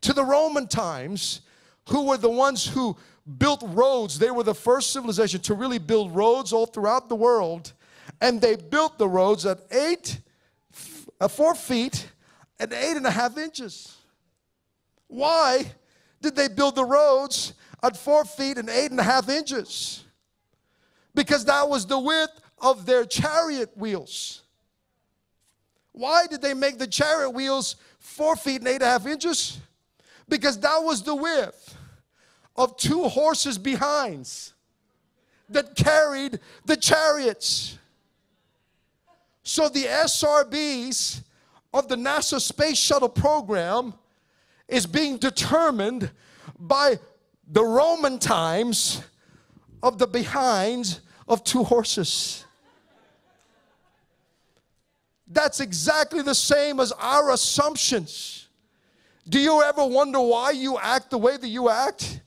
to 0.00 0.12
the 0.12 0.24
Roman 0.24 0.66
times, 0.66 1.42
who 1.88 2.06
were 2.06 2.16
the 2.16 2.28
ones 2.30 2.66
who 2.66 2.96
built 3.38 3.62
roads. 3.64 4.18
They 4.18 4.30
were 4.30 4.42
the 4.42 4.54
first 4.54 4.92
civilization 4.92 5.40
to 5.42 5.54
really 5.54 5.78
build 5.78 6.14
roads 6.14 6.52
all 6.52 6.66
throughout 6.66 7.08
the 7.08 7.14
world. 7.14 7.72
And 8.22 8.40
they 8.40 8.54
built 8.54 8.98
the 8.98 9.08
roads 9.08 9.44
at 9.46 9.58
eight, 9.72 10.20
uh, 11.20 11.26
four 11.26 11.56
feet 11.56 12.08
and 12.60 12.72
eight 12.72 12.96
and 12.96 13.04
a 13.04 13.10
half 13.10 13.36
inches. 13.36 13.96
Why 15.08 15.72
did 16.20 16.36
they 16.36 16.46
build 16.46 16.76
the 16.76 16.84
roads 16.84 17.54
at 17.82 17.96
four 17.96 18.24
feet 18.24 18.58
and 18.58 18.70
eight 18.70 18.92
and 18.92 19.00
a 19.00 19.02
half 19.02 19.28
inches? 19.28 20.04
Because 21.16 21.44
that 21.46 21.68
was 21.68 21.84
the 21.84 21.98
width 21.98 22.40
of 22.60 22.86
their 22.86 23.04
chariot 23.04 23.76
wheels. 23.76 24.42
Why 25.90 26.28
did 26.28 26.40
they 26.40 26.54
make 26.54 26.78
the 26.78 26.86
chariot 26.86 27.30
wheels 27.30 27.74
four 27.98 28.36
feet 28.36 28.60
and 28.60 28.68
eight 28.68 28.74
and 28.74 28.84
a 28.84 28.86
half 28.86 29.04
inches? 29.04 29.58
Because 30.28 30.60
that 30.60 30.78
was 30.78 31.02
the 31.02 31.16
width 31.16 31.76
of 32.54 32.76
two 32.76 33.08
horses' 33.08 33.58
behinds 33.58 34.54
that 35.48 35.74
carried 35.74 36.38
the 36.64 36.76
chariots. 36.76 37.78
So 39.42 39.68
the 39.68 39.84
SRBs 39.84 41.22
of 41.74 41.88
the 41.88 41.96
NASA 41.96 42.40
Space 42.40 42.78
Shuttle 42.78 43.08
program 43.08 43.94
is 44.68 44.86
being 44.86 45.18
determined 45.18 46.10
by 46.58 46.98
the 47.50 47.64
Roman 47.64 48.18
times 48.18 49.02
of 49.82 49.98
the 49.98 50.06
behinds 50.06 51.00
of 51.26 51.42
two 51.44 51.64
horses. 51.64 52.44
That's 55.26 55.60
exactly 55.60 56.22
the 56.22 56.34
same 56.34 56.78
as 56.78 56.92
our 56.92 57.30
assumptions. 57.30 58.48
Do 59.28 59.38
you 59.38 59.62
ever 59.62 59.84
wonder 59.84 60.20
why 60.20 60.50
you 60.50 60.78
act 60.78 61.10
the 61.10 61.18
way 61.18 61.36
that 61.36 61.48
you 61.48 61.68
act? 61.68 62.20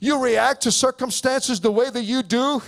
You 0.00 0.22
react 0.22 0.62
to 0.62 0.72
circumstances 0.72 1.60
the 1.60 1.70
way 1.70 1.90
that 1.90 2.04
you 2.04 2.22
do. 2.22 2.62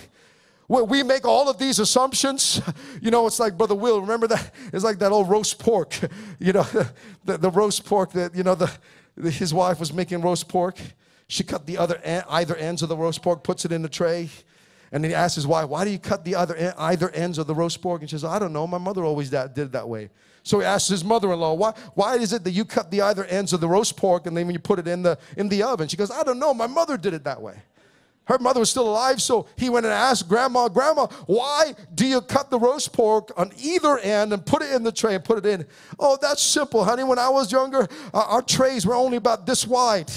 We 0.71 1.03
make 1.03 1.27
all 1.27 1.49
of 1.49 1.59
these 1.59 1.79
assumptions. 1.81 2.63
You 3.03 3.11
know, 3.11 3.27
it's 3.27 3.41
like 3.41 3.57
Brother 3.57 3.75
Will, 3.75 4.01
remember 4.01 4.27
that? 4.29 4.53
It's 4.73 4.85
like 4.85 4.99
that 4.99 5.11
old 5.11 5.29
roast 5.29 5.59
pork. 5.59 5.99
You 6.39 6.53
know, 6.53 6.67
the, 7.25 7.39
the 7.39 7.51
roast 7.51 7.85
pork 7.85 8.13
that, 8.13 8.35
you 8.35 8.43
know, 8.43 8.55
the, 8.55 8.71
the, 9.17 9.31
his 9.31 9.53
wife 9.53 9.81
was 9.81 9.93
making 9.93 10.21
roast 10.21 10.49
pork. 10.49 10.77
She 11.29 11.43
cut 11.45 11.67
the 11.67 11.79
other 11.79 12.01
either 12.29 12.57
ends 12.57 12.83
of 12.83 12.89
the 12.89 12.97
roast 12.97 13.23
pork, 13.23 13.43
puts 13.43 13.65
it 13.65 13.73
in 13.73 13.83
the 13.83 13.89
tray. 13.89 14.31
And 14.93 15.05
he 15.05 15.15
asks 15.15 15.35
his 15.35 15.47
wife, 15.47 15.69
why 15.69 15.85
do 15.85 15.91
you 15.91 15.99
cut 15.99 16.25
the 16.25 16.35
other 16.35 16.75
either 16.79 17.11
ends 17.11 17.39
of 17.39 17.47
the 17.47 17.55
roast 17.55 17.81
pork? 17.81 18.01
And 18.03 18.11
she 18.11 18.15
says, 18.15 18.25
I 18.25 18.39
don't 18.39 18.53
know. 18.53 18.67
My 18.67 18.79
mother 18.79 19.05
always 19.05 19.31
did 19.31 19.57
it 19.57 19.73
that 19.73 19.89
way. 19.89 20.11
So 20.43 20.61
he 20.61 20.67
asks 20.67 20.89
his 20.89 21.05
mother-in-law, 21.05 21.55
why, 21.55 21.73
why 21.95 22.17
is 22.17 22.33
it 22.33 22.45
that 22.45 22.53
you 22.53 22.65
cut 22.65 22.91
the 22.91 23.03
either 23.03 23.25
ends 23.25 23.53
of 23.53 23.61
the 23.61 23.69
roast 23.69 23.97
pork 23.97 24.27
and 24.27 24.37
then 24.37 24.47
when 24.47 24.55
you 24.55 24.61
put 24.61 24.79
it 24.79 24.89
in 24.89 25.03
the, 25.03 25.19
in 25.37 25.49
the 25.49 25.63
oven? 25.63 25.89
She 25.89 25.97
goes, 25.97 26.11
I 26.11 26.23
don't 26.23 26.39
know. 26.39 26.55
My 26.55 26.67
mother 26.67 26.97
did 26.97 27.15
it 27.15 27.25
that 27.25 27.41
way. 27.41 27.57
Her 28.31 28.39
mother 28.39 28.61
was 28.61 28.71
still 28.71 28.89
alive, 28.89 29.21
so 29.21 29.47
he 29.57 29.69
went 29.69 29.87
and 29.87 29.93
asked 29.93 30.29
Grandma, 30.29 30.69
Grandma, 30.69 31.09
why 31.27 31.75
do 31.97 32.07
you 32.07 32.21
cut 32.21 32.49
the 32.49 32.61
roast 32.61 32.93
pork 32.93 33.33
on 33.37 33.51
either 33.61 33.99
end 33.99 34.33
and 34.33 34.47
put 34.47 34.63
it 34.63 34.71
in 34.71 34.85
the 34.85 34.93
tray 34.93 35.17
and 35.17 35.25
put 35.25 35.39
it 35.39 35.47
in? 35.47 35.67
Oh, 35.99 36.17
that's 36.23 36.41
simple, 36.41 36.85
honey. 36.85 37.03
When 37.03 37.19
I 37.19 37.29
was 37.29 37.51
younger, 37.51 37.89
uh, 38.15 38.25
our 38.29 38.41
trays 38.41 38.87
were 38.87 38.95
only 38.95 39.17
about 39.17 39.47
this 39.47 39.67
wide. 39.67 40.13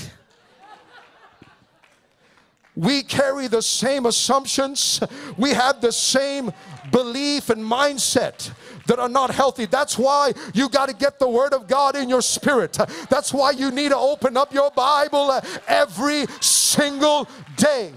We 2.75 3.01
carry 3.01 3.47
the 3.47 3.63
same 3.63 4.05
assumptions. 4.05 5.01
We 5.35 5.49
have 5.49 5.81
the 5.81 5.91
same 5.91 6.53
belief 6.91 7.49
and 7.49 7.63
mindset 7.63 8.51
that 8.87 8.99
are 8.99 9.09
not 9.09 9.31
healthy. 9.31 9.65
That's 9.65 9.97
why 9.97 10.33
you 10.53 10.69
got 10.69 10.89
to 10.89 10.95
get 10.95 11.19
the 11.19 11.29
Word 11.29 11.53
of 11.53 11.67
God 11.67 11.95
in 11.95 12.09
your 12.09 12.21
spirit. 12.21 12.73
That's 13.09 13.33
why 13.33 13.51
you 13.51 13.71
need 13.71 13.89
to 13.89 13.97
open 13.97 14.37
up 14.37 14.53
your 14.53 14.71
Bible 14.71 15.39
every 15.67 16.25
single 16.41 17.27
day. 17.55 17.93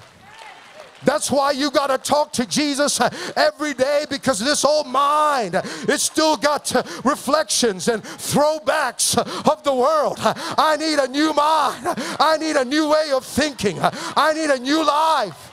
That's 1.05 1.31
why 1.31 1.53
you 1.53 1.71
got 1.71 1.87
to 1.87 1.99
talk 1.99 2.33
to 2.33 2.47
Jesus 2.47 3.01
every 3.37 3.75
day 3.75 4.07
because 4.11 4.41
this 4.41 4.65
old 4.65 4.89
mind, 4.89 5.55
it's 5.55 6.03
still 6.03 6.37
got 6.37 6.73
reflections 7.05 7.87
and 7.87 8.03
throwbacks 8.03 9.17
of 9.49 9.63
the 9.63 9.75
world. 9.75 10.17
I 10.19 10.77
need 10.77 10.99
a 10.99 11.07
new 11.07 11.33
mind. 11.33 11.87
I 12.19 12.37
need 12.41 12.57
a 12.57 12.65
new 12.65 12.91
way 12.91 13.11
of 13.15 13.25
thinking. 13.25 13.79
I 13.81 14.33
need 14.35 14.51
a 14.51 14.59
new 14.59 14.85
life. 14.85 15.53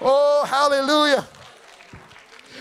Oh, 0.00 0.44
hallelujah. 0.44 1.24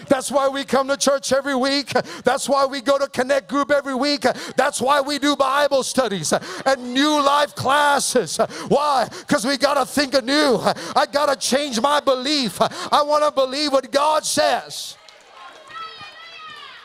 That's 0.08 0.32
why 0.32 0.48
we 0.48 0.64
come 0.64 0.88
to 0.88 0.98
church 0.98 1.32
every 1.32 1.56
week. 1.56 1.92
That's 2.24 2.48
why 2.48 2.66
we 2.66 2.82
go 2.82 2.98
to 2.98 3.08
Connect 3.08 3.48
Group 3.48 3.72
every 3.72 3.96
week. 3.96 4.26
That's 4.56 4.82
why 4.82 5.02
we 5.02 5.20
do 5.20 5.36
Bible 5.36 5.84
studies 5.84 6.34
and 6.66 6.94
new 6.94 7.22
life 7.22 7.56
classes. 7.56 8.38
Why? 8.68 9.08
Because 9.10 9.46
we 9.46 9.58
got 9.58 9.76
to 9.76 9.86
think 9.86 10.14
anew. 10.14 10.60
I 10.96 11.06
got 11.12 11.28
to 11.28 11.36
change 11.36 11.80
my 11.80 12.00
belief. 12.00 12.62
I 12.62 13.02
want 13.04 13.24
to 13.24 13.32
believe 13.32 13.72
what 13.72 13.92
God 13.92 14.26
says. 14.26 14.98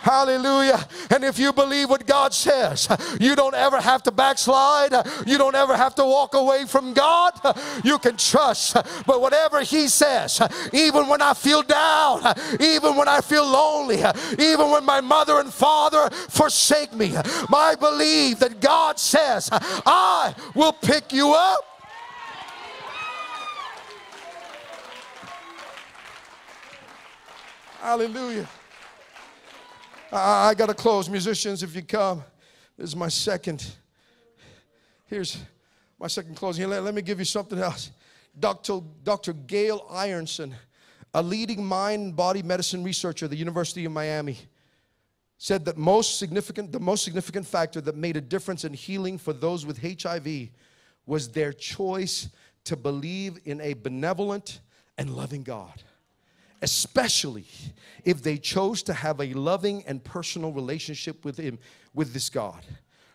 Hallelujah. 0.00 0.86
And 1.10 1.24
if 1.24 1.40
you 1.40 1.52
believe 1.52 1.90
what 1.90 2.06
God 2.06 2.32
says, 2.32 2.88
you 3.20 3.34
don't 3.34 3.54
ever 3.54 3.80
have 3.80 4.02
to 4.04 4.12
backslide. 4.12 4.92
You 5.26 5.38
don't 5.38 5.56
ever 5.56 5.76
have 5.76 5.96
to 5.96 6.04
walk 6.04 6.34
away 6.34 6.66
from 6.66 6.92
God. 6.92 7.32
You 7.82 7.98
can 7.98 8.16
trust. 8.16 8.74
But 9.06 9.20
whatever 9.20 9.60
He 9.62 9.88
says, 9.88 10.40
even 10.72 11.08
when 11.08 11.20
I 11.20 11.34
feel 11.34 11.62
down, 11.62 12.22
even 12.60 12.96
when 12.96 13.08
I 13.08 13.20
feel 13.20 13.44
lonely, 13.44 13.98
even 14.38 14.70
when 14.70 14.84
my 14.84 15.00
mother 15.00 15.40
and 15.40 15.52
father 15.52 16.10
forsake 16.10 16.92
me, 16.92 17.14
I 17.16 17.74
believe 17.74 18.38
that 18.38 18.60
God 18.60 19.00
says, 19.00 19.48
I 19.52 20.32
will 20.54 20.72
pick 20.72 21.12
you 21.12 21.34
up. 21.34 21.64
Hallelujah. 27.80 28.48
I, 30.12 30.48
I 30.48 30.54
got 30.54 30.66
to 30.66 30.74
close. 30.74 31.08
Musicians, 31.08 31.62
if 31.62 31.74
you 31.74 31.82
come, 31.82 32.24
this 32.76 32.90
is 32.90 32.96
my 32.96 33.08
second. 33.08 33.66
Here's 35.06 35.38
my 35.98 36.06
second 36.06 36.36
closing. 36.36 36.68
Let, 36.68 36.82
let 36.82 36.94
me 36.94 37.02
give 37.02 37.18
you 37.18 37.24
something 37.24 37.58
else. 37.58 37.90
Dr. 38.38 38.80
Dr. 39.02 39.32
Gail 39.32 39.86
Ironson, 39.90 40.54
a 41.14 41.22
leading 41.22 41.64
mind 41.64 42.02
and 42.02 42.16
body 42.16 42.42
medicine 42.42 42.84
researcher 42.84 43.26
at 43.26 43.30
the 43.30 43.36
University 43.36 43.84
of 43.84 43.92
Miami, 43.92 44.38
said 45.38 45.64
that 45.64 45.76
most 45.76 46.18
significant, 46.18 46.72
the 46.72 46.80
most 46.80 47.04
significant 47.04 47.46
factor 47.46 47.80
that 47.80 47.96
made 47.96 48.16
a 48.16 48.20
difference 48.20 48.64
in 48.64 48.72
healing 48.72 49.18
for 49.18 49.32
those 49.32 49.66
with 49.66 49.78
HIV 49.82 50.48
was 51.06 51.28
their 51.28 51.52
choice 51.52 52.28
to 52.64 52.76
believe 52.76 53.38
in 53.44 53.60
a 53.60 53.74
benevolent 53.74 54.60
and 54.98 55.10
loving 55.10 55.42
God 55.42 55.82
especially 56.62 57.46
if 58.04 58.22
they 58.22 58.36
chose 58.36 58.82
to 58.84 58.92
have 58.92 59.20
a 59.20 59.32
loving 59.34 59.84
and 59.86 60.02
personal 60.02 60.52
relationship 60.52 61.24
with 61.24 61.36
him 61.36 61.58
with 61.94 62.12
this 62.12 62.30
god. 62.30 62.64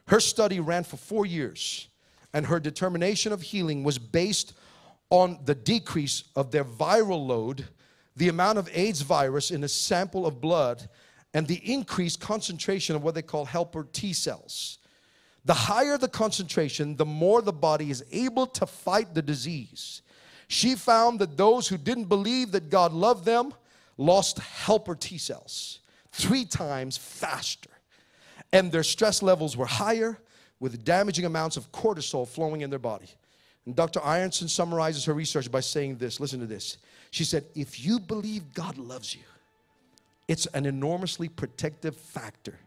Her 0.08 0.20
study 0.20 0.60
ran 0.60 0.84
for 0.84 0.98
four 0.98 1.26
years 1.26 1.88
and 2.34 2.46
her 2.46 2.60
determination 2.60 3.32
of 3.32 3.42
healing 3.42 3.84
was 3.84 3.98
based 3.98 4.54
on 5.10 5.40
the 5.46 5.56
decrease 5.56 6.24
of 6.36 6.52
their 6.52 6.64
viral 6.64 7.26
load 7.26 7.68
the 8.16 8.30
amount 8.30 8.60
of 8.60 8.70
aids 8.74 9.02
virus 9.02 9.52
in 9.52 9.64
a 9.64 9.68
sample 9.68 10.26
of 10.26 10.40
blood 10.40 10.88
and 11.34 11.48
the 11.48 11.62
increased 11.72 12.20
concentration 12.20 12.96
of 12.96 13.04
what 13.04 13.16
they 13.16 13.22
call 13.22 13.46
helper 13.46 13.88
t 13.92 14.14
cells. 14.14 14.78
The 15.46 15.54
higher 15.54 15.98
the 15.98 16.08
concentration 16.08 16.96
the 16.96 17.06
more 17.06 17.42
the 17.42 17.54
body 17.54 17.90
is 17.90 18.04
able 18.12 18.46
to 18.48 18.66
fight 18.66 19.14
the 19.14 19.22
disease 19.22 20.02
she 20.54 20.76
found 20.76 21.18
that 21.18 21.36
those 21.36 21.68
who 21.68 21.78
didn't 21.78 22.06
believe 22.06 22.52
that 22.52 22.70
God 22.70 22.94
loved 22.94 23.26
them 23.26 23.56
lost 23.98 24.38
helper 24.38 24.94
T 24.94 25.18
cells 25.18 25.80
three 26.12 26.46
times 26.46 26.96
faster. 26.96 27.72
And 28.52 28.72
their 28.72 28.84
stress 28.84 29.24
levels 29.24 29.58
were 29.58 29.66
higher 29.66 30.20
with 30.60 30.86
damaging 30.86 31.26
amounts 31.26 31.58
of 31.58 31.72
cortisol 31.72 32.28
flowing 32.28 32.62
in 32.62 32.70
their 32.70 32.78
body. 32.78 33.10
And 33.66 33.76
Dr. 33.76 34.00
Ironson 34.02 34.48
summarizes 34.48 35.06
her 35.06 35.16
research 35.16 35.52
by 35.52 35.60
saying 35.60 35.98
this 35.98 36.20
listen 36.20 36.40
to 36.40 36.46
this. 36.46 36.78
She 37.10 37.24
said, 37.24 37.46
If 37.56 37.84
you 37.84 38.00
believe 38.00 38.54
God 38.54 38.78
loves 38.78 39.16
you, 39.16 39.24
it's 40.28 40.46
an 40.54 40.68
enormously 40.68 41.30
protective 41.30 41.98
factor, 41.98 42.60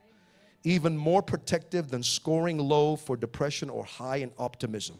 even 0.64 0.96
more 0.96 1.22
protective 1.22 1.88
than 1.88 2.02
scoring 2.02 2.58
low 2.58 2.96
for 2.96 3.16
depression 3.16 3.70
or 3.70 3.84
high 3.84 4.16
in 4.16 4.32
optimism. 4.38 4.96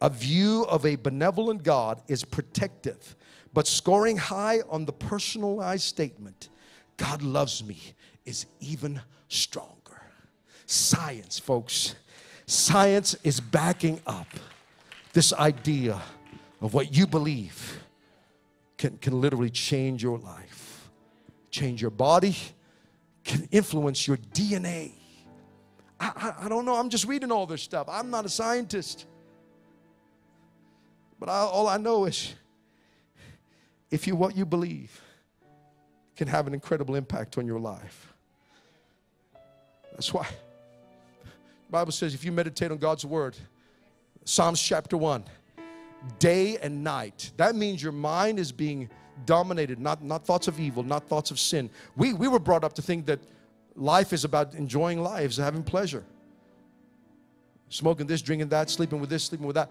A 0.00 0.10
view 0.10 0.64
of 0.68 0.84
a 0.84 0.96
benevolent 0.96 1.62
God 1.62 2.02
is 2.08 2.24
protective, 2.24 3.16
but 3.54 3.66
scoring 3.66 4.16
high 4.16 4.60
on 4.68 4.84
the 4.84 4.92
personalized 4.92 5.84
statement, 5.84 6.50
God 6.96 7.22
loves 7.22 7.64
me, 7.64 7.80
is 8.24 8.46
even 8.60 9.00
stronger. 9.28 10.02
Science, 10.66 11.38
folks, 11.38 11.94
science 12.46 13.16
is 13.24 13.40
backing 13.40 14.00
up 14.06 14.26
this 15.12 15.32
idea 15.32 16.00
of 16.60 16.74
what 16.74 16.94
you 16.94 17.06
believe 17.06 17.80
can, 18.76 18.98
can 18.98 19.20
literally 19.20 19.50
change 19.50 20.02
your 20.02 20.18
life, 20.18 20.90
change 21.50 21.80
your 21.80 21.90
body, 21.90 22.36
can 23.24 23.48
influence 23.50 24.06
your 24.06 24.18
DNA. 24.18 24.92
I, 25.98 26.12
I, 26.16 26.44
I 26.46 26.48
don't 26.48 26.64
know, 26.64 26.74
I'm 26.74 26.90
just 26.90 27.06
reading 27.06 27.32
all 27.32 27.46
this 27.46 27.62
stuff. 27.62 27.88
I'm 27.90 28.10
not 28.10 28.26
a 28.26 28.28
scientist. 28.28 29.06
But 31.18 31.28
I, 31.28 31.38
all 31.38 31.68
I 31.68 31.76
know 31.76 32.04
is 32.04 32.34
if 33.90 34.06
you 34.06 34.16
what 34.16 34.36
you 34.36 34.44
believe 34.44 35.00
can 36.16 36.28
have 36.28 36.46
an 36.46 36.54
incredible 36.54 36.94
impact 36.94 37.38
on 37.38 37.46
your 37.46 37.60
life. 37.60 38.12
That's 39.92 40.12
why 40.12 40.26
the 41.24 41.70
Bible 41.70 41.92
says 41.92 42.14
if 42.14 42.24
you 42.24 42.32
meditate 42.32 42.70
on 42.70 42.78
God's 42.78 43.04
word, 43.04 43.36
Psalms 44.24 44.60
chapter 44.60 44.96
1, 44.96 45.24
day 46.18 46.58
and 46.58 46.82
night, 46.82 47.30
that 47.36 47.54
means 47.54 47.82
your 47.82 47.92
mind 47.92 48.38
is 48.38 48.52
being 48.52 48.88
dominated, 49.24 49.78
not, 49.78 50.02
not 50.02 50.24
thoughts 50.24 50.48
of 50.48 50.60
evil, 50.60 50.82
not 50.82 51.08
thoughts 51.08 51.30
of 51.30 51.38
sin. 51.38 51.70
We, 51.96 52.12
we 52.12 52.28
were 52.28 52.38
brought 52.38 52.64
up 52.64 52.74
to 52.74 52.82
think 52.82 53.06
that 53.06 53.20
life 53.74 54.12
is 54.12 54.24
about 54.24 54.54
enjoying 54.54 55.02
lives, 55.02 55.36
having 55.36 55.62
pleasure. 55.62 56.04
Smoking 57.68 58.06
this, 58.06 58.22
drinking 58.22 58.48
that, 58.50 58.70
sleeping 58.70 59.00
with 59.00 59.10
this, 59.10 59.24
sleeping 59.24 59.46
with 59.46 59.56
that 59.56 59.70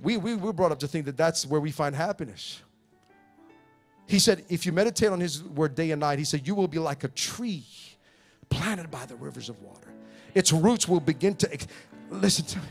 we, 0.00 0.16
we 0.16 0.34
were 0.34 0.52
brought 0.52 0.72
up 0.72 0.78
to 0.80 0.88
think 0.88 1.06
that 1.06 1.16
that's 1.16 1.46
where 1.46 1.60
we 1.60 1.70
find 1.70 1.94
happiness. 1.94 2.60
He 4.06 4.18
said, 4.18 4.44
if 4.48 4.66
you 4.66 4.72
meditate 4.72 5.10
on 5.10 5.20
his 5.20 5.42
word 5.42 5.74
day 5.74 5.90
and 5.92 6.00
night, 6.00 6.18
he 6.18 6.24
said, 6.24 6.46
you 6.46 6.54
will 6.54 6.68
be 6.68 6.78
like 6.78 7.04
a 7.04 7.08
tree 7.08 7.64
planted 8.50 8.90
by 8.90 9.06
the 9.06 9.14
rivers 9.14 9.48
of 9.48 9.60
water. 9.62 9.88
Its 10.34 10.52
roots 10.52 10.88
will 10.88 11.00
begin 11.00 11.34
to, 11.36 11.58
listen 12.10 12.44
to 12.46 12.58
me. 12.58 12.64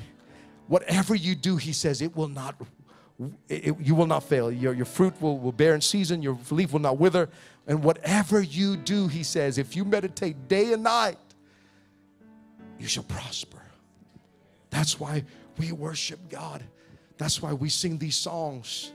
Whatever 0.67 1.15
you 1.15 1.35
do, 1.35 1.57
he 1.57 1.73
says, 1.73 2.01
it 2.01 2.15
will 2.15 2.27
not, 2.27 2.55
it, 3.49 3.75
you 3.79 3.95
will 3.95 4.07
not 4.07 4.23
fail. 4.23 4.51
Your, 4.51 4.73
your 4.73 4.85
fruit 4.85 5.19
will, 5.21 5.39
will 5.39 5.51
bear 5.51 5.73
in 5.73 5.81
season, 5.81 6.21
your 6.21 6.37
leaf 6.49 6.73
will 6.73 6.79
not 6.79 6.97
wither. 6.97 7.29
And 7.67 7.83
whatever 7.83 8.41
you 8.41 8.77
do, 8.77 9.07
he 9.07 9.23
says, 9.23 9.57
if 9.57 9.75
you 9.75 9.85
meditate 9.85 10.47
day 10.47 10.73
and 10.73 10.83
night, 10.83 11.17
you 12.79 12.87
shall 12.87 13.03
prosper. 13.03 13.61
That's 14.69 14.99
why 14.99 15.23
we 15.57 15.71
worship 15.71 16.19
God. 16.29 16.63
That's 17.21 17.39
why 17.39 17.53
we 17.53 17.69
sing 17.69 17.99
these 17.99 18.15
songs. 18.15 18.93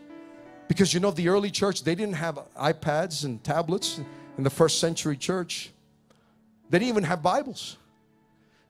Because 0.67 0.93
you 0.93 0.99
know, 0.99 1.13
the 1.13 1.29
early 1.29 1.49
church, 1.49 1.85
they 1.85 1.95
didn't 1.95 2.17
have 2.17 2.41
iPads 2.61 3.25
and 3.25 3.43
tablets 3.45 4.01
in 4.37 4.43
the 4.43 4.51
first 4.51 4.81
century 4.81 5.17
church. 5.17 5.71
They 6.69 6.81
didn't 6.81 6.89
even 6.89 7.05
have 7.05 7.23
Bibles. 7.23 7.77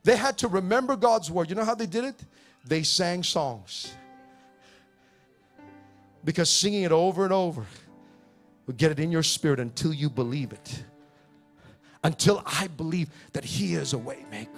They 0.05 0.15
had 0.15 0.37
to 0.39 0.49
remember 0.49 0.95
God's 0.95 1.31
word. 1.31 1.49
You 1.49 1.57
know 1.57 1.65
how 1.65 1.75
they 1.75 1.87
did 1.87 2.05
it? 2.05 2.23
They 2.67 2.83
sang 2.83 3.23
songs. 3.23 3.95
Because 6.23 6.51
singing 6.51 6.83
it 6.83 6.93
over 6.93 7.25
and 7.25 7.33
over 7.33 7.65
will 8.67 8.75
get 8.75 8.93
it 8.93 9.01
in 9.01 9.11
your 9.11 9.23
spirit 9.23 9.59
until 9.59 9.95
you 9.95 10.11
believe 10.11 10.53
it. 10.53 10.85
Until 12.05 12.43
I 12.45 12.67
believe 12.67 13.09
that 13.33 13.47
He 13.47 13.73
is 13.73 13.95
a 13.95 13.97
waymaker. 13.97 14.49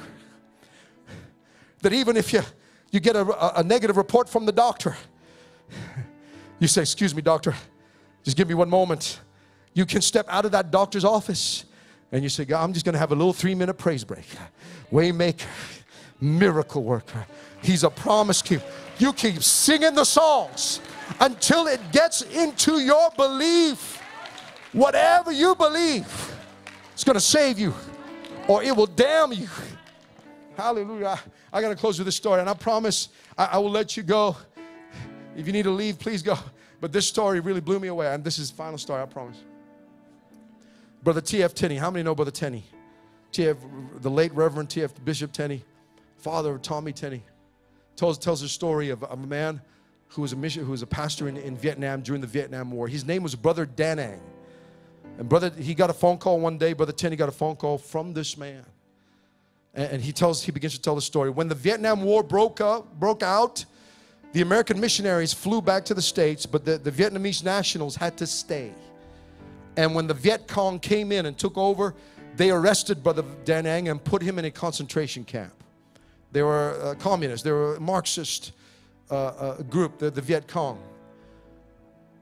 That 1.82 1.92
even 1.92 2.16
if 2.16 2.32
you 2.32 2.42
you 2.90 3.00
get 3.00 3.16
a, 3.16 3.58
a 3.58 3.62
negative 3.62 3.96
report 3.96 4.28
from 4.28 4.46
the 4.46 4.52
doctor. 4.52 4.96
You 6.60 6.66
say, 6.66 6.82
Excuse 6.82 7.14
me, 7.14 7.22
doctor, 7.22 7.54
just 8.24 8.36
give 8.36 8.48
me 8.48 8.54
one 8.54 8.68
moment. 8.68 9.20
You 9.74 9.86
can 9.86 10.00
step 10.00 10.26
out 10.28 10.44
of 10.44 10.52
that 10.52 10.70
doctor's 10.70 11.04
office 11.04 11.64
and 12.10 12.22
you 12.22 12.28
say, 12.28 12.44
God, 12.44 12.64
I'm 12.64 12.72
just 12.72 12.84
going 12.84 12.94
to 12.94 12.98
have 12.98 13.12
a 13.12 13.14
little 13.14 13.32
three 13.32 13.54
minute 13.54 13.74
praise 13.74 14.02
break. 14.02 14.24
Waymaker, 14.90 15.46
miracle 16.20 16.82
worker. 16.82 17.26
He's 17.62 17.84
a 17.84 17.90
promise 17.90 18.42
keeper. 18.42 18.64
You 18.98 19.12
keep 19.12 19.42
singing 19.42 19.94
the 19.94 20.04
songs 20.04 20.80
until 21.20 21.66
it 21.66 21.80
gets 21.92 22.22
into 22.22 22.80
your 22.80 23.10
belief. 23.16 24.02
Whatever 24.72 25.32
you 25.32 25.54
believe, 25.54 26.34
it's 26.92 27.04
going 27.04 27.14
to 27.14 27.20
save 27.20 27.58
you 27.58 27.74
or 28.48 28.62
it 28.62 28.74
will 28.74 28.86
damn 28.86 29.32
you. 29.32 29.48
Hallelujah. 30.56 31.20
I, 31.52 31.60
got 31.60 31.68
to 31.68 31.76
close 31.76 31.98
with 31.98 32.06
this 32.06 32.16
story, 32.16 32.40
and 32.40 32.48
I 32.48 32.54
promise 32.54 33.08
I, 33.36 33.44
I 33.52 33.58
will 33.58 33.70
let 33.70 33.96
you 33.96 34.02
go. 34.02 34.36
If 35.36 35.46
you 35.46 35.52
need 35.52 35.64
to 35.64 35.70
leave, 35.70 35.98
please 35.98 36.22
go. 36.22 36.36
But 36.80 36.92
this 36.92 37.06
story 37.06 37.40
really 37.40 37.60
blew 37.60 37.80
me 37.80 37.88
away, 37.88 38.12
and 38.12 38.22
this 38.22 38.38
is 38.38 38.50
the 38.50 38.56
final 38.56 38.78
story, 38.78 39.02
I 39.02 39.06
promise. 39.06 39.38
Brother 41.02 41.20
T.F. 41.20 41.54
Tenney. 41.54 41.76
How 41.76 41.90
many 41.90 42.02
know 42.02 42.14
Brother 42.14 42.30
Tenney? 42.30 42.64
T.F. 43.32 43.56
The 44.00 44.10
late 44.10 44.32
Reverend 44.34 44.70
T.F. 44.70 44.92
Bishop 45.04 45.32
Tenney, 45.32 45.64
father 46.16 46.54
of 46.54 46.62
Tommy 46.62 46.92
Tenney, 46.92 47.22
tells, 47.96 48.18
tells 48.18 48.42
a 48.42 48.48
story 48.48 48.90
of, 48.90 49.02
of 49.04 49.22
a 49.22 49.26
man 49.26 49.60
who 50.08 50.22
was 50.22 50.32
a 50.32 50.36
mission, 50.36 50.64
who 50.64 50.70
was 50.70 50.82
a 50.82 50.86
pastor 50.86 51.28
in, 51.28 51.36
in 51.36 51.56
Vietnam 51.56 52.00
during 52.02 52.20
the 52.20 52.26
Vietnam 52.26 52.70
War. 52.70 52.88
His 52.88 53.04
name 53.04 53.22
was 53.22 53.34
Brother 53.34 53.66
Danang. 53.66 54.20
And 55.18 55.28
brother, 55.28 55.50
he 55.50 55.74
got 55.74 55.90
a 55.90 55.92
phone 55.94 56.16
call 56.18 56.40
one 56.40 56.58
day. 56.58 56.72
Brother 56.72 56.92
Tenney 56.92 57.16
got 57.16 57.28
a 57.28 57.32
phone 57.32 57.56
call 57.56 57.76
from 57.78 58.12
this 58.12 58.36
man 58.36 58.64
and 59.74 60.02
he 60.02 60.12
tells 60.12 60.42
he 60.42 60.52
begins 60.52 60.74
to 60.74 60.80
tell 60.80 60.94
the 60.94 61.02
story 61.02 61.30
when 61.30 61.48
the 61.48 61.54
vietnam 61.54 62.02
war 62.02 62.22
broke 62.22 62.60
up 62.60 62.92
broke 62.98 63.22
out 63.22 63.64
the 64.32 64.40
american 64.40 64.78
missionaries 64.80 65.32
flew 65.32 65.60
back 65.60 65.84
to 65.84 65.94
the 65.94 66.02
states 66.02 66.46
but 66.46 66.64
the, 66.64 66.78
the 66.78 66.90
vietnamese 66.90 67.44
nationals 67.44 67.96
had 67.96 68.16
to 68.16 68.26
stay 68.26 68.72
and 69.76 69.94
when 69.94 70.06
the 70.06 70.14
viet 70.14 70.48
cong 70.48 70.78
came 70.78 71.12
in 71.12 71.26
and 71.26 71.38
took 71.38 71.56
over 71.56 71.94
they 72.38 72.50
arrested 72.50 73.02
Brother 73.02 73.24
Da 73.44 73.60
Nang 73.60 73.88
and 73.88 74.02
put 74.02 74.22
him 74.22 74.38
in 74.38 74.44
a 74.44 74.50
concentration 74.50 75.24
camp. 75.24 75.52
They 76.30 76.42
were 76.42 76.80
uh, 76.80 76.94
communists, 76.94 77.42
they 77.42 77.50
were 77.50 77.74
a 77.74 77.80
Marxist 77.80 78.52
uh, 79.10 79.14
uh, 79.14 79.62
group, 79.62 79.98
the, 79.98 80.10
the 80.10 80.20
Viet 80.20 80.46
Cong. 80.46 80.78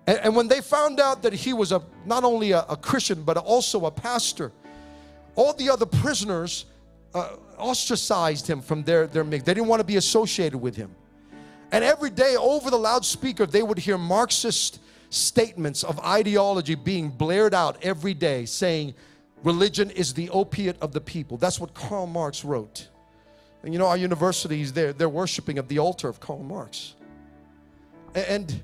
And, 0.06 0.18
and, 0.20 0.36
when 0.36 0.48
they 0.48 0.60
found 0.60 1.00
out 1.00 1.22
that 1.22 1.32
he 1.34 1.52
was 1.52 1.72
a, 1.72 1.82
not 2.06 2.24
only 2.24 2.52
a, 2.52 2.60
a 2.62 2.76
Christian, 2.76 3.24
but 3.24 3.36
also 3.36 3.84
a 3.86 3.90
pastor, 3.90 4.52
all 5.34 5.52
the 5.52 5.68
other 5.68 5.84
prisoners 5.84 6.64
uh, 7.16 7.36
ostracized 7.56 8.46
him 8.46 8.60
from 8.60 8.82
their, 8.82 9.06
their 9.06 9.24
mix. 9.24 9.44
They 9.44 9.54
didn't 9.54 9.68
want 9.68 9.80
to 9.80 9.86
be 9.86 9.96
associated 9.96 10.58
with 10.58 10.76
him. 10.76 10.94
And 11.72 11.82
every 11.82 12.10
day 12.10 12.36
over 12.36 12.70
the 12.70 12.78
loudspeaker, 12.78 13.46
they 13.46 13.62
would 13.62 13.78
hear 13.78 13.96
Marxist 13.96 14.80
statements 15.08 15.82
of 15.82 15.98
ideology 16.00 16.74
being 16.74 17.08
blared 17.08 17.54
out 17.54 17.82
every 17.82 18.12
day 18.12 18.44
saying, 18.44 18.94
religion 19.42 19.90
is 19.90 20.12
the 20.12 20.28
opiate 20.30 20.76
of 20.80 20.92
the 20.92 21.00
people. 21.00 21.38
That's 21.38 21.58
what 21.58 21.72
Karl 21.72 22.06
Marx 22.06 22.44
wrote. 22.44 22.88
And 23.62 23.72
you 23.72 23.78
know, 23.78 23.86
our 23.86 23.96
universities, 23.96 24.72
they're, 24.72 24.92
they're 24.92 25.08
worshiping 25.08 25.56
at 25.58 25.68
the 25.68 25.78
altar 25.78 26.08
of 26.08 26.20
Karl 26.20 26.42
Marx. 26.42 26.94
And, 28.14 28.62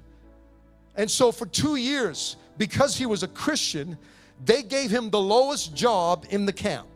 and 0.97 1.11
so 1.11 1.33
for 1.33 1.47
two 1.47 1.77
years, 1.77 2.37
because 2.59 2.97
he 2.97 3.07
was 3.07 3.23
a 3.23 3.29
Christian, 3.29 3.97
they 4.45 4.63
gave 4.63 4.91
him 4.91 5.09
the 5.09 5.21
lowest 5.21 5.75
job 5.75 6.27
in 6.29 6.45
the 6.45 6.53
camp. 6.53 6.89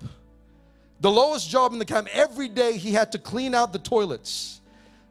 The 1.00 1.10
lowest 1.10 1.50
job 1.50 1.72
in 1.72 1.78
the 1.78 1.84
camp. 1.84 2.08
Every 2.12 2.48
day 2.48 2.76
he 2.76 2.92
had 2.92 3.12
to 3.12 3.18
clean 3.18 3.54
out 3.54 3.72
the 3.72 3.78
toilets. 3.78 4.60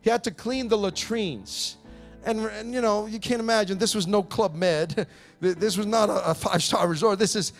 He 0.01 0.09
had 0.09 0.23
to 0.23 0.31
clean 0.31 0.67
the 0.67 0.77
latrines. 0.77 1.77
And, 2.25 2.45
and, 2.45 2.73
you 2.73 2.81
know, 2.81 3.05
you 3.05 3.19
can't 3.19 3.39
imagine, 3.39 3.77
this 3.77 3.93
was 3.93 4.07
no 4.07 4.23
Club 4.23 4.55
Med. 4.55 5.07
This 5.41 5.77
was 5.77 5.86
not 5.86 6.09
a, 6.09 6.31
a 6.31 6.33
five-star 6.33 6.88
resort. 6.95 7.19
This 7.19 7.36
is 7.36 7.53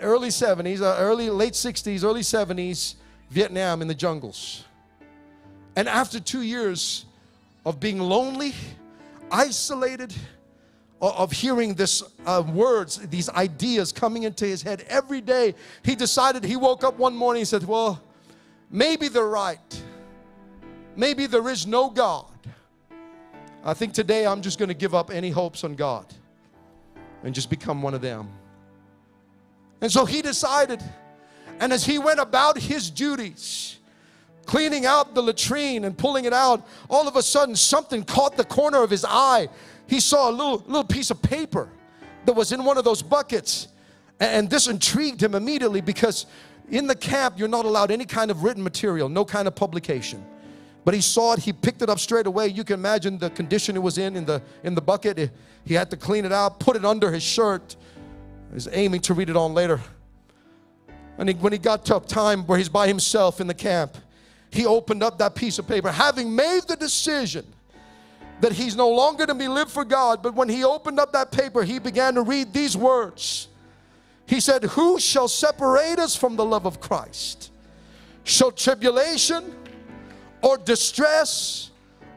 early 0.00 0.28
70s, 0.28 0.82
uh, 0.82 0.96
early, 0.98 1.30
late 1.30 1.54
60s, 1.54 2.04
early 2.04 2.20
70s, 2.20 2.96
Vietnam 3.30 3.80
in 3.80 3.88
the 3.88 3.94
jungles. 3.94 4.64
And 5.76 5.88
after 5.88 6.20
two 6.20 6.42
years 6.42 7.06
of 7.64 7.80
being 7.80 7.98
lonely, 7.98 8.52
isolated, 9.30 10.12
of 11.00 11.32
hearing 11.32 11.74
this 11.74 12.02
uh, 12.26 12.42
words, 12.52 12.98
these 13.08 13.28
ideas 13.30 13.92
coming 13.92 14.24
into 14.24 14.44
his 14.44 14.62
head 14.62 14.84
every 14.88 15.20
day, 15.20 15.54
he 15.82 15.94
decided, 15.94 16.44
he 16.44 16.56
woke 16.56 16.84
up 16.84 16.98
one 16.98 17.16
morning 17.16 17.40
and 17.40 17.48
said, 17.48 17.64
well, 17.64 18.02
maybe 18.70 19.08
they're 19.08 19.26
right. 19.26 19.82
Maybe 20.96 21.26
there 21.26 21.48
is 21.48 21.66
no 21.66 21.88
God. 21.88 22.26
I 23.64 23.74
think 23.74 23.94
today 23.94 24.26
I'm 24.26 24.42
just 24.42 24.58
going 24.58 24.68
to 24.68 24.74
give 24.74 24.94
up 24.94 25.10
any 25.10 25.30
hopes 25.30 25.64
on 25.64 25.74
God 25.74 26.06
and 27.22 27.34
just 27.34 27.50
become 27.50 27.82
one 27.82 27.94
of 27.94 28.00
them. 28.00 28.28
And 29.80 29.90
so 29.90 30.04
he 30.04 30.20
decided, 30.20 30.82
and 31.58 31.72
as 31.72 31.84
he 31.84 31.98
went 31.98 32.20
about 32.20 32.58
his 32.58 32.90
duties, 32.90 33.78
cleaning 34.46 34.84
out 34.84 35.14
the 35.14 35.22
latrine 35.22 35.84
and 35.84 35.96
pulling 35.96 36.24
it 36.24 36.32
out, 36.32 36.66
all 36.88 37.06
of 37.06 37.16
a 37.16 37.22
sudden 37.22 37.54
something 37.56 38.02
caught 38.02 38.36
the 38.36 38.44
corner 38.44 38.82
of 38.82 38.90
his 38.90 39.04
eye. 39.08 39.48
He 39.90 39.98
saw 39.98 40.30
a 40.30 40.32
little, 40.32 40.58
little 40.68 40.84
piece 40.84 41.10
of 41.10 41.20
paper 41.20 41.68
that 42.24 42.32
was 42.32 42.52
in 42.52 42.64
one 42.64 42.78
of 42.78 42.84
those 42.84 43.02
buckets. 43.02 43.66
And 44.20 44.48
this 44.48 44.68
intrigued 44.68 45.20
him 45.20 45.34
immediately 45.34 45.80
because 45.80 46.26
in 46.68 46.86
the 46.86 46.94
camp, 46.94 47.40
you're 47.40 47.48
not 47.48 47.64
allowed 47.64 47.90
any 47.90 48.04
kind 48.04 48.30
of 48.30 48.44
written 48.44 48.62
material, 48.62 49.08
no 49.08 49.24
kind 49.24 49.48
of 49.48 49.56
publication. 49.56 50.24
But 50.84 50.94
he 50.94 51.00
saw 51.00 51.32
it, 51.32 51.40
he 51.40 51.52
picked 51.52 51.82
it 51.82 51.90
up 51.90 51.98
straight 51.98 52.28
away. 52.28 52.46
You 52.46 52.62
can 52.62 52.74
imagine 52.74 53.18
the 53.18 53.30
condition 53.30 53.74
it 53.74 53.80
was 53.80 53.98
in 53.98 54.14
in 54.14 54.24
the, 54.24 54.40
in 54.62 54.76
the 54.76 54.80
bucket. 54.80 55.32
He 55.64 55.74
had 55.74 55.90
to 55.90 55.96
clean 55.96 56.24
it 56.24 56.30
out, 56.30 56.60
put 56.60 56.76
it 56.76 56.84
under 56.84 57.10
his 57.10 57.24
shirt. 57.24 57.74
He's 58.54 58.68
aiming 58.70 59.00
to 59.00 59.14
read 59.14 59.28
it 59.28 59.36
on 59.36 59.54
later. 59.54 59.80
And 61.18 61.28
he, 61.28 61.34
when 61.34 61.52
he 61.52 61.58
got 61.58 61.84
to 61.86 61.96
a 61.96 62.00
time 62.00 62.46
where 62.46 62.58
he's 62.58 62.68
by 62.68 62.86
himself 62.86 63.40
in 63.40 63.48
the 63.48 63.54
camp, 63.54 63.96
he 64.52 64.66
opened 64.66 65.02
up 65.02 65.18
that 65.18 65.34
piece 65.34 65.58
of 65.58 65.66
paper, 65.66 65.90
having 65.90 66.32
made 66.32 66.62
the 66.68 66.76
decision 66.76 67.44
that 68.40 68.52
he's 68.52 68.76
no 68.76 68.88
longer 68.88 69.26
to 69.26 69.34
be 69.34 69.48
lived 69.48 69.70
for 69.70 69.84
God. 69.84 70.22
But 70.22 70.34
when 70.34 70.48
he 70.48 70.64
opened 70.64 70.98
up 70.98 71.12
that 71.12 71.30
paper, 71.30 71.62
he 71.62 71.78
began 71.78 72.14
to 72.14 72.22
read 72.22 72.52
these 72.52 72.76
words. 72.76 73.48
He 74.26 74.40
said, 74.40 74.64
Who 74.64 74.98
shall 75.00 75.28
separate 75.28 75.98
us 75.98 76.16
from 76.16 76.36
the 76.36 76.44
love 76.44 76.66
of 76.66 76.80
Christ? 76.80 77.50
Shall 78.24 78.52
tribulation 78.52 79.54
or 80.42 80.56
distress 80.58 81.70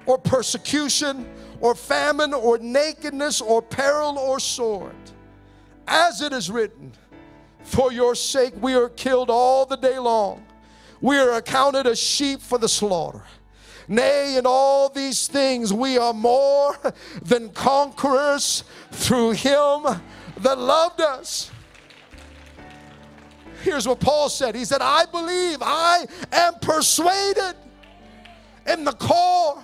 or 0.05 0.17
persecution 0.17 1.29
or 1.59 1.75
famine 1.75 2.33
or 2.33 2.57
nakedness 2.57 3.41
or 3.41 3.61
peril 3.61 4.17
or 4.17 4.39
sword? 4.39 4.95
As 5.87 6.21
it 6.21 6.33
is 6.33 6.49
written, 6.49 6.93
For 7.63 7.91
your 7.91 8.15
sake 8.15 8.53
we 8.61 8.73
are 8.75 8.89
killed 8.89 9.29
all 9.29 9.65
the 9.65 9.77
day 9.77 9.99
long 9.99 10.45
we 11.03 11.17
are 11.17 11.33
accounted 11.33 11.85
as 11.85 11.99
sheep 11.99 12.39
for 12.39 12.57
the 12.57 12.69
slaughter. 12.69 13.23
Nay, 13.87 14.37
in 14.37 14.45
all 14.45 14.89
these 14.89 15.27
things 15.27 15.73
we 15.73 15.97
are 15.97 16.13
more 16.13 16.77
than 17.21 17.49
conquerors 17.49 18.63
through 18.91 19.31
him 19.31 19.83
that 20.37 20.57
loved 20.57 21.01
us. 21.01 21.51
Here's 23.63 23.87
what 23.87 23.99
Paul 23.99 24.29
said 24.29 24.55
He 24.55 24.65
said, 24.65 24.81
I 24.81 25.05
believe, 25.05 25.59
I 25.61 26.05
am 26.31 26.55
persuaded 26.55 27.55
in 28.67 28.83
the 28.83 28.93
core 28.93 29.63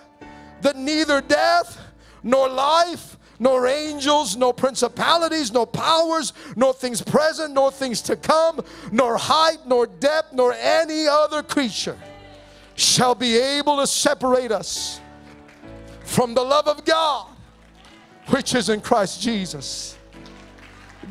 that 0.61 0.75
neither 0.75 1.21
death 1.21 1.79
nor 2.23 2.49
life 2.49 3.17
nor 3.41 3.67
angels, 3.67 4.35
nor 4.35 4.53
principalities, 4.53 5.53
nor 5.53 5.65
powers, 5.65 6.33
nor 6.57 6.73
things 6.73 7.01
present, 7.01 7.53
nor 7.53 7.71
things 7.71 8.01
to 8.01 8.17
come, 8.17 8.59
nor 8.91 9.17
height, 9.17 9.59
nor 9.65 9.87
depth, 9.87 10.33
nor 10.33 10.53
any 10.53 11.07
other 11.07 11.41
creature 11.41 11.97
shall 12.79 13.15
be 13.15 13.37
able 13.37 13.77
to 13.77 13.87
separate 13.87 14.51
us 14.51 15.01
from 16.03 16.33
the 16.33 16.41
love 16.41 16.67
of 16.67 16.85
God 16.85 17.27
which 18.27 18.55
is 18.55 18.69
in 18.69 18.79
Christ 18.81 19.21
Jesus. 19.21 19.97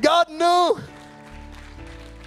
God 0.00 0.30
knew. 0.30 0.78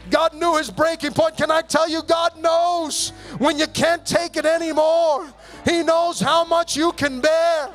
God 0.09 0.33
knew 0.33 0.57
his 0.57 0.69
breaking 0.69 1.13
point. 1.13 1.37
Can 1.37 1.49
I 1.51 1.61
tell 1.61 1.89
you, 1.89 2.03
God 2.03 2.37
knows 2.39 3.09
when 3.37 3.57
you 3.57 3.67
can't 3.67 4.05
take 4.05 4.35
it 4.35 4.45
anymore. 4.45 5.31
He 5.63 5.83
knows 5.83 6.19
how 6.19 6.43
much 6.43 6.75
you 6.75 6.91
can 6.91 7.21
bear. 7.21 7.69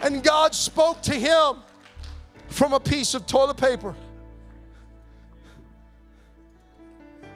And 0.00 0.22
God 0.22 0.54
spoke 0.54 1.02
to 1.02 1.14
him 1.14 1.62
from 2.48 2.72
a 2.72 2.80
piece 2.80 3.14
of 3.14 3.26
toilet 3.26 3.56
paper. 3.56 3.94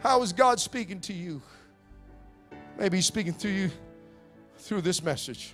How 0.03 0.23
is 0.23 0.33
God 0.33 0.59
speaking 0.59 1.01
to 1.01 1.13
you? 1.13 1.43
Maybe 2.81 2.97
He's 2.97 3.07
speaking 3.07 3.35
to 3.35 3.49
you 3.49 3.71
through 4.57 4.81
this 4.81 5.03
message. 5.03 5.53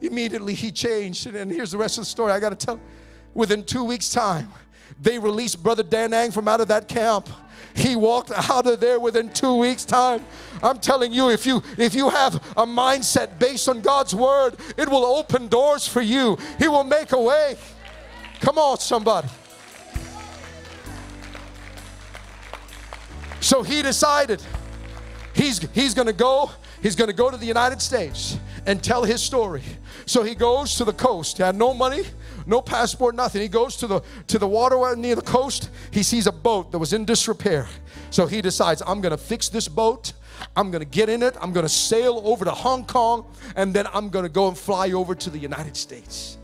Immediately 0.00 0.54
He 0.54 0.72
changed, 0.72 1.26
and 1.26 1.50
here's 1.50 1.70
the 1.70 1.78
rest 1.78 1.98
of 1.98 2.02
the 2.02 2.10
story. 2.10 2.32
I 2.32 2.40
got 2.40 2.58
to 2.58 2.66
tell. 2.66 2.80
Within 3.34 3.64
two 3.64 3.84
weeks' 3.84 4.08
time, 4.08 4.50
they 5.00 5.18
released 5.18 5.62
Brother 5.62 5.84
Danang 5.84 6.32
from 6.32 6.48
out 6.48 6.62
of 6.62 6.68
that 6.68 6.88
camp. 6.88 7.28
He 7.74 7.96
walked 7.96 8.30
out 8.30 8.66
of 8.66 8.80
there 8.80 8.98
within 8.98 9.30
two 9.30 9.56
weeks' 9.56 9.84
time. 9.84 10.24
I'm 10.62 10.78
telling 10.78 11.12
you, 11.12 11.28
if 11.28 11.44
you 11.44 11.62
if 11.76 11.94
you 11.94 12.08
have 12.08 12.36
a 12.56 12.64
mindset 12.64 13.38
based 13.38 13.68
on 13.68 13.82
God's 13.82 14.14
word, 14.14 14.56
it 14.78 14.88
will 14.88 15.04
open 15.04 15.48
doors 15.48 15.86
for 15.86 16.00
you. 16.00 16.38
He 16.58 16.66
will 16.66 16.84
make 16.84 17.12
a 17.12 17.20
way. 17.20 17.58
Come 18.40 18.56
on, 18.56 18.78
somebody. 18.78 19.28
So 23.40 23.62
he 23.62 23.82
decided 23.82 24.42
he's 25.34 25.58
he's 25.72 25.94
gonna 25.94 26.12
go, 26.12 26.50
he's 26.82 26.96
gonna 26.96 27.12
go 27.12 27.30
to 27.30 27.36
the 27.36 27.46
United 27.46 27.80
States 27.80 28.38
and 28.66 28.82
tell 28.82 29.04
his 29.04 29.22
story. 29.22 29.62
So 30.06 30.22
he 30.22 30.34
goes 30.34 30.76
to 30.76 30.84
the 30.84 30.92
coast. 30.92 31.36
He 31.36 31.42
had 31.42 31.56
no 31.56 31.74
money, 31.74 32.02
no 32.46 32.60
passport, 32.60 33.14
nothing. 33.14 33.42
He 33.42 33.48
goes 33.48 33.76
to 33.76 33.86
the 33.86 34.00
to 34.28 34.38
the 34.38 34.48
water 34.48 34.96
near 34.96 35.14
the 35.14 35.22
coast. 35.22 35.70
He 35.90 36.02
sees 36.02 36.26
a 36.26 36.32
boat 36.32 36.72
that 36.72 36.78
was 36.78 36.92
in 36.92 37.04
disrepair. 37.04 37.68
So 38.10 38.26
he 38.26 38.42
decides, 38.42 38.82
I'm 38.86 39.00
gonna 39.00 39.16
fix 39.16 39.48
this 39.48 39.68
boat. 39.68 40.12
I'm 40.56 40.70
gonna 40.70 40.84
get 40.84 41.08
in 41.08 41.22
it. 41.22 41.36
I'm 41.40 41.52
gonna 41.52 41.68
sail 41.68 42.20
over 42.24 42.44
to 42.44 42.50
Hong 42.50 42.84
Kong, 42.84 43.24
and 43.56 43.72
then 43.72 43.86
I'm 43.92 44.08
gonna 44.08 44.28
go 44.28 44.48
and 44.48 44.58
fly 44.58 44.92
over 44.92 45.14
to 45.14 45.30
the 45.30 45.38
United 45.38 45.76
States. 45.76 46.38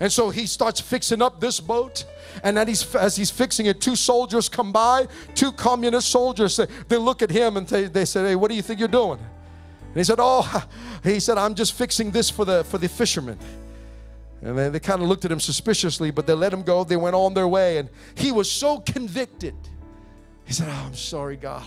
And 0.00 0.10
so 0.10 0.30
he 0.30 0.46
starts 0.46 0.80
fixing 0.80 1.20
up 1.20 1.40
this 1.40 1.60
boat. 1.60 2.06
And 2.42 2.58
he's, 2.66 2.94
as 2.94 3.16
he's 3.16 3.30
fixing 3.30 3.66
it, 3.66 3.82
two 3.82 3.94
soldiers 3.94 4.48
come 4.48 4.72
by, 4.72 5.06
two 5.34 5.52
communist 5.52 6.08
soldiers. 6.08 6.56
They, 6.56 6.66
they 6.88 6.96
look 6.96 7.20
at 7.20 7.30
him 7.30 7.58
and 7.58 7.66
they, 7.66 7.84
they 7.84 8.06
say, 8.06 8.28
Hey, 8.28 8.36
what 8.36 8.48
do 8.48 8.54
you 8.54 8.62
think 8.62 8.78
you're 8.78 8.88
doing? 8.88 9.18
And 9.18 9.96
he 9.96 10.04
said, 10.04 10.18
Oh, 10.18 10.66
he 11.04 11.20
said, 11.20 11.36
I'm 11.36 11.54
just 11.54 11.74
fixing 11.74 12.10
this 12.10 12.30
for 12.30 12.46
the 12.46 12.64
for 12.64 12.78
the 12.78 12.88
fishermen. 12.88 13.38
And 14.42 14.56
they, 14.56 14.70
they 14.70 14.80
kind 14.80 15.02
of 15.02 15.08
looked 15.08 15.26
at 15.26 15.32
him 15.32 15.40
suspiciously, 15.40 16.10
but 16.10 16.26
they 16.26 16.32
let 16.32 16.52
him 16.52 16.62
go. 16.62 16.82
They 16.82 16.96
went 16.96 17.14
on 17.14 17.34
their 17.34 17.48
way, 17.48 17.76
and 17.76 17.90
he 18.14 18.32
was 18.32 18.50
so 18.50 18.80
convicted. 18.80 19.54
He 20.46 20.54
said, 20.54 20.68
Oh, 20.68 20.84
I'm 20.86 20.94
sorry, 20.94 21.36
God. 21.36 21.66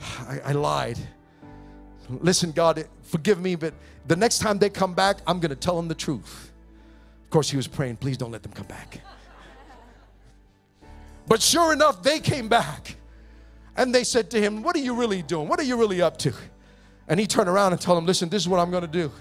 I, 0.00 0.40
I 0.46 0.52
lied. 0.52 0.98
Listen, 2.08 2.50
God, 2.50 2.88
forgive 3.02 3.40
me, 3.40 3.56
but 3.56 3.74
the 4.06 4.16
next 4.16 4.38
time 4.38 4.58
they 4.58 4.70
come 4.70 4.94
back, 4.94 5.18
I'm 5.26 5.38
going 5.38 5.50
to 5.50 5.56
tell 5.56 5.76
them 5.76 5.86
the 5.86 5.94
truth. 5.94 6.49
Of 7.30 7.32
course, 7.32 7.48
he 7.48 7.56
was 7.56 7.68
praying, 7.68 7.98
please 7.98 8.16
don't 8.16 8.32
let 8.32 8.42
them 8.42 8.50
come 8.50 8.66
back. 8.66 8.98
But 11.28 11.40
sure 11.40 11.72
enough, 11.72 12.02
they 12.02 12.18
came 12.18 12.48
back 12.48 12.96
and 13.76 13.94
they 13.94 14.02
said 14.02 14.32
to 14.32 14.40
him, 14.40 14.64
What 14.64 14.74
are 14.74 14.80
you 14.80 14.96
really 14.96 15.22
doing? 15.22 15.46
What 15.46 15.60
are 15.60 15.62
you 15.62 15.76
really 15.76 16.02
up 16.02 16.16
to? 16.18 16.32
And 17.06 17.20
he 17.20 17.28
turned 17.28 17.48
around 17.48 17.70
and 17.70 17.80
told 17.80 17.98
them, 17.98 18.04
Listen, 18.04 18.28
this 18.28 18.42
is 18.42 18.48
what 18.48 18.58
I'm 18.58 18.72
going 18.72 18.82
to 18.82 18.88
do. 18.88 19.12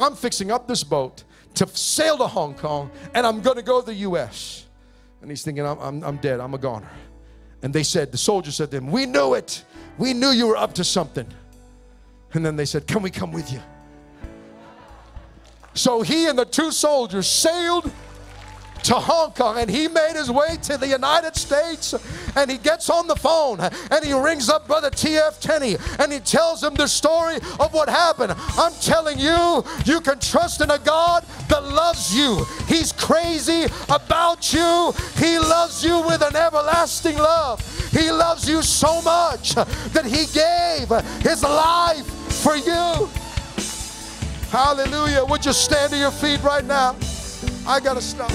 I'm 0.00 0.14
fixing 0.14 0.50
up 0.50 0.66
this 0.66 0.82
boat 0.82 1.24
to 1.56 1.66
sail 1.66 2.16
to 2.16 2.26
Hong 2.26 2.54
Kong 2.54 2.90
and 3.12 3.26
I'm 3.26 3.42
going 3.42 3.56
to 3.56 3.62
go 3.62 3.80
to 3.80 3.86
the 3.86 3.96
U.S. 3.96 4.64
And 5.20 5.28
he's 5.30 5.42
thinking, 5.42 5.66
I'm, 5.66 5.78
I'm, 5.78 6.02
I'm 6.02 6.16
dead. 6.16 6.40
I'm 6.40 6.54
a 6.54 6.58
goner. 6.58 6.88
And 7.60 7.74
they 7.74 7.82
said, 7.82 8.12
The 8.12 8.16
soldier 8.16 8.50
said 8.50 8.70
to 8.70 8.78
him, 8.78 8.90
We 8.90 9.04
knew 9.04 9.34
it. 9.34 9.62
We 9.98 10.14
knew 10.14 10.30
you 10.30 10.46
were 10.46 10.56
up 10.56 10.72
to 10.76 10.84
something. 10.84 11.26
And 12.32 12.46
then 12.46 12.56
they 12.56 12.64
said, 12.64 12.86
Can 12.86 13.02
we 13.02 13.10
come 13.10 13.30
with 13.30 13.52
you? 13.52 13.60
So 15.78 16.02
he 16.02 16.26
and 16.26 16.36
the 16.36 16.44
two 16.44 16.72
soldiers 16.72 17.28
sailed 17.28 17.90
to 18.82 18.94
Hong 18.94 19.30
Kong 19.30 19.58
and 19.58 19.70
he 19.70 19.86
made 19.86 20.14
his 20.14 20.28
way 20.28 20.56
to 20.64 20.76
the 20.76 20.88
United 20.88 21.36
States 21.36 21.94
and 22.34 22.50
he 22.50 22.58
gets 22.58 22.90
on 22.90 23.06
the 23.06 23.14
phone 23.14 23.60
and 23.60 24.04
he 24.04 24.12
rings 24.12 24.48
up 24.48 24.66
brother 24.66 24.90
TF 24.90 25.38
Tenney 25.38 25.76
and 26.00 26.12
he 26.12 26.18
tells 26.18 26.64
him 26.64 26.74
the 26.74 26.88
story 26.88 27.36
of 27.60 27.72
what 27.72 27.88
happened. 27.88 28.34
I'm 28.56 28.72
telling 28.80 29.20
you, 29.20 29.64
you 29.84 30.00
can 30.00 30.18
trust 30.18 30.60
in 30.60 30.70
a 30.70 30.78
God 30.80 31.24
that 31.48 31.62
loves 31.62 32.16
you. 32.16 32.44
He's 32.66 32.90
crazy 32.92 33.66
about 33.88 34.52
you. 34.52 34.92
He 35.16 35.38
loves 35.38 35.84
you 35.84 36.00
with 36.00 36.22
an 36.22 36.34
everlasting 36.34 37.18
love. 37.18 37.62
He 37.92 38.10
loves 38.10 38.48
you 38.48 38.62
so 38.62 39.00
much 39.02 39.54
that 39.54 40.04
he 40.04 40.26
gave 40.34 40.88
his 41.22 41.44
life 41.44 42.06
for 42.42 42.56
you. 42.56 43.08
Hallelujah. 44.50 45.24
Would 45.26 45.44
you 45.44 45.52
stand 45.52 45.92
to 45.92 45.98
your 45.98 46.10
feet 46.10 46.42
right 46.42 46.64
now? 46.64 46.96
I 47.66 47.80
got 47.80 47.94
to 47.94 48.00
stop. 48.00 48.30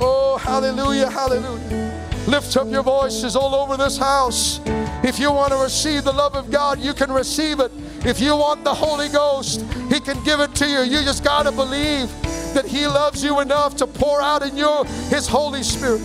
Oh, 0.00 0.40
hallelujah, 0.42 1.10
hallelujah. 1.10 1.94
Lift 2.26 2.56
up 2.56 2.68
your 2.68 2.82
voices 2.82 3.36
all 3.36 3.54
over 3.54 3.76
this 3.76 3.98
house. 3.98 4.60
If 5.04 5.18
you 5.18 5.30
want 5.30 5.52
to 5.52 5.58
receive 5.58 6.04
the 6.04 6.12
love 6.12 6.34
of 6.34 6.50
God, 6.50 6.78
you 6.78 6.94
can 6.94 7.12
receive 7.12 7.60
it. 7.60 7.70
If 8.04 8.18
you 8.20 8.34
want 8.34 8.64
the 8.64 8.72
Holy 8.72 9.08
Ghost, 9.08 9.60
He 9.90 10.00
can 10.00 10.22
give 10.24 10.40
it 10.40 10.54
to 10.54 10.66
you. 10.66 10.80
You 10.80 11.02
just 11.04 11.22
got 11.22 11.42
to 11.42 11.52
believe 11.52 12.10
that 12.54 12.64
He 12.66 12.86
loves 12.86 13.22
you 13.22 13.40
enough 13.40 13.76
to 13.76 13.86
pour 13.86 14.22
out 14.22 14.42
in 14.42 14.56
you 14.56 14.84
His 15.10 15.28
Holy 15.28 15.62
Spirit. 15.62 16.00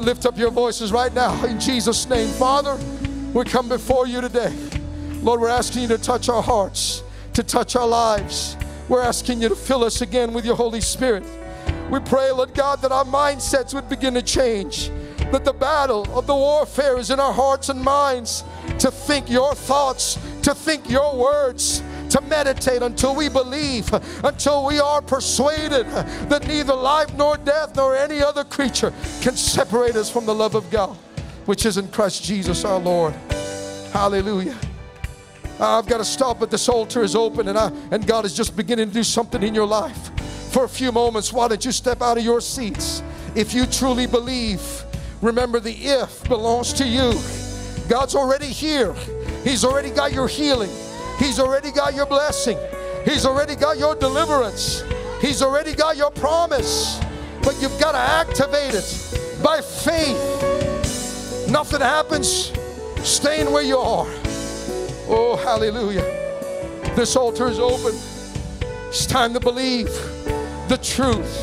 Lift 0.00 0.26
up 0.26 0.38
your 0.38 0.50
voices 0.52 0.92
right 0.92 1.12
now 1.12 1.44
in 1.44 1.58
Jesus' 1.58 2.08
name. 2.08 2.28
Father, 2.34 2.78
we 3.32 3.44
come 3.44 3.68
before 3.68 4.06
you 4.06 4.20
today. 4.20 4.54
Lord, 5.22 5.40
we're 5.40 5.48
asking 5.48 5.82
you 5.82 5.88
to 5.88 5.98
touch 5.98 6.28
our 6.28 6.42
hearts, 6.42 7.02
to 7.34 7.42
touch 7.42 7.76
our 7.76 7.86
lives. 7.86 8.56
We're 8.88 9.02
asking 9.02 9.42
you 9.42 9.50
to 9.50 9.54
fill 9.54 9.84
us 9.84 10.00
again 10.00 10.32
with 10.32 10.46
your 10.46 10.56
Holy 10.56 10.80
Spirit. 10.80 11.24
We 11.90 12.00
pray, 12.00 12.30
Lord 12.30 12.54
God, 12.54 12.80
that 12.82 12.90
our 12.90 13.04
mindsets 13.04 13.74
would 13.74 13.88
begin 13.88 14.14
to 14.14 14.22
change, 14.22 14.90
that 15.30 15.44
the 15.44 15.52
battle 15.52 16.06
of 16.16 16.26
the 16.26 16.34
warfare 16.34 16.96
is 16.96 17.10
in 17.10 17.20
our 17.20 17.32
hearts 17.32 17.68
and 17.68 17.82
minds 17.82 18.44
to 18.78 18.90
think 18.90 19.28
your 19.28 19.54
thoughts, 19.54 20.14
to 20.42 20.54
think 20.54 20.88
your 20.88 21.14
words, 21.16 21.82
to 22.08 22.20
meditate 22.22 22.82
until 22.82 23.14
we 23.14 23.28
believe, 23.28 23.92
until 24.24 24.64
we 24.64 24.80
are 24.80 25.02
persuaded 25.02 25.86
that 26.30 26.46
neither 26.46 26.74
life 26.74 27.12
nor 27.14 27.36
death 27.36 27.76
nor 27.76 27.94
any 27.94 28.22
other 28.22 28.42
creature 28.42 28.92
can 29.20 29.36
separate 29.36 29.96
us 29.96 30.10
from 30.10 30.24
the 30.24 30.34
love 30.34 30.54
of 30.54 30.70
God, 30.70 30.96
which 31.44 31.66
is 31.66 31.76
in 31.76 31.88
Christ 31.88 32.24
Jesus 32.24 32.64
our 32.64 32.78
Lord. 32.78 33.14
Hallelujah. 33.92 34.58
Uh, 35.60 35.78
I've 35.78 35.86
got 35.86 35.98
to 35.98 36.06
stop, 36.06 36.40
but 36.40 36.50
this 36.50 36.70
altar 36.70 37.02
is 37.02 37.14
open 37.14 37.48
and, 37.48 37.58
I, 37.58 37.70
and 37.90 38.06
God 38.06 38.24
is 38.24 38.32
just 38.32 38.56
beginning 38.56 38.88
to 38.88 38.94
do 38.94 39.02
something 39.04 39.42
in 39.42 39.54
your 39.54 39.66
life. 39.66 40.10
For 40.52 40.64
a 40.64 40.68
few 40.68 40.90
moments, 40.90 41.34
why 41.34 41.48
don't 41.48 41.62
you 41.62 41.70
step 41.70 42.00
out 42.00 42.16
of 42.16 42.24
your 42.24 42.40
seats? 42.40 43.02
If 43.34 43.52
you 43.52 43.66
truly 43.66 44.06
believe, 44.06 44.62
remember 45.20 45.60
the 45.60 45.72
if 45.72 46.24
belongs 46.24 46.72
to 46.74 46.86
you. 46.86 47.12
God's 47.90 48.14
already 48.14 48.46
here, 48.46 48.94
He's 49.44 49.62
already 49.62 49.90
got 49.90 50.12
your 50.14 50.28
healing, 50.28 50.70
He's 51.18 51.38
already 51.38 51.72
got 51.72 51.94
your 51.94 52.06
blessing, 52.06 52.56
He's 53.04 53.26
already 53.26 53.54
got 53.54 53.78
your 53.78 53.94
deliverance, 53.94 54.82
He's 55.20 55.42
already 55.42 55.74
got 55.74 55.96
your 55.96 56.10
promise. 56.10 56.98
But 57.42 57.60
you've 57.60 57.78
got 57.78 57.92
to 57.92 57.98
activate 57.98 58.74
it 58.74 59.42
by 59.42 59.60
faith. 59.60 61.48
Nothing 61.50 61.80
happens 61.80 62.52
staying 63.02 63.52
where 63.52 63.62
you 63.62 63.78
are. 63.78 64.19
Oh, 65.12 65.34
hallelujah. 65.34 66.02
This 66.94 67.16
altar 67.16 67.48
is 67.48 67.58
open. 67.58 67.98
It's 68.88 69.06
time 69.06 69.34
to 69.34 69.40
believe 69.40 69.86
the 70.68 70.78
truth 70.80 71.36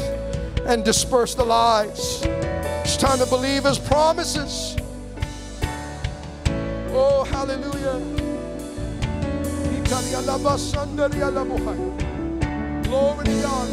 and 0.66 0.86
disperse 0.86 1.36
the 1.36 1.44
lies. 1.44 2.22
It's 2.24 2.96
time 2.96 3.20
to 3.20 3.26
believe 3.26 3.66
His 3.66 3.78
promises. 3.78 4.78
Oh, 6.92 7.26
hallelujah. 7.30 8.00
Glory 12.84 13.26
to 13.26 13.42
God. 13.42 13.68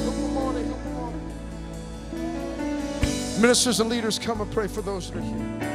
Ministers 3.41 3.79
and 3.79 3.89
leaders, 3.89 4.19
come 4.19 4.41
and 4.41 4.51
pray 4.51 4.67
for 4.67 4.83
those 4.83 5.11
that 5.11 5.19
are 5.19 5.23
here. 5.23 5.74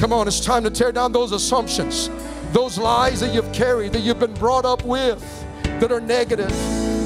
Come 0.00 0.14
on, 0.14 0.26
it's 0.26 0.40
time 0.40 0.64
to 0.64 0.70
tear 0.70 0.92
down 0.92 1.12
those 1.12 1.30
assumptions, 1.32 2.08
those 2.52 2.78
lies 2.78 3.20
that 3.20 3.34
you've 3.34 3.52
carried, 3.52 3.92
that 3.92 4.00
you've 4.00 4.18
been 4.18 4.32
brought 4.32 4.64
up 4.64 4.82
with, 4.82 5.22
that 5.62 5.92
are 5.92 6.00
negative. 6.00 6.50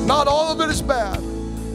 Not 0.06 0.28
all 0.28 0.52
of 0.52 0.60
it 0.60 0.70
is 0.70 0.80
bad, 0.80 1.18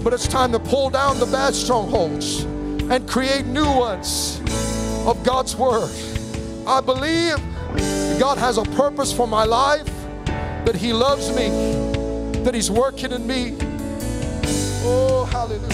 but 0.01 0.13
it's 0.13 0.29
time 0.29 0.53
to 0.53 0.59
pull 0.59 0.89
down 0.89 1.19
the 1.19 1.25
bad 1.25 1.53
strongholds 1.53 2.43
and 2.43 3.05
create 3.05 3.45
new 3.45 3.65
ones 3.65 4.39
of 5.05 5.21
God's 5.25 5.57
Word. 5.57 5.91
I 6.65 6.79
believe 6.79 7.35
God 8.17 8.37
has 8.37 8.57
a 8.57 8.63
purpose 8.63 9.11
for 9.11 9.27
my 9.27 9.43
life, 9.43 9.91
that 10.63 10.75
He 10.75 10.93
loves 10.93 11.35
me, 11.35 11.49
that 12.43 12.53
He's 12.55 12.71
working 12.71 13.11
in 13.11 13.27
me. 13.27 13.57
Oh, 14.85 15.27
hallelujah. 15.29 15.67